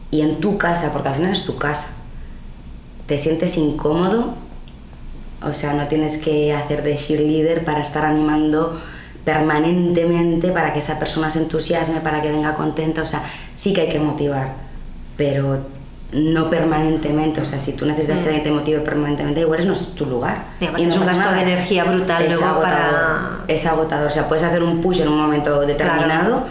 y 0.10 0.22
en 0.22 0.39
tu 0.39 0.58
casa, 0.58 0.91
porque 0.91 1.10
al 1.10 1.13
final 1.13 1.32
es 1.32 1.46
tu 1.46 1.58
casa, 1.58 1.98
te 3.06 3.19
sientes 3.19 3.56
incómodo, 3.56 4.34
o 5.43 5.54
sea, 5.54 5.76
no 5.76 5.88
tienes 5.88 6.17
que 6.17 6.52
hacer 6.52 6.82
de 6.82 6.96
cheerleader 6.96 7.63
para 7.63 7.82
estar 7.82 8.04
animando 8.04 8.82
permanentemente 9.24 10.50
para 10.50 10.74
que 10.74 10.80
esa 10.80 10.98
persona 10.98 11.30
se 11.30 11.38
entusiasme, 11.38 12.02
para 12.02 12.24
que 12.24 12.32
venga 12.32 12.56
contenta, 12.56 13.04
o 13.04 13.06
sea, 13.06 13.22
sí 13.54 13.72
que 13.72 13.82
hay 13.82 13.89
que 13.89 14.00
motivar, 14.00 14.56
pero 15.15 15.67
no 16.13 16.49
permanentemente, 16.49 17.41
o 17.41 17.45
sea, 17.45 17.60
si 17.60 17.73
tú 17.73 17.86
necesitas 17.86 18.21
que 18.21 18.26
mm. 18.26 18.28
alguien 18.28 18.43
te 18.43 18.52
motive 18.52 18.80
permanentemente, 18.80 19.41
igual 19.41 19.67
no 19.67 19.73
es 19.73 19.95
tu 19.95 20.06
lugar. 20.06 20.45
Y, 20.60 20.65
no 20.65 20.93
es 20.93 20.97
un 20.97 21.06
gasto 21.06 21.32
de 21.34 21.41
energía 21.41 21.84
brutal 21.84 22.23
es 22.23 22.41
agotador, 22.41 22.63
para... 22.63 23.45
Es 23.47 23.65
agotador, 23.65 24.08
o 24.08 24.12
sea, 24.12 24.28
puedes 24.28 24.43
hacer 24.43 24.63
un 24.63 24.82
push 24.82 25.02
en 25.02 25.08
un 25.08 25.17
momento 25.17 25.62
determinado, 25.62 26.45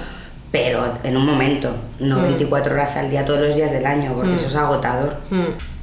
pero 0.50 0.98
en 1.02 1.16
un 1.16 1.24
momento, 1.24 1.70
no 2.00 2.20
24 2.22 2.70
mm. 2.70 2.74
horas 2.74 2.96
al 2.96 3.10
día 3.10 3.24
todos 3.24 3.40
los 3.40 3.56
días 3.56 3.72
del 3.72 3.86
año, 3.86 4.12
porque 4.14 4.32
mm. 4.32 4.36
eso 4.36 4.48
es 4.48 4.56
agotador 4.56 5.16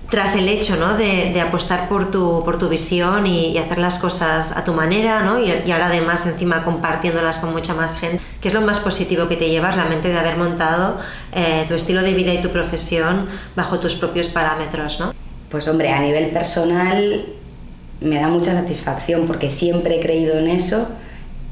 tras 0.10 0.36
el 0.36 0.48
hecho 0.50 0.76
¿no? 0.76 0.98
de, 0.98 1.32
de, 1.34 1.42
apostar 1.42 1.88
por 1.88 2.10
tu, 2.10 2.44
por 2.44 2.58
tu 2.58 2.68
visión 2.68 3.28
y, 3.28 3.58
hacer 3.58 3.78
las 3.78 4.00
cosas 4.00 4.56
a 4.58 4.64
tu 4.64 4.74
manera, 4.74 5.22
¿no? 5.22 5.40
y, 5.40 5.52
ahora 5.72 5.88
además 5.88 6.26
encima 6.26 6.64
compartiéndolas 6.64 7.40
con 7.40 7.52
mucha 7.52 7.74
más 7.74 8.00
gente, 8.00 8.20
¿qué 8.42 8.48
es 8.48 8.54
lo 8.54 8.62
más 8.62 8.80
positivo 8.80 9.28
que 9.28 9.36
te 9.36 9.50
llevas 9.50 9.76
realmente 9.76 10.10
de 10.10 10.18
haber 10.18 10.38
montado 10.38 11.00
eh, 11.32 11.66
tu 11.68 11.76
estilo 11.76 12.02
de 12.02 12.14
vida 12.14 12.34
y 12.34 12.42
tu 12.42 12.50
profesión 12.50 13.28
bajo 13.56 13.80
tus 13.80 13.96
propios 13.96 14.28
parámetros? 14.28 15.00
¿no? 15.00 15.14
Pues 15.50 15.68
hombre, 15.68 15.92
a 15.92 16.00
nivel 16.00 16.32
personal 16.32 17.26
me 18.02 18.16
da 18.16 18.28
mucha 18.28 18.54
satisfacción 18.54 19.28
porque 19.28 19.52
siempre 19.52 19.98
he 19.98 20.00
creído 20.00 20.38
en 20.38 20.48
eso. 20.48 20.88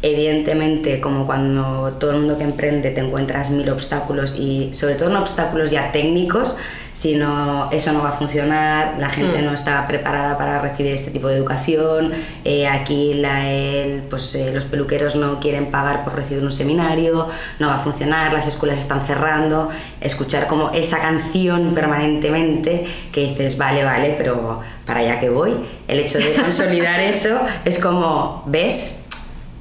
Evidentemente, 0.04 1.02
como 1.02 1.26
cuando 1.26 1.94
todo 2.00 2.12
el 2.12 2.18
mundo 2.18 2.38
que 2.38 2.44
emprende 2.44 2.92
te 2.92 3.02
encuentras 3.02 3.50
mil 3.50 3.68
obstáculos 3.70 4.36
y 4.36 4.72
sobre 4.74 4.94
todo 4.94 5.10
no 5.10 5.20
obstáculos 5.20 5.72
ya 5.72 5.92
técnicos, 5.92 6.56
si 6.98 7.14
no, 7.14 7.70
eso 7.72 7.94
no 7.94 8.02
va 8.02 8.10
a 8.10 8.14
funcionar, 8.14 8.96
la 8.98 9.10
gente 9.10 9.40
mm. 9.40 9.46
no 9.46 9.54
está 9.54 9.86
preparada 9.86 10.36
para 10.36 10.60
recibir 10.60 10.94
este 10.94 11.12
tipo 11.12 11.28
de 11.28 11.38
educación, 11.38 12.12
eh, 12.44 12.68
aquí 12.68 13.14
la, 13.14 13.46
pues, 14.10 14.34
eh, 14.34 14.50
los 14.52 14.66
peluqueros 14.66 15.16
no 15.16 15.40
quieren 15.40 15.70
pagar 15.70 16.04
por 16.04 16.16
recibir 16.16 16.44
un 16.44 16.52
seminario, 16.52 17.30
no 17.60 17.68
va 17.68 17.76
a 17.76 17.80
funcionar, 17.80 18.34
las 18.34 18.48
escuelas 18.48 18.80
están 18.80 19.06
cerrando, 19.06 19.70
escuchar 20.02 20.48
como 20.48 20.72
esa 20.72 21.00
canción 21.00 21.76
permanentemente 21.76 22.88
que 23.12 23.28
dices, 23.28 23.60
vale, 23.60 23.84
vale, 23.84 24.16
pero 24.18 24.62
para 24.84 25.02
allá 25.02 25.20
que 25.20 25.30
voy, 25.30 25.54
el 25.88 26.00
hecho 26.00 26.18
de 26.18 26.34
consolidar 26.34 27.00
eso 27.02 27.40
es 27.64 27.78
como, 27.78 28.42
¿ves? 28.48 29.04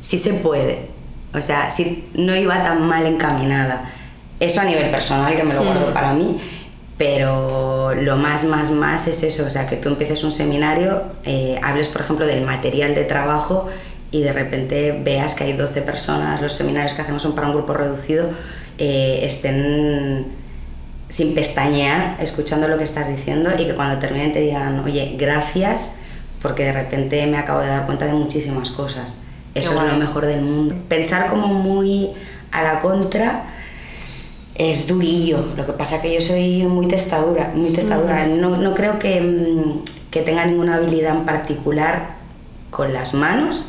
Sí 0.01 0.17
se 0.17 0.33
puede, 0.33 0.89
o 1.35 1.43
sea, 1.43 1.69
si 1.69 2.09
no 2.15 2.35
iba 2.35 2.63
tan 2.63 2.89
mal 2.89 3.05
encaminada. 3.05 3.93
Eso 4.39 4.61
a 4.61 4.65
nivel 4.65 4.91
personal, 4.91 5.35
que 5.35 5.45
me 5.45 5.55
lo 5.55 5.65
guardo 5.65 5.91
mm. 5.91 5.95
para 5.95 6.13
mí 6.13 6.39
pero 6.99 7.95
lo 7.95 8.17
más, 8.17 8.45
más, 8.45 8.71
más 8.71 9.07
es 9.07 9.23
eso, 9.23 9.45
o 9.47 9.51
sea, 9.51 9.67
que 9.67 9.77
tú 9.77 9.91
empieces 9.91 10.25
un 10.25 10.33
seminario, 10.33 11.03
eh, 11.25 11.61
hables, 11.63 11.89
por 11.89 12.01
ejemplo, 12.01 12.27
del 12.27 12.45
material 12.45 12.95
de 12.95 13.05
trabajo 13.05 13.69
y 14.11 14.23
de 14.23 14.33
repente 14.33 14.99
veas 15.05 15.35
que 15.35 15.45
hay 15.45 15.53
12 15.53 15.83
personas, 15.83 16.41
los 16.41 16.55
seminarios 16.55 16.95
que 16.95 17.03
hacemos 17.03 17.23
son 17.23 17.35
para 17.35 17.49
un 17.49 17.53
grupo 17.53 17.75
reducido, 17.75 18.31
eh, 18.79 19.21
estén 19.23 20.27
sin 21.09 21.35
pestañear, 21.35 22.17
escuchando 22.21 22.67
lo 22.67 22.79
que 22.79 22.85
estás 22.85 23.15
diciendo 23.15 23.51
y 23.59 23.67
que 23.67 23.75
cuando 23.75 23.99
terminen 23.99 24.33
te 24.33 24.41
digan, 24.41 24.83
oye, 24.85 25.17
gracias, 25.19 25.99
porque 26.41 26.65
de 26.65 26.73
repente 26.73 27.27
me 27.27 27.37
acabo 27.37 27.61
de 27.61 27.69
dar 27.69 27.87
cuenta 27.87 28.07
de 28.07 28.13
muchísimas 28.15 28.71
cosas. 28.71 29.17
Eso 29.55 29.73
es 29.73 29.93
lo 29.93 29.99
mejor 29.99 30.27
del 30.27 30.43
mundo. 30.43 30.75
Pensar 30.89 31.29
como 31.31 31.49
muy 31.49 32.11
a 32.51 32.63
la 32.63 32.81
contra 32.81 33.45
es 34.59 34.87
durillo. 34.87 35.39
Lo 35.57 35.67
que 35.67 35.73
pasa 35.73 35.97
es 35.97 36.03
que 36.03 36.15
yo 36.15 36.21
soy 36.21 36.65
muy 36.65 36.87
testadura, 36.89 37.53
muy 37.55 37.71
testadura. 37.71 38.27
No, 38.27 38.57
no 38.57 38.75
creo 38.75 38.99
que, 38.99 39.21
mm, 39.21 39.83
que, 40.11 40.23
tenga 40.23 40.47
ninguna 40.47 40.77
habilidad 40.77 41.17
en 41.17 41.25
particular 41.25 42.17
con 42.71 42.93
las 42.93 43.15
manos. 43.15 43.67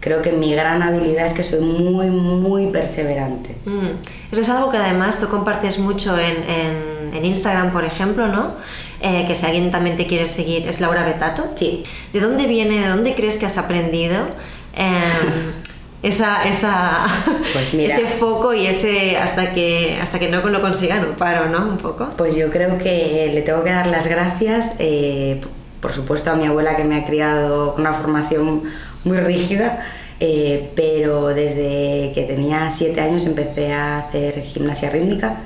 Creo 0.00 0.20
que 0.20 0.32
mi 0.32 0.52
gran 0.52 0.82
habilidad 0.82 1.24
es 1.24 1.32
que 1.32 1.44
soy 1.44 1.60
muy, 1.60 2.08
muy 2.08 2.66
perseverante. 2.66 3.56
Mm. 3.64 3.90
Eso 4.32 4.40
es 4.40 4.48
algo 4.50 4.70
que 4.70 4.76
además 4.76 5.20
tú 5.20 5.28
compartes 5.28 5.78
mucho 5.78 6.18
en, 6.18 6.36
en, 6.48 7.14
en 7.14 7.24
Instagram, 7.24 7.72
por 7.72 7.84
ejemplo, 7.84 8.28
¿no? 8.28 8.54
Eh, 9.00 9.24
que 9.26 9.34
si 9.34 9.46
alguien 9.46 9.70
también 9.70 9.96
te 9.96 10.06
quiere 10.06 10.26
seguir, 10.26 10.66
es 10.66 10.80
Laura 10.80 11.04
Betato. 11.04 11.52
Sí. 11.54 11.84
¿De 12.12 12.20
dónde 12.20 12.46
viene, 12.46 12.80
de 12.80 12.88
dónde 12.88 13.14
crees 13.14 13.38
que 13.38 13.46
has 13.46 13.58
aprendido? 13.58 14.16
Em, 14.74 15.52
esa, 16.04 16.46
esa 16.46 17.06
pues 17.54 17.72
ese 17.72 18.04
foco 18.04 18.52
y 18.52 18.66
ese 18.66 19.16
hasta 19.16 19.54
que 19.54 19.98
hasta 20.00 20.18
que 20.18 20.28
no 20.28 20.46
lo 20.46 20.60
consiga 20.60 20.98
no 20.98 21.16
paro, 21.16 21.48
¿no? 21.48 21.66
Un 21.66 21.78
poco. 21.78 22.10
Pues 22.18 22.36
yo 22.36 22.50
creo 22.50 22.76
que 22.76 23.30
le 23.32 23.40
tengo 23.40 23.64
que 23.64 23.70
dar 23.70 23.86
las 23.86 24.06
gracias, 24.06 24.76
eh, 24.80 25.40
por 25.80 25.92
supuesto 25.92 26.30
a 26.30 26.34
mi 26.34 26.44
abuela 26.44 26.76
que 26.76 26.84
me 26.84 26.96
ha 26.96 27.06
criado 27.06 27.72
con 27.72 27.86
una 27.86 27.94
formación 27.94 28.64
muy 29.04 29.16
rígida, 29.16 29.82
eh, 30.20 30.72
pero 30.76 31.28
desde 31.28 32.12
que 32.14 32.26
tenía 32.28 32.68
siete 32.68 33.00
años 33.00 33.26
empecé 33.26 33.72
a 33.72 34.00
hacer 34.00 34.42
gimnasia 34.42 34.90
rítmica 34.90 35.38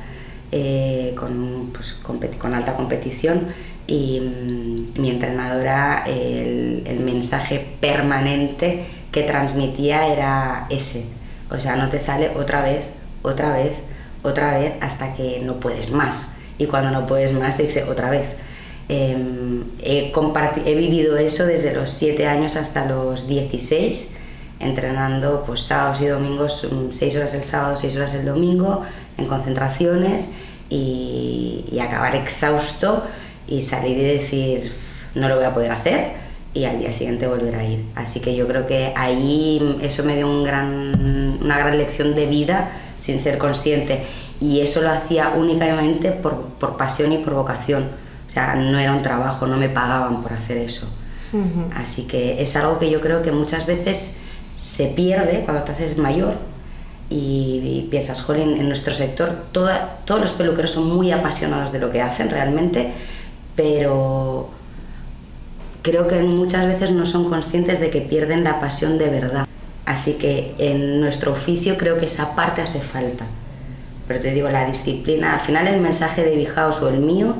eh, 0.51 1.15
con, 1.17 1.71
pues, 1.73 2.01
con, 2.03 2.55
alta 2.55 2.75
competición 2.75 3.47
y 3.87 4.19
mm, 4.19 5.01
mi 5.01 5.11
entrenadora 5.11 6.03
el, 6.05 6.83
el 6.85 6.99
mensaje 6.99 7.65
permanente 7.81 8.98
transmitía 9.23 10.09
era 10.09 10.67
ese. 10.71 11.07
O 11.51 11.59
sea, 11.61 11.77
no 11.77 11.89
te 11.89 11.99
sale 11.99 12.31
otra 12.37 12.63
vez, 12.63 12.85
otra 13.23 13.53
vez, 13.53 13.73
otra 14.23 14.59
vez 14.59 14.75
hasta 14.81 15.15
que 15.15 15.41
no 15.41 15.61
puedes 15.61 15.91
más. 15.91 16.37
Y 16.59 16.67
cuando 16.67 16.91
no 16.91 17.07
puedes 17.07 17.33
más 17.33 17.57
te 17.57 17.65
dice 17.65 17.85
otra 17.85 18.11
vez. 18.11 18.37
Em, 18.89 19.65
he, 19.83 20.13
vivido 20.75 21.17
eso 21.19 21.45
desde 21.45 21.75
los 21.75 21.91
7 21.91 22.27
años 22.27 22.57
hasta 22.57 22.87
los 22.87 23.27
16, 23.27 24.17
entrenando 24.61 25.45
pues 25.47 25.63
sábados 25.63 26.01
y 26.01 26.07
domingos, 26.07 26.67
6 26.91 27.17
horas 27.17 27.35
el 27.35 27.43
sábado, 27.43 27.77
6 27.77 27.97
horas 27.97 28.15
el 28.15 28.25
domingo, 28.25 28.83
en 29.19 29.27
concentraciones 29.27 30.31
y 30.71 31.79
acabar 31.81 32.15
exhausto 32.17 33.05
y 33.47 33.63
salir 33.63 33.99
y 33.99 34.03
decir 34.03 34.73
no 35.15 35.29
lo 35.29 35.37
voy 35.37 35.45
a 35.45 35.55
poder 35.55 35.73
hacer 35.73 36.28
y 36.59 36.65
al 36.65 36.81
día 36.81 36.93
siguiente 36.93 37.27
volver 37.27 37.55
a 37.55 37.65
ir. 37.65 37.85
Así 37.95 38.21
que 38.21 38.35
yo 38.35 38.47
creo 38.49 38.67
que 38.67 38.93
ahí 38.97 39.79
eso 39.81 40.03
me 40.03 40.17
dio 40.17 40.29
un 40.29 40.43
gran, 40.43 41.39
una 41.41 41.59
gran 41.59 41.79
lección 41.79 42.15
de 42.15 42.27
vida 42.27 42.71
sin 42.99 43.21
ser 43.21 43.39
consciente 43.39 44.03
y 44.41 44.61
eso 44.61 44.81
lo 44.83 44.91
hacía 44.91 45.35
únicamente 45.37 46.11
por, 46.11 46.37
por, 46.59 46.77
pasión 46.77 47.13
y 47.13 47.19
por 47.19 47.35
vocación. 47.35 47.89
O 48.27 48.31
sea, 48.31 48.57
no 48.57 48.79
era 48.79 48.93
un 48.93 49.03
trabajo, 49.03 49.47
no 49.47 49.57
me 49.57 49.69
pagaban 49.69 50.23
por 50.23 50.33
hacer 50.33 50.59
eso. 50.59 50.89
Así 51.77 52.07
que 52.07 52.41
es 52.43 52.57
algo 52.57 52.79
que 52.79 52.91
yo 52.91 53.03
creo 53.03 53.21
que 53.21 53.33
muchas 53.33 53.67
veces 53.67 54.21
se 54.59 54.87
pierde 54.87 55.43
cuando 55.45 55.63
te 55.63 55.73
haces 55.73 55.99
mayor 55.99 56.35
y, 57.11 57.87
piensas, 57.91 58.23
jolín, 58.23 58.57
en 58.57 58.69
nuestro 58.69 58.95
sector 58.95 59.45
toda, 59.53 59.99
todos 60.07 60.21
los 60.21 60.33
peluqueros 60.33 60.73
son 60.73 60.95
muy 60.95 61.13
apasionados 61.13 61.73
de 61.73 61.81
lo 61.81 61.91
que 61.91 62.01
hacen 62.01 62.31
realmente, 62.31 62.93
pero 63.55 64.49
creo 65.89 66.07
que 66.07 66.21
muchas 66.21 66.67
veces 66.67 66.91
no 66.91 67.07
son 67.07 67.31
conscientes 67.31 67.81
de 67.81 67.89
que 67.89 68.03
pierden 68.03 68.45
la 68.45 68.61
pasión 68.61 68.99
de 68.99 69.09
verdad. 69.09 69.47
Así 69.87 70.15
que 70.15 70.55
en 70.59 71.01
nuestro 71.01 71.33
oficio 71.33 71.79
creo 71.79 71.97
que 71.99 72.05
esa 72.05 72.37
parte 72.37 72.61
hace 72.61 72.81
falta. 72.81 73.25
Pero 74.07 74.21
te 74.21 74.33
digo, 74.33 74.51
la 74.51 74.67
disciplina, 74.67 75.35
al 75.35 75.41
final 75.41 75.67
el 75.67 75.81
mensaje 75.81 76.23
de 76.23 76.37
Bijaos 76.37 76.83
o 76.83 76.91
el 76.91 77.01
mío 77.01 77.37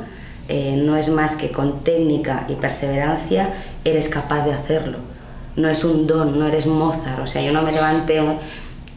eh, 0.49 0.81
no 0.83 0.97
es 0.97 1.11
más 1.11 1.37
que 1.37 1.51
con 1.51 1.85
técnica 1.85 2.47
y 2.49 2.55
perseverancia 2.55 3.53
eres 3.85 4.09
capaz 4.09 4.47
de 4.47 4.55
hacerlo. 4.55 4.99
No 5.57 5.69
es 5.69 5.85
un 5.85 6.07
don, 6.07 6.39
no 6.39 6.47
eres 6.47 6.67
Mozart. 6.67 7.21
O 7.21 7.27
sea, 7.27 7.43
yo 7.43 7.53
no 7.53 7.63
me 7.63 7.73
levanté 7.73 8.23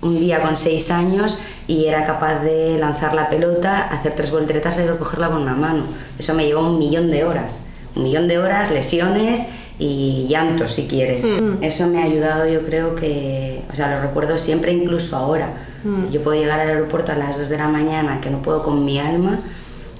un 0.01 0.19
día 0.19 0.41
con 0.41 0.55
seis 0.55 0.91
años 0.91 1.41
y 1.67 1.87
era 1.87 2.05
capaz 2.05 2.41
de 2.41 2.77
lanzar 2.77 3.13
la 3.13 3.29
pelota, 3.29 3.89
hacer 3.89 4.15
tres 4.15 4.31
volteretas 4.31 4.77
y 4.77 4.87
recogerla 4.87 5.29
con 5.29 5.41
una 5.41 5.55
mano. 5.55 5.87
Eso 6.17 6.33
me 6.35 6.45
llevó 6.45 6.61
un 6.61 6.79
millón 6.79 7.11
de 7.11 7.25
horas. 7.25 7.70
Un 7.95 8.03
millón 8.03 8.27
de 8.27 8.37
horas, 8.37 8.71
lesiones 8.71 9.49
y 9.79 10.27
llantos 10.29 10.73
si 10.73 10.87
quieres. 10.87 11.25
Mm. 11.25 11.63
Eso 11.63 11.87
me 11.87 12.01
ha 12.01 12.05
ayudado, 12.05 12.47
yo 12.47 12.61
creo 12.61 12.95
que, 12.95 13.63
o 13.71 13.75
sea, 13.75 13.95
lo 13.95 14.01
recuerdo 14.01 14.37
siempre, 14.37 14.71
incluso 14.71 15.15
ahora. 15.17 15.53
Mm. 15.83 16.11
Yo 16.11 16.21
puedo 16.21 16.39
llegar 16.39 16.59
al 16.59 16.69
aeropuerto 16.69 17.11
a 17.11 17.15
las 17.15 17.37
2 17.37 17.49
de 17.49 17.57
la 17.57 17.67
mañana, 17.67 18.21
que 18.21 18.29
no 18.29 18.41
puedo 18.41 18.63
con 18.63 18.85
mi 18.85 18.99
alma, 18.99 19.39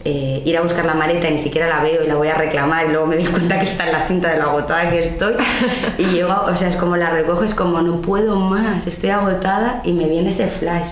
eh, 0.04 0.42
ir 0.46 0.58
a 0.58 0.62
buscar 0.62 0.86
la 0.86 0.94
maleta 0.96 1.28
y 1.30 1.34
ni 1.34 1.39
siquiera 1.39 1.68
la 1.68 1.84
veo 1.84 2.04
y 2.04 2.08
la 2.08 2.16
voy 2.16 2.28
a 2.28 2.34
reclamar 2.34 2.88
y 2.88 2.89
luego 2.89 3.06
me 3.06 3.18
doy 3.18 3.26
cuenta 3.26 3.60
que 3.60 3.66
está 3.66 3.86
en 3.86 3.92
la 3.92 4.08
cinta 4.08 4.32
de 4.32 4.39
la 4.39 4.46
agotada 4.46 4.89
que 4.89 4.98
estoy 5.00 5.36
y 6.00 6.06
llego, 6.06 6.34
o 6.48 6.56
sea, 6.56 6.70
es 6.70 6.76
como 6.76 6.98
la 6.98 7.12
recojo, 7.12 7.44
es 7.44 7.54
como 7.54 7.82
no 7.82 8.02
puedo 8.02 8.36
más, 8.36 8.88
estoy 8.88 9.12
agotada 9.12 9.82
y 9.84 9.94
me 9.94 10.08
viene 10.08 10.30
ese 10.30 10.48
flash 10.48 10.89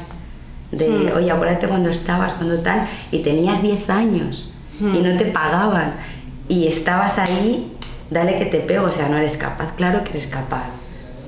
de, 0.72 0.88
Mm. 0.88 1.18
oye, 1.18 1.32
acuérdate 1.32 1.68
cuando 1.68 1.90
estabas, 1.90 2.34
cuando 2.34 2.60
tal, 2.60 2.88
y 3.12 3.20
tenías 3.20 3.64
10 3.64 3.90
años 3.90 4.54
y 4.80 5.00
no 5.00 5.18
te 5.18 5.26
pagaban 5.26 5.96
y 6.50 6.68
estabas 6.68 7.20
ahí, 7.20 7.72
dale 8.10 8.38
que 8.38 8.46
te 8.46 8.60
pego, 8.60 8.88
o 8.88 8.92
sea, 8.92 9.08
no 9.08 9.16
eres 9.18 9.38
capaz, 9.38 9.74
claro 9.78 10.04
que 10.04 10.10
eres 10.10 10.28
capaz. 10.28 10.66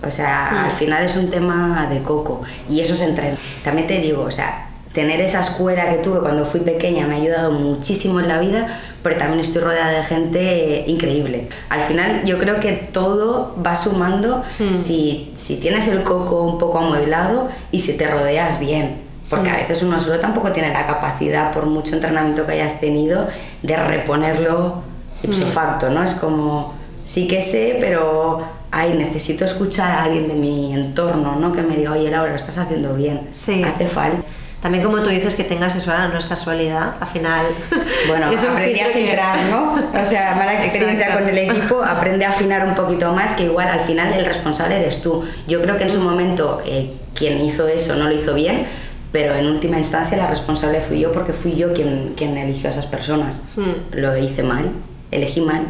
O 0.03 0.09
sea, 0.09 0.65
al 0.65 0.72
final 0.72 1.05
es 1.05 1.15
un 1.15 1.30
tema 1.30 1.88
de 1.89 2.01
coco 2.01 2.41
y 2.67 2.82
eso 2.82 2.95
se 2.95 3.05
entrena. 3.05 3.38
También 3.63 3.88
te 3.88 3.99
digo, 3.99 4.24
o 4.24 4.32
sea, 4.32 4.67
tener 4.93 5.22
esa 5.22 5.41
escuela 5.41 5.89
que 5.89 5.97
tuve 5.97 6.19
cuando 6.19 6.45
fui 6.45 6.61
pequeña 6.61 7.05
me 7.05 7.15
ha 7.15 7.17
ayudado 7.17 7.51
muchísimo 7.51 8.19
en 8.19 8.28
la 8.28 8.39
vida, 8.39 8.80
pero 9.03 9.17
también 9.17 9.39
estoy 9.39 9.61
rodeada 9.61 9.91
de 9.91 10.03
gente 10.03 10.86
increíble. 10.88 11.49
Al 11.69 11.82
final 11.82 12.24
yo 12.26 12.39
creo 12.39 12.59
que 12.59 12.72
todo 12.72 13.55
va 13.63 13.76
sumando 13.76 14.43
si, 14.74 15.32
si 15.36 15.59
tienes 15.59 15.88
el 15.88 16.01
coco 16.01 16.41
un 16.43 16.57
poco 16.57 16.80
amueblado 16.80 17.49
y 17.72 17.80
si 17.80 17.95
te 17.95 18.07
rodeas 18.07 18.59
bien. 18.59 19.01
Porque 19.30 19.49
a 19.49 19.55
veces 19.55 19.82
uno 19.84 20.01
solo 20.01 20.19
tampoco 20.19 20.51
tiene 20.51 20.74
la 20.74 20.86
capacidad, 20.86 21.53
por 21.53 21.65
mucho 21.65 21.95
entrenamiento 21.95 22.45
que 22.45 22.53
hayas 22.53 22.82
tenido, 22.82 23.30
de 23.61 23.78
reponerlo 23.78 24.84
ipso 25.24 25.45
facto, 25.47 25.89
¿no? 25.89 26.03
Es 26.03 26.13
como, 26.15 26.74
sí 27.03 27.28
que 27.28 27.41
sé, 27.41 27.78
pero 27.80 28.39
ay, 28.72 28.93
necesito 28.93 29.45
escuchar 29.45 29.91
a 29.91 30.03
alguien 30.03 30.28
de 30.28 30.34
mi 30.36 30.74
entorno, 30.74 31.36
¿no? 31.36 31.51
Que 31.51 31.61
me 31.61 31.76
diga, 31.76 31.91
oye, 31.91 32.09
Laura, 32.09 32.30
lo 32.32 32.36
estás 32.36 32.57
haciendo 32.57 32.93
bien. 32.95 33.30
Sí. 33.32 33.63
Hace 33.63 33.88
falta. 33.88 34.24
También 34.61 34.84
como 34.84 34.99
tú 35.01 35.09
dices 35.09 35.36
que 35.36 35.43
tengas 35.43 35.76
eso 35.76 35.91
ahora 35.91 36.07
no 36.09 36.19
es 36.19 36.26
casualidad, 36.26 36.93
al 36.99 37.07
final 37.07 37.45
Bueno, 38.07 38.30
es 38.32 38.43
aprendí 38.43 38.80
a 38.80 38.88
que- 38.88 38.93
filtrar, 38.93 39.39
¿no? 39.49 39.74
O 39.99 40.05
sea, 40.05 40.36
mala 40.36 40.53
experiencia 40.53 41.07
Exacto. 41.07 41.19
con 41.19 41.30
el 41.30 41.38
equipo, 41.49 41.84
aprende 41.88 42.26
a 42.26 42.30
afinar 42.30 42.63
un 42.67 42.76
poquito 42.76 43.11
más, 43.11 43.34
que 43.34 43.45
igual 43.45 43.67
al 43.67 43.80
final 43.82 44.13
el 44.13 44.24
responsable 44.24 44.78
eres 44.80 45.01
tú. 45.01 45.24
Yo 45.47 45.61
creo 45.63 45.78
que 45.78 45.84
en 45.86 45.89
su 45.89 45.99
momento 45.99 46.61
eh, 46.63 46.93
quien 47.15 47.43
hizo 47.43 47.67
eso 47.67 47.95
no 47.95 48.07
lo 48.07 48.13
hizo 48.15 48.36
bien, 48.36 48.67
pero 49.11 49.34
en 49.34 49.47
última 49.47 49.80
instancia 49.80 50.15
la 50.15 50.28
responsable 50.28 50.80
fui 50.80 50.99
yo 50.99 51.11
porque 51.11 51.34
fui 51.34 51.55
yo 51.55 51.74
quien, 51.74 52.13
quien 52.15 52.38
eligió 52.38 52.67
a 52.67 52.72
esas 52.72 52.86
personas. 52.86 53.41
Hmm. 53.55 53.72
Lo 53.93 54.15
hice 54.15 54.43
mal, 54.43 54.74
elegí 55.12 55.41
mal. 55.41 55.68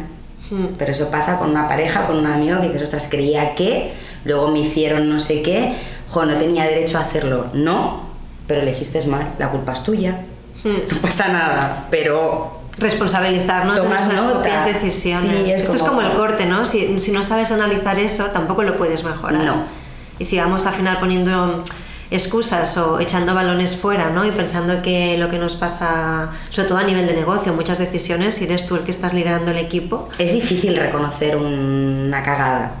Hmm. 0.50 0.74
Pero 0.78 0.92
eso 0.92 1.08
pasa 1.10 1.38
con 1.38 1.50
una 1.50 1.68
pareja, 1.68 2.06
con 2.06 2.18
un 2.18 2.26
amigo 2.26 2.60
que 2.60 2.66
dices, 2.68 2.82
ostras, 2.84 3.08
creía 3.10 3.54
que, 3.54 3.92
luego 4.24 4.48
me 4.48 4.60
hicieron 4.60 5.08
no 5.08 5.20
sé 5.20 5.42
qué, 5.42 5.74
jo, 6.08 6.24
no 6.24 6.36
tenía 6.36 6.64
derecho 6.64 6.98
a 6.98 7.02
hacerlo. 7.02 7.46
No, 7.52 8.02
pero 8.46 8.60
elegiste 8.62 9.04
mal, 9.06 9.32
la 9.38 9.50
culpa 9.50 9.72
es 9.72 9.82
tuya. 9.82 10.24
Hmm. 10.64 10.76
No 10.94 10.98
pasa 11.00 11.28
nada, 11.28 11.86
pero 11.90 12.60
responsabilizarnos 12.78 13.80
de 13.82 13.88
nuestras 13.88 14.14
nota. 14.22 14.32
propias 14.32 14.64
decisiones. 14.66 15.30
Sí, 15.44 15.50
es 15.50 15.62
Esto 15.62 15.74
es 15.74 15.82
como- 15.82 15.96
como 15.96 16.02
el 16.08 16.16
corte, 16.16 16.46
¿no? 16.46 16.64
Si, 16.66 16.98
si 17.00 17.12
no 17.12 17.22
sabes 17.22 17.50
analizar 17.52 17.98
eso, 17.98 18.26
tampoco 18.26 18.62
lo 18.62 18.76
puedes 18.76 19.04
mejorar. 19.04 19.42
No. 19.44 19.64
Y 20.18 20.24
si 20.24 20.38
vamos 20.38 20.66
al 20.66 20.74
final 20.74 20.98
poniendo 20.98 21.64
excusas 22.14 22.76
o 22.76 23.00
echando 23.00 23.34
balones 23.34 23.76
fuera, 23.76 24.10
¿no? 24.10 24.24
Y 24.24 24.30
pensando 24.30 24.82
que 24.82 25.16
lo 25.18 25.30
que 25.30 25.38
nos 25.38 25.56
pasa, 25.56 26.30
sobre 26.50 26.68
todo 26.68 26.78
a 26.78 26.84
nivel 26.84 27.06
de 27.06 27.14
negocio, 27.14 27.52
muchas 27.54 27.78
decisiones, 27.78 28.34
si 28.36 28.44
eres 28.44 28.66
tú 28.66 28.76
el 28.76 28.82
que 28.82 28.90
estás 28.90 29.14
liderando 29.14 29.50
el 29.50 29.58
equipo, 29.58 30.08
es 30.18 30.32
difícil 30.32 30.76
reconocer 30.76 31.36
una 31.36 32.22
cagada. 32.22 32.72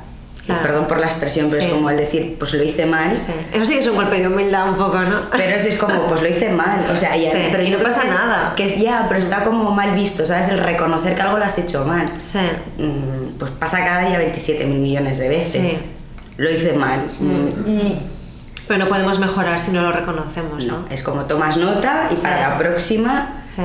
Claro. 0.44 0.62
Perdón 0.62 0.88
por 0.88 0.98
la 0.98 1.06
expresión, 1.06 1.46
pero 1.48 1.62
Sí. 1.62 1.68
es 1.68 1.72
como 1.72 1.88
el 1.88 1.96
decir, 1.96 2.34
pues 2.36 2.52
lo 2.54 2.64
hice 2.64 2.84
mal. 2.84 3.16
sí. 3.16 3.30
eso 3.52 3.64
sí 3.64 3.74
que 3.74 3.78
es 3.78 3.86
un 3.86 3.94
golpe 3.94 4.18
de 4.18 4.26
humildad 4.26 4.70
un 4.70 4.74
poco, 4.76 4.98
¿no? 5.00 5.20
Pero 5.30 5.54
eso 5.56 5.68
es 5.68 5.76
como, 5.76 6.08
pues 6.08 6.20
lo 6.20 6.28
hice 6.28 6.48
mal. 6.50 6.84
O 6.92 6.96
sea, 6.96 7.16
y- 7.16 7.26
Sí, 7.30 7.46
pero 7.52 7.62
y 7.62 7.70
no 7.70 7.78
pasa 7.78 8.00
que 8.00 8.08
es- 8.08 8.12
nada. 8.12 8.52
Que 8.56 8.64
es 8.64 8.76
ya, 8.80 9.04
pero 9.06 9.20
está 9.20 9.44
como 9.44 9.70
mal 9.70 9.94
visto, 9.94 10.26
¿sabes? 10.26 10.48
El 10.48 10.58
reconocer 10.58 11.14
que 11.14 11.22
algo 11.22 11.38
lo 11.38 11.44
has 11.44 11.56
hecho 11.58 11.84
mal. 11.84 12.12
Sí. 12.18 12.38
Mm, 12.78 13.38
Pues 13.38 13.52
pasa 13.52 13.78
cada 13.84 14.04
día 14.08 14.18
27 14.18 14.64
mil 14.66 14.78
millones 14.80 15.18
de 15.18 15.28
veces. 15.28 15.70
Sí. 15.70 15.90
Lo 16.38 16.50
hice 16.50 16.72
mal. 16.72 17.04
Mm, 17.20 18.11
Pero 18.68 18.84
no 18.84 18.88
podemos 18.88 19.18
mejorar 19.18 19.58
si 19.60 19.70
no 19.72 19.82
lo 19.82 19.92
reconocemos, 19.92 20.64
¿no? 20.66 20.80
No, 20.80 20.86
es 20.88 21.02
como 21.02 21.22
tomas 21.22 21.56
nota 21.56 22.08
y 22.10 22.16
Sí. 22.16 22.22
para 22.22 22.48
la 22.50 22.58
próxima 22.58 23.38
Sí. 23.42 23.62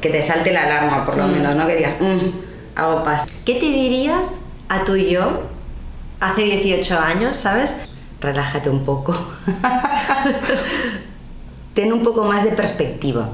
que 0.00 0.08
te 0.10 0.20
salte 0.22 0.52
la 0.52 0.64
alarma, 0.64 1.04
por 1.06 1.16
lo 1.16 1.26
menos, 1.26 1.56
¿no? 1.56 1.66
Que 1.66 1.76
digas, 1.76 1.94
"Mm, 2.00 2.30
algo 2.78 3.02
pasa. 3.04 3.26
¿Qué 3.44 3.54
te 3.54 3.66
dirías 3.66 4.42
a 4.68 4.84
tu 4.84 4.96
yo 4.96 5.42
hace 6.20 6.42
18 6.42 6.98
años, 6.98 7.36
sabes? 7.38 7.76
relájate 8.18 8.70
un 8.70 8.82
poco. 8.84 9.14
Ten 11.74 11.92
un 11.92 12.02
poco 12.02 12.24
más 12.24 12.44
de 12.44 12.50
perspectiva. 12.50 13.28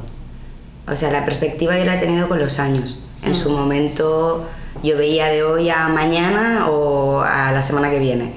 O 0.89 0.97
sea, 0.97 1.11
la 1.13 1.25
perspectiva 1.25 1.79
yo 1.79 1.85
la 1.85 1.95
he 1.97 1.99
tenido 1.99 2.29
con 2.29 2.39
los 2.41 2.59
años. 2.59 3.01
En 3.23 3.35
su 3.37 3.51
momento 3.51 4.49
yo 4.83 4.97
veía 4.97 5.27
de 5.29 5.45
hoy 5.45 5.71
a 5.71 5.87
mañana 5.89 6.67
o 6.69 7.21
a 7.21 7.53
la 7.53 7.63
semana 7.63 7.91
que 7.91 8.01
viene. 8.01 8.33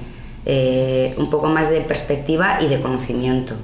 Eh, 0.48 1.14
un 1.18 1.28
poco 1.28 1.48
más 1.48 1.70
de 1.70 1.80
perspectiva 1.80 2.58
y 2.60 2.68
de 2.68 2.80
conocimiento. 2.80 3.54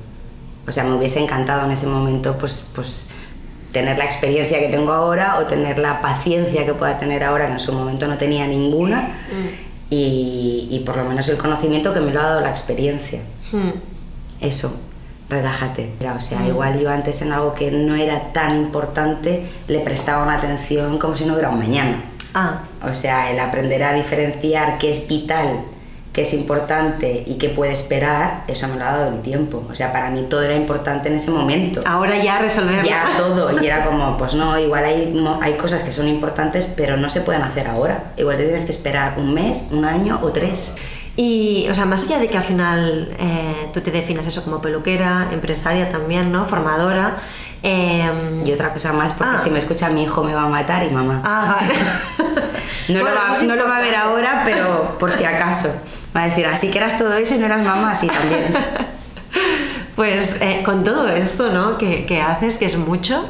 O 0.67 0.73
sea, 0.73 0.83
me 0.83 0.95
hubiese 0.95 1.21
encantado 1.23 1.65
en 1.65 1.71
ese 1.71 1.87
momento 1.87 2.37
pues, 2.37 2.69
pues 2.75 3.05
tener 3.73 3.97
la 3.99 4.05
experiencia 4.05 4.59
que 4.59 4.69
tengo 4.69 4.93
ahora 4.93 5.39
o 5.39 5.47
tener 5.47 5.79
la 5.79 6.03
paciencia 6.03 6.67
que 6.67 6.75
pueda 6.75 6.99
tener 6.99 7.23
ahora, 7.23 7.47
que 7.47 7.53
en 7.53 7.61
su 7.61 7.73
momento 7.73 8.07
no 8.09 8.19
tenía 8.19 8.47
ninguna, 8.47 9.15
y, 9.91 10.69
y 10.71 10.83
por 10.85 10.97
lo 10.97 11.05
menos 11.05 11.29
el 11.29 11.37
conocimiento 11.37 11.95
que 11.95 12.01
me 12.01 12.13
lo 12.13 12.21
ha 12.21 12.25
dado 12.25 12.41
la 12.41 12.51
experiencia. 12.51 13.21
Hmm. 13.53 13.71
Eso, 14.41 14.77
relájate. 15.29 15.93
O 16.17 16.21
sea, 16.21 16.47
igual 16.47 16.81
yo 16.81 16.91
antes 16.91 17.23
en 17.23 17.33
algo 17.33 17.55
que 17.55 17.71
no 17.71 17.95
era 17.95 18.33
tan 18.33 18.57
importante 18.57 19.47
le 19.69 19.79
prestaba 19.81 20.25
una 20.25 20.35
atención 20.35 20.99
como 20.99 21.17
si 21.17 21.25
no 21.25 21.35
hubiera 21.35 21.51
un 21.51 21.59
mañana. 21.59 22.03
Ah, 22.35 22.63
O 22.85 22.95
sea, 22.95 23.31
el 23.31 23.39
aprender 23.39 23.83
a 23.83 23.93
diferenciar 23.93 24.79
qué 24.79 24.91
es 24.91 25.07
vital, 25.07 25.65
qué 26.13 26.23
es 26.23 26.35
importante 26.35 27.25
y 27.27 27.35
qué 27.39 27.49
puede 27.49 27.73
esperar, 27.73 28.45
eso 28.47 28.69
me 28.69 28.77
lo 28.77 28.85
ha 28.85 28.93
dado 28.93 29.13
el 29.13 29.23
tiempo. 29.23 29.65
O 29.71 29.75
sea, 29.75 29.93
para 29.93 30.11
mí 30.11 30.27
todo 30.29 30.43
era 30.43 30.55
importante 30.55 31.09
en 31.09 31.15
ese 31.17 31.31
momento. 31.31 31.81
ahora 31.87 32.17
ya 32.23 32.39
resolverlo. 32.39 32.83
Ya 32.85 33.05
todo, 33.17 33.61
y 33.63 33.67
era 33.67 33.87
como, 33.87 34.17
pues 34.19 34.35
no, 34.35 34.59
igual 34.59 34.85
hay, 34.85 35.15
hay 35.41 35.55
cosas 35.55 35.83
que 35.83 35.93
son 35.93 36.09
importantes, 36.09 36.67
pero 36.77 36.97
no 36.99 37.09
se 37.09 37.23
pueden 37.23 37.43
hacer 37.43 37.67
ahora. 37.67 38.13
Igual 38.19 38.37
te 38.37 38.45
tienes 38.45 38.65
que 38.67 38.73
esperar 38.73 39.15
un 39.17 39.33
mes, 39.33 39.69
un 39.71 39.85
año 39.87 40.19
o 40.23 40.31
tres. 40.33 40.77
Y, 41.17 41.67
o 41.71 41.75
sea, 41.75 41.85
más 41.87 42.05
allá 42.05 42.19
de 42.19 42.29
que 42.29 42.37
al 42.39 42.43
final 42.45 43.11
eh, 43.19 43.69
tú 43.75 43.81
te 43.83 43.91
definas 43.91 44.27
eso 44.27 44.43
como 44.45 44.61
peluquera, 44.63 45.29
empresaria 45.33 45.91
también, 45.91 46.31
¿no? 46.33 46.45
Formadora. 46.47 47.17
em, 47.63 48.47
Y 48.47 48.53
otra 48.53 48.73
cosa 48.73 48.93
más, 48.93 49.13
porque 49.13 49.35
Ah. 49.37 49.39
si 49.39 49.51
me 49.51 49.59
escucha 49.59 49.89
mi 49.91 50.03
hijo 50.05 50.25
me 50.25 50.35
va 50.35 50.43
a 50.45 50.49
matar 50.49 50.85
y 50.85 50.91
mamá. 50.91 51.23
Ah, 51.25 51.55
vale. 51.61 51.75
No, 52.89 53.01
Bueno, 53.01 53.11
lo 53.11 53.15
va, 53.15 53.33
eso 53.35 53.43
es 53.43 53.49
no 53.49 53.57
lo 53.57 53.69
va 53.69 53.77
a 53.77 53.81
ver 53.81 53.95
ahora, 53.95 54.43
pero 54.45 54.97
por 54.99 55.13
si 55.13 55.25
acaso. 55.35 55.69
Va 56.15 56.25
a 56.25 56.29
decir, 56.29 56.47
así 56.47 56.71
que 56.71 56.79
eras 56.79 56.99
todo 56.99 57.15
eso 57.15 57.35
y 57.35 57.39
no 57.39 57.47
eras 57.47 57.63
mamá, 57.63 57.95
sí 57.95 58.07
también. 58.09 58.55
Pues 59.97 60.41
eh, 60.41 60.63
con 60.65 60.85
todo 60.85 61.07
esto, 61.09 61.51
¿no? 61.51 61.77
Que, 61.77 62.07
que 62.07 62.21
haces, 62.23 62.57
que 62.57 62.65
es 62.65 62.79
mucho, 62.79 63.29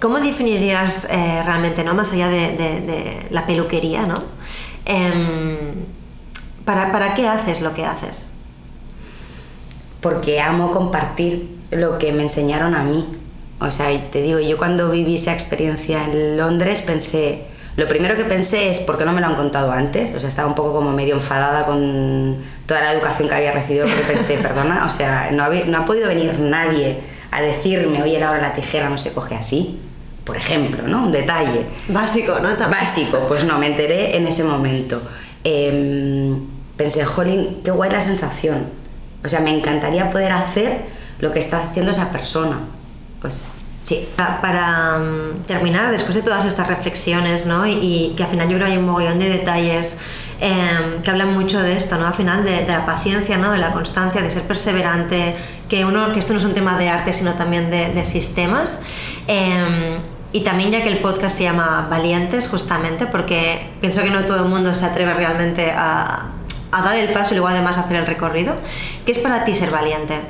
¿cómo 0.00 0.18
definirías 0.18 1.06
eh, 1.10 1.42
realmente, 1.44 1.84
¿no? 1.84 1.94
Más 1.94 2.12
allá 2.12 2.28
de, 2.28 2.56
de- 2.56 2.80
de 2.80 3.26
la 3.30 3.46
peluquería, 3.46 4.04
¿no? 4.04 4.20
Em, 4.84 5.56
¿para, 6.64 6.90
¿Para 6.90 7.14
qué 7.14 7.28
haces 7.28 7.60
lo 7.60 7.72
que 7.72 7.84
haces? 7.86 8.32
Porque 10.00 10.40
amo 10.40 10.72
compartir 10.72 11.56
lo 11.70 11.98
que 11.98 12.12
me 12.12 12.24
enseñaron 12.24 12.74
a 12.74 12.82
mí. 12.82 13.06
O 13.60 13.70
sea, 13.70 13.92
y 13.92 13.98
te 14.10 14.22
digo, 14.22 14.40
yo 14.40 14.56
cuando 14.58 14.90
viví 14.90 15.14
esa 15.14 15.32
experiencia 15.34 16.04
en 16.04 16.36
Londres 16.36 16.82
pensé, 16.82 17.46
lo 17.78 17.88
primero 17.88 18.16
que 18.16 18.24
pensé 18.24 18.68
es, 18.70 18.80
¿por 18.80 18.98
qué 18.98 19.04
no 19.06 19.12
me 19.12 19.20
lo 19.22 19.28
han 19.28 19.36
contado 19.36 19.72
antes? 19.72 20.14
O 20.14 20.20
sea, 20.20 20.28
estaba 20.28 20.48
un 20.48 20.54
poco 20.54 20.72
como 20.74 20.92
medio 20.92 21.14
enfadada 21.14 21.64
con 21.64 22.36
toda 22.66 22.80
la 22.82 22.92
educación 22.92 23.28
que 23.28 23.34
había 23.36 23.52
recibido 23.52 23.86
porque 23.86 24.02
pensé, 24.02 24.36
perdona, 24.42 24.84
o 24.84 24.88
sea, 24.90 25.30
no, 25.32 25.44
había- 25.44 25.64
no 25.64 25.78
ha 25.78 25.84
podido 25.86 26.08
venir 26.08 26.38
nadie 26.40 26.98
a 27.30 27.40
decirme, 27.40 28.02
oye, 28.02 28.18
Laura, 28.20 28.40
la 28.42 28.52
tijera 28.52 28.90
no 28.90 28.98
se 28.98 29.12
coge 29.12 29.34
así. 29.36 29.80
Por 30.24 30.36
ejemplo, 30.36 30.82
¿no? 30.86 31.04
Un 31.04 31.12
detalle. 31.12 31.64
Básico, 31.88 32.34
¿no? 32.40 32.50
También. 32.50 32.70
Básico, 32.82 33.24
pues 33.28 33.44
no, 33.44 33.58
me 33.58 33.68
enteré 33.68 34.14
en 34.16 34.26
ese 34.26 34.44
momento. 34.44 35.00
Em, 35.44 36.38
pensé, 36.76 37.04
jolín, 37.04 37.60
qué 37.64 37.70
guay 37.70 37.90
la 37.90 38.00
sensación. 38.00 38.66
O 39.24 39.28
sea, 39.28 39.40
me 39.40 39.50
encantaría 39.56 40.10
poder 40.10 40.32
hacer 40.32 40.82
lo 41.20 41.32
que 41.32 41.38
está 41.38 41.58
haciendo 41.62 41.92
esa 41.92 42.10
persona. 42.12 42.58
Pues 43.22 43.42
sí. 43.82 44.08
Pa- 44.16 44.40
Para 44.40 44.98
mm, 44.98 45.42
terminar, 45.46 45.90
después 45.90 46.14
de 46.14 46.22
todas 46.22 46.44
estas 46.44 46.66
reflexiones, 46.68 47.46
¿no? 47.46 47.66
Y, 47.66 47.72
y 47.72 48.14
que 48.16 48.24
al 48.24 48.30
final 48.30 48.48
yo 48.48 48.56
creo 48.56 48.66
que 48.66 48.72
hay 48.72 48.78
un 48.78 48.86
mogollón 48.86 49.18
de 49.18 49.28
detalles 49.28 49.98
em, 50.40 51.02
que 51.02 51.10
hablan 51.10 51.32
mucho 51.34 51.60
de 51.62 51.76
esto, 51.76 51.96
¿no? 51.98 52.06
Al 52.06 52.14
final 52.14 52.44
de, 52.44 52.66
la 52.66 52.86
paciencia, 52.86 53.38
¿no? 53.38 53.50
De 53.50 53.58
la 53.58 53.72
constancia, 53.72 54.22
de 54.22 54.30
ser 54.30 54.42
perseverante, 54.42 55.36
que, 55.68 55.84
uno, 55.84 56.12
que 56.12 56.18
esto 56.20 56.32
no 56.32 56.38
es 56.38 56.44
un 56.44 56.54
tema 56.54 56.78
de 56.78 56.88
arte, 56.88 57.12
sino 57.12 57.34
también 57.34 57.70
de, 57.70 58.04
sistemas. 58.04 58.80
Em, 59.26 60.00
y 60.32 60.42
también 60.42 60.70
ya 60.70 60.82
que 60.82 60.90
el 60.90 60.98
podcast 60.98 61.36
se 61.38 61.44
llama 61.44 61.86
Valientes, 61.90 62.48
justamente, 62.48 63.06
porque 63.06 63.70
pienso 63.80 64.02
que 64.02 64.10
no 64.10 64.22
todo 64.24 64.44
el 64.44 64.48
mundo 64.50 64.74
se 64.74 64.84
atreve 64.84 65.14
realmente 65.14 65.70
a, 65.74 66.26
a 66.70 66.82
dar 66.82 66.96
el 66.96 67.08
paso 67.14 67.32
y 67.32 67.38
luego 67.38 67.48
además 67.48 67.78
hacer 67.78 67.96
el 67.96 68.06
recorrido. 68.06 68.54
¿Qué 69.06 69.12
es 69.12 69.18
para 69.18 69.44
ti 69.46 69.54
ser 69.54 69.70
valiente? 69.70 70.20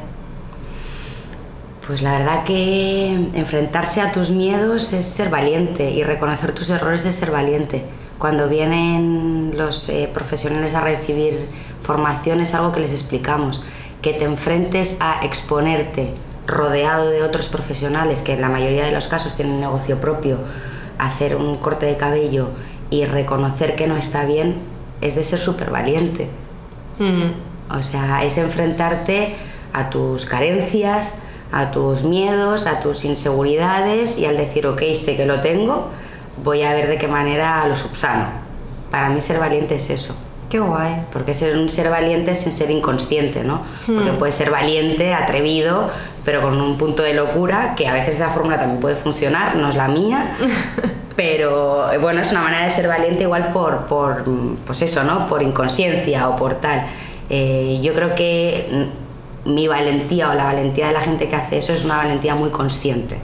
Pues 1.88 2.02
la 2.02 2.18
verdad 2.18 2.44
que 2.44 3.14
enfrentarse 3.32 4.02
a 4.02 4.12
tus 4.12 4.28
miedos 4.28 4.92
es 4.92 5.06
ser 5.06 5.30
valiente 5.30 5.90
y 5.90 6.02
reconocer 6.02 6.52
tus 6.52 6.68
errores 6.68 7.06
es 7.06 7.16
ser 7.16 7.30
valiente. 7.30 7.82
Cuando 8.18 8.46
vienen 8.46 9.54
los 9.56 9.88
eh, 9.88 10.06
profesionales 10.12 10.74
a 10.74 10.82
recibir 10.82 11.48
formación 11.82 12.42
es 12.42 12.54
algo 12.54 12.72
que 12.72 12.80
les 12.80 12.92
explicamos, 12.92 13.62
que 14.02 14.12
te 14.12 14.26
enfrentes 14.26 14.98
a 15.00 15.24
exponerte 15.24 16.12
rodeado 16.46 17.08
de 17.08 17.22
otros 17.22 17.48
profesionales 17.48 18.20
que 18.20 18.34
en 18.34 18.42
la 18.42 18.50
mayoría 18.50 18.84
de 18.84 18.92
los 18.92 19.08
casos 19.08 19.34
tienen 19.34 19.54
un 19.54 19.60
negocio 19.62 19.98
propio, 19.98 20.40
hacer 20.98 21.36
un 21.36 21.56
corte 21.56 21.86
de 21.86 21.96
cabello 21.96 22.50
y 22.90 23.06
reconocer 23.06 23.76
que 23.76 23.86
no 23.86 23.96
está 23.96 24.26
bien, 24.26 24.56
es 25.00 25.14
de 25.14 25.24
ser 25.24 25.38
súper 25.38 25.70
valiente. 25.70 26.28
Mm. 26.98 27.74
O 27.74 27.82
sea, 27.82 28.24
es 28.24 28.36
enfrentarte 28.36 29.36
a 29.72 29.88
tus 29.88 30.26
carencias, 30.26 31.22
a 31.52 31.70
tus 31.70 32.02
miedos, 32.02 32.66
a 32.66 32.80
tus 32.80 33.04
inseguridades 33.04 34.18
y 34.18 34.26
al 34.26 34.36
decir, 34.36 34.66
ok, 34.66 34.82
sé 34.94 35.16
que 35.16 35.26
lo 35.26 35.40
tengo, 35.40 35.88
voy 36.42 36.62
a 36.62 36.74
ver 36.74 36.88
de 36.88 36.98
qué 36.98 37.08
manera 37.08 37.66
lo 37.66 37.76
subsano. 37.76 38.26
Para 38.90 39.08
mí 39.08 39.20
ser 39.20 39.38
valiente 39.38 39.76
es 39.76 39.90
eso. 39.90 40.14
Qué 40.48 40.58
guay. 40.58 41.04
Porque 41.12 41.34
ser 41.34 41.58
un 41.58 41.68
ser 41.68 41.90
valiente 41.90 42.34
sin 42.34 42.52
ser 42.52 42.70
inconsciente, 42.70 43.44
¿no? 43.44 43.62
Porque 43.86 44.12
hmm. 44.12 44.18
puede 44.18 44.32
ser 44.32 44.50
valiente, 44.50 45.12
atrevido, 45.12 45.90
pero 46.24 46.40
con 46.40 46.58
un 46.60 46.78
punto 46.78 47.02
de 47.02 47.12
locura, 47.12 47.74
que 47.76 47.86
a 47.86 47.92
veces 47.92 48.16
esa 48.16 48.30
fórmula 48.30 48.58
también 48.58 48.80
puede 48.80 48.96
funcionar, 48.96 49.56
no 49.56 49.68
es 49.68 49.76
la 49.76 49.88
mía. 49.88 50.36
pero 51.16 51.86
bueno, 52.00 52.20
es 52.20 52.30
una 52.30 52.42
manera 52.42 52.64
de 52.64 52.70
ser 52.70 52.88
valiente 52.88 53.24
igual 53.24 53.50
por, 53.50 53.86
por 53.86 54.24
pues 54.64 54.80
eso, 54.82 55.04
¿no? 55.04 55.26
Por 55.26 55.42
inconsciencia 55.42 56.28
o 56.28 56.36
por 56.36 56.54
tal. 56.54 56.86
Eh, 57.28 57.80
yo 57.82 57.92
creo 57.92 58.14
que 58.14 58.88
mi 59.48 59.66
valentía 59.66 60.30
o 60.30 60.34
la 60.34 60.44
valentía 60.44 60.88
de 60.88 60.92
la 60.92 61.00
gente 61.00 61.28
que 61.28 61.36
hace 61.36 61.58
eso 61.58 61.72
es 61.72 61.84
una 61.84 61.96
valentía 61.96 62.34
muy 62.34 62.50
consciente. 62.50 63.18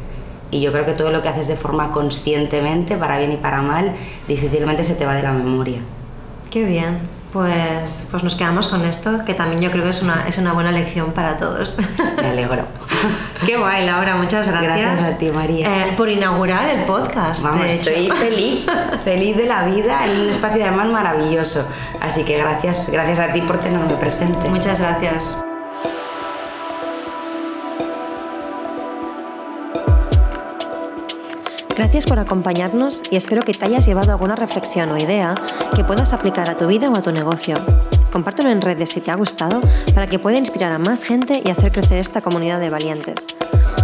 Y 0.50 0.60
yo 0.60 0.72
creo 0.72 0.86
que 0.86 0.92
todo 0.92 1.10
lo 1.10 1.22
que 1.22 1.28
haces 1.28 1.48
de 1.48 1.56
forma 1.56 1.90
conscientemente, 1.90 2.96
para 2.96 3.18
bien 3.18 3.32
y 3.32 3.36
para 3.36 3.60
mal, 3.60 3.94
difícilmente 4.28 4.84
se 4.84 4.94
te 4.94 5.04
va 5.04 5.14
de 5.14 5.22
la 5.22 5.32
memoria. 5.32 5.80
Qué 6.50 6.64
bien. 6.64 7.14
Pues, 7.32 8.06
pues 8.12 8.22
nos 8.22 8.36
quedamos 8.36 8.68
con 8.68 8.84
esto, 8.84 9.24
que 9.26 9.34
también 9.34 9.60
yo 9.60 9.72
creo 9.72 9.82
que 9.82 9.90
es 9.90 10.02
una, 10.02 10.28
es 10.28 10.38
una 10.38 10.52
buena 10.52 10.70
lección 10.70 11.10
para 11.10 11.36
todos. 11.36 11.76
Me 12.16 12.28
alegro. 12.28 12.64
Qué 13.44 13.56
guay, 13.56 13.84
Laura, 13.84 14.14
muchas 14.14 14.46
gracias. 14.46 14.78
Gracias 14.78 15.14
a 15.14 15.18
ti, 15.18 15.30
María. 15.32 15.66
Eh, 15.66 15.94
por 15.96 16.08
inaugurar 16.08 16.70
el 16.70 16.84
podcast. 16.84 17.42
Vamos, 17.42 17.66
estoy 17.66 18.08
feliz, 18.12 18.64
feliz 19.04 19.36
de 19.36 19.46
la 19.46 19.64
vida 19.64 20.06
en 20.06 20.20
un 20.20 20.28
espacio 20.28 20.62
además 20.62 20.86
maravilloso. 20.86 21.68
Así 22.00 22.22
que 22.22 22.38
gracias, 22.38 22.88
gracias 22.92 23.18
a 23.18 23.32
ti 23.32 23.40
por 23.40 23.58
tenerme 23.58 23.94
presente. 23.94 24.48
Muchas 24.48 24.78
gracias. 24.78 25.43
Gracias 31.84 32.06
por 32.06 32.18
acompañarnos 32.18 33.02
y 33.10 33.16
espero 33.16 33.42
que 33.42 33.52
te 33.52 33.66
hayas 33.66 33.84
llevado 33.84 34.10
alguna 34.10 34.34
reflexión 34.34 34.90
o 34.90 34.96
idea 34.96 35.34
que 35.76 35.84
puedas 35.84 36.14
aplicar 36.14 36.48
a 36.48 36.56
tu 36.56 36.66
vida 36.66 36.88
o 36.88 36.96
a 36.96 37.02
tu 37.02 37.12
negocio. 37.12 37.58
Compártelo 38.10 38.48
en 38.48 38.62
redes 38.62 38.88
si 38.88 39.02
te 39.02 39.10
ha 39.10 39.16
gustado 39.16 39.60
para 39.94 40.06
que 40.06 40.18
pueda 40.18 40.38
inspirar 40.38 40.72
a 40.72 40.78
más 40.78 41.02
gente 41.02 41.42
y 41.44 41.50
hacer 41.50 41.72
crecer 41.72 41.98
esta 41.98 42.22
comunidad 42.22 42.58
de 42.58 42.70
valientes. 42.70 43.26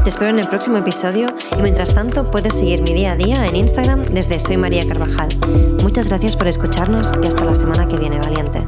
Te 0.03 0.09
espero 0.09 0.31
en 0.31 0.39
el 0.39 0.49
próximo 0.49 0.79
episodio 0.79 1.35
y 1.59 1.61
mientras 1.61 1.95
tanto 1.95 2.31
puedes 2.31 2.55
seguir 2.55 2.81
mi 2.81 2.95
día 2.95 3.13
a 3.13 3.17
día 3.17 3.45
en 3.45 3.55
Instagram 3.55 4.07
desde 4.07 4.41
Soy 4.41 4.57
María 4.57 4.89
Carvajal. 4.89 5.29
Muchas 5.83 6.09
gracias 6.09 6.37
por 6.37 6.49
escucharnos 6.49 7.13
y 7.23 7.27
hasta 7.27 7.45
la 7.45 7.55
semana 7.55 7.87
que 7.87 7.99
viene, 7.99 8.19
valiente. 8.19 8.67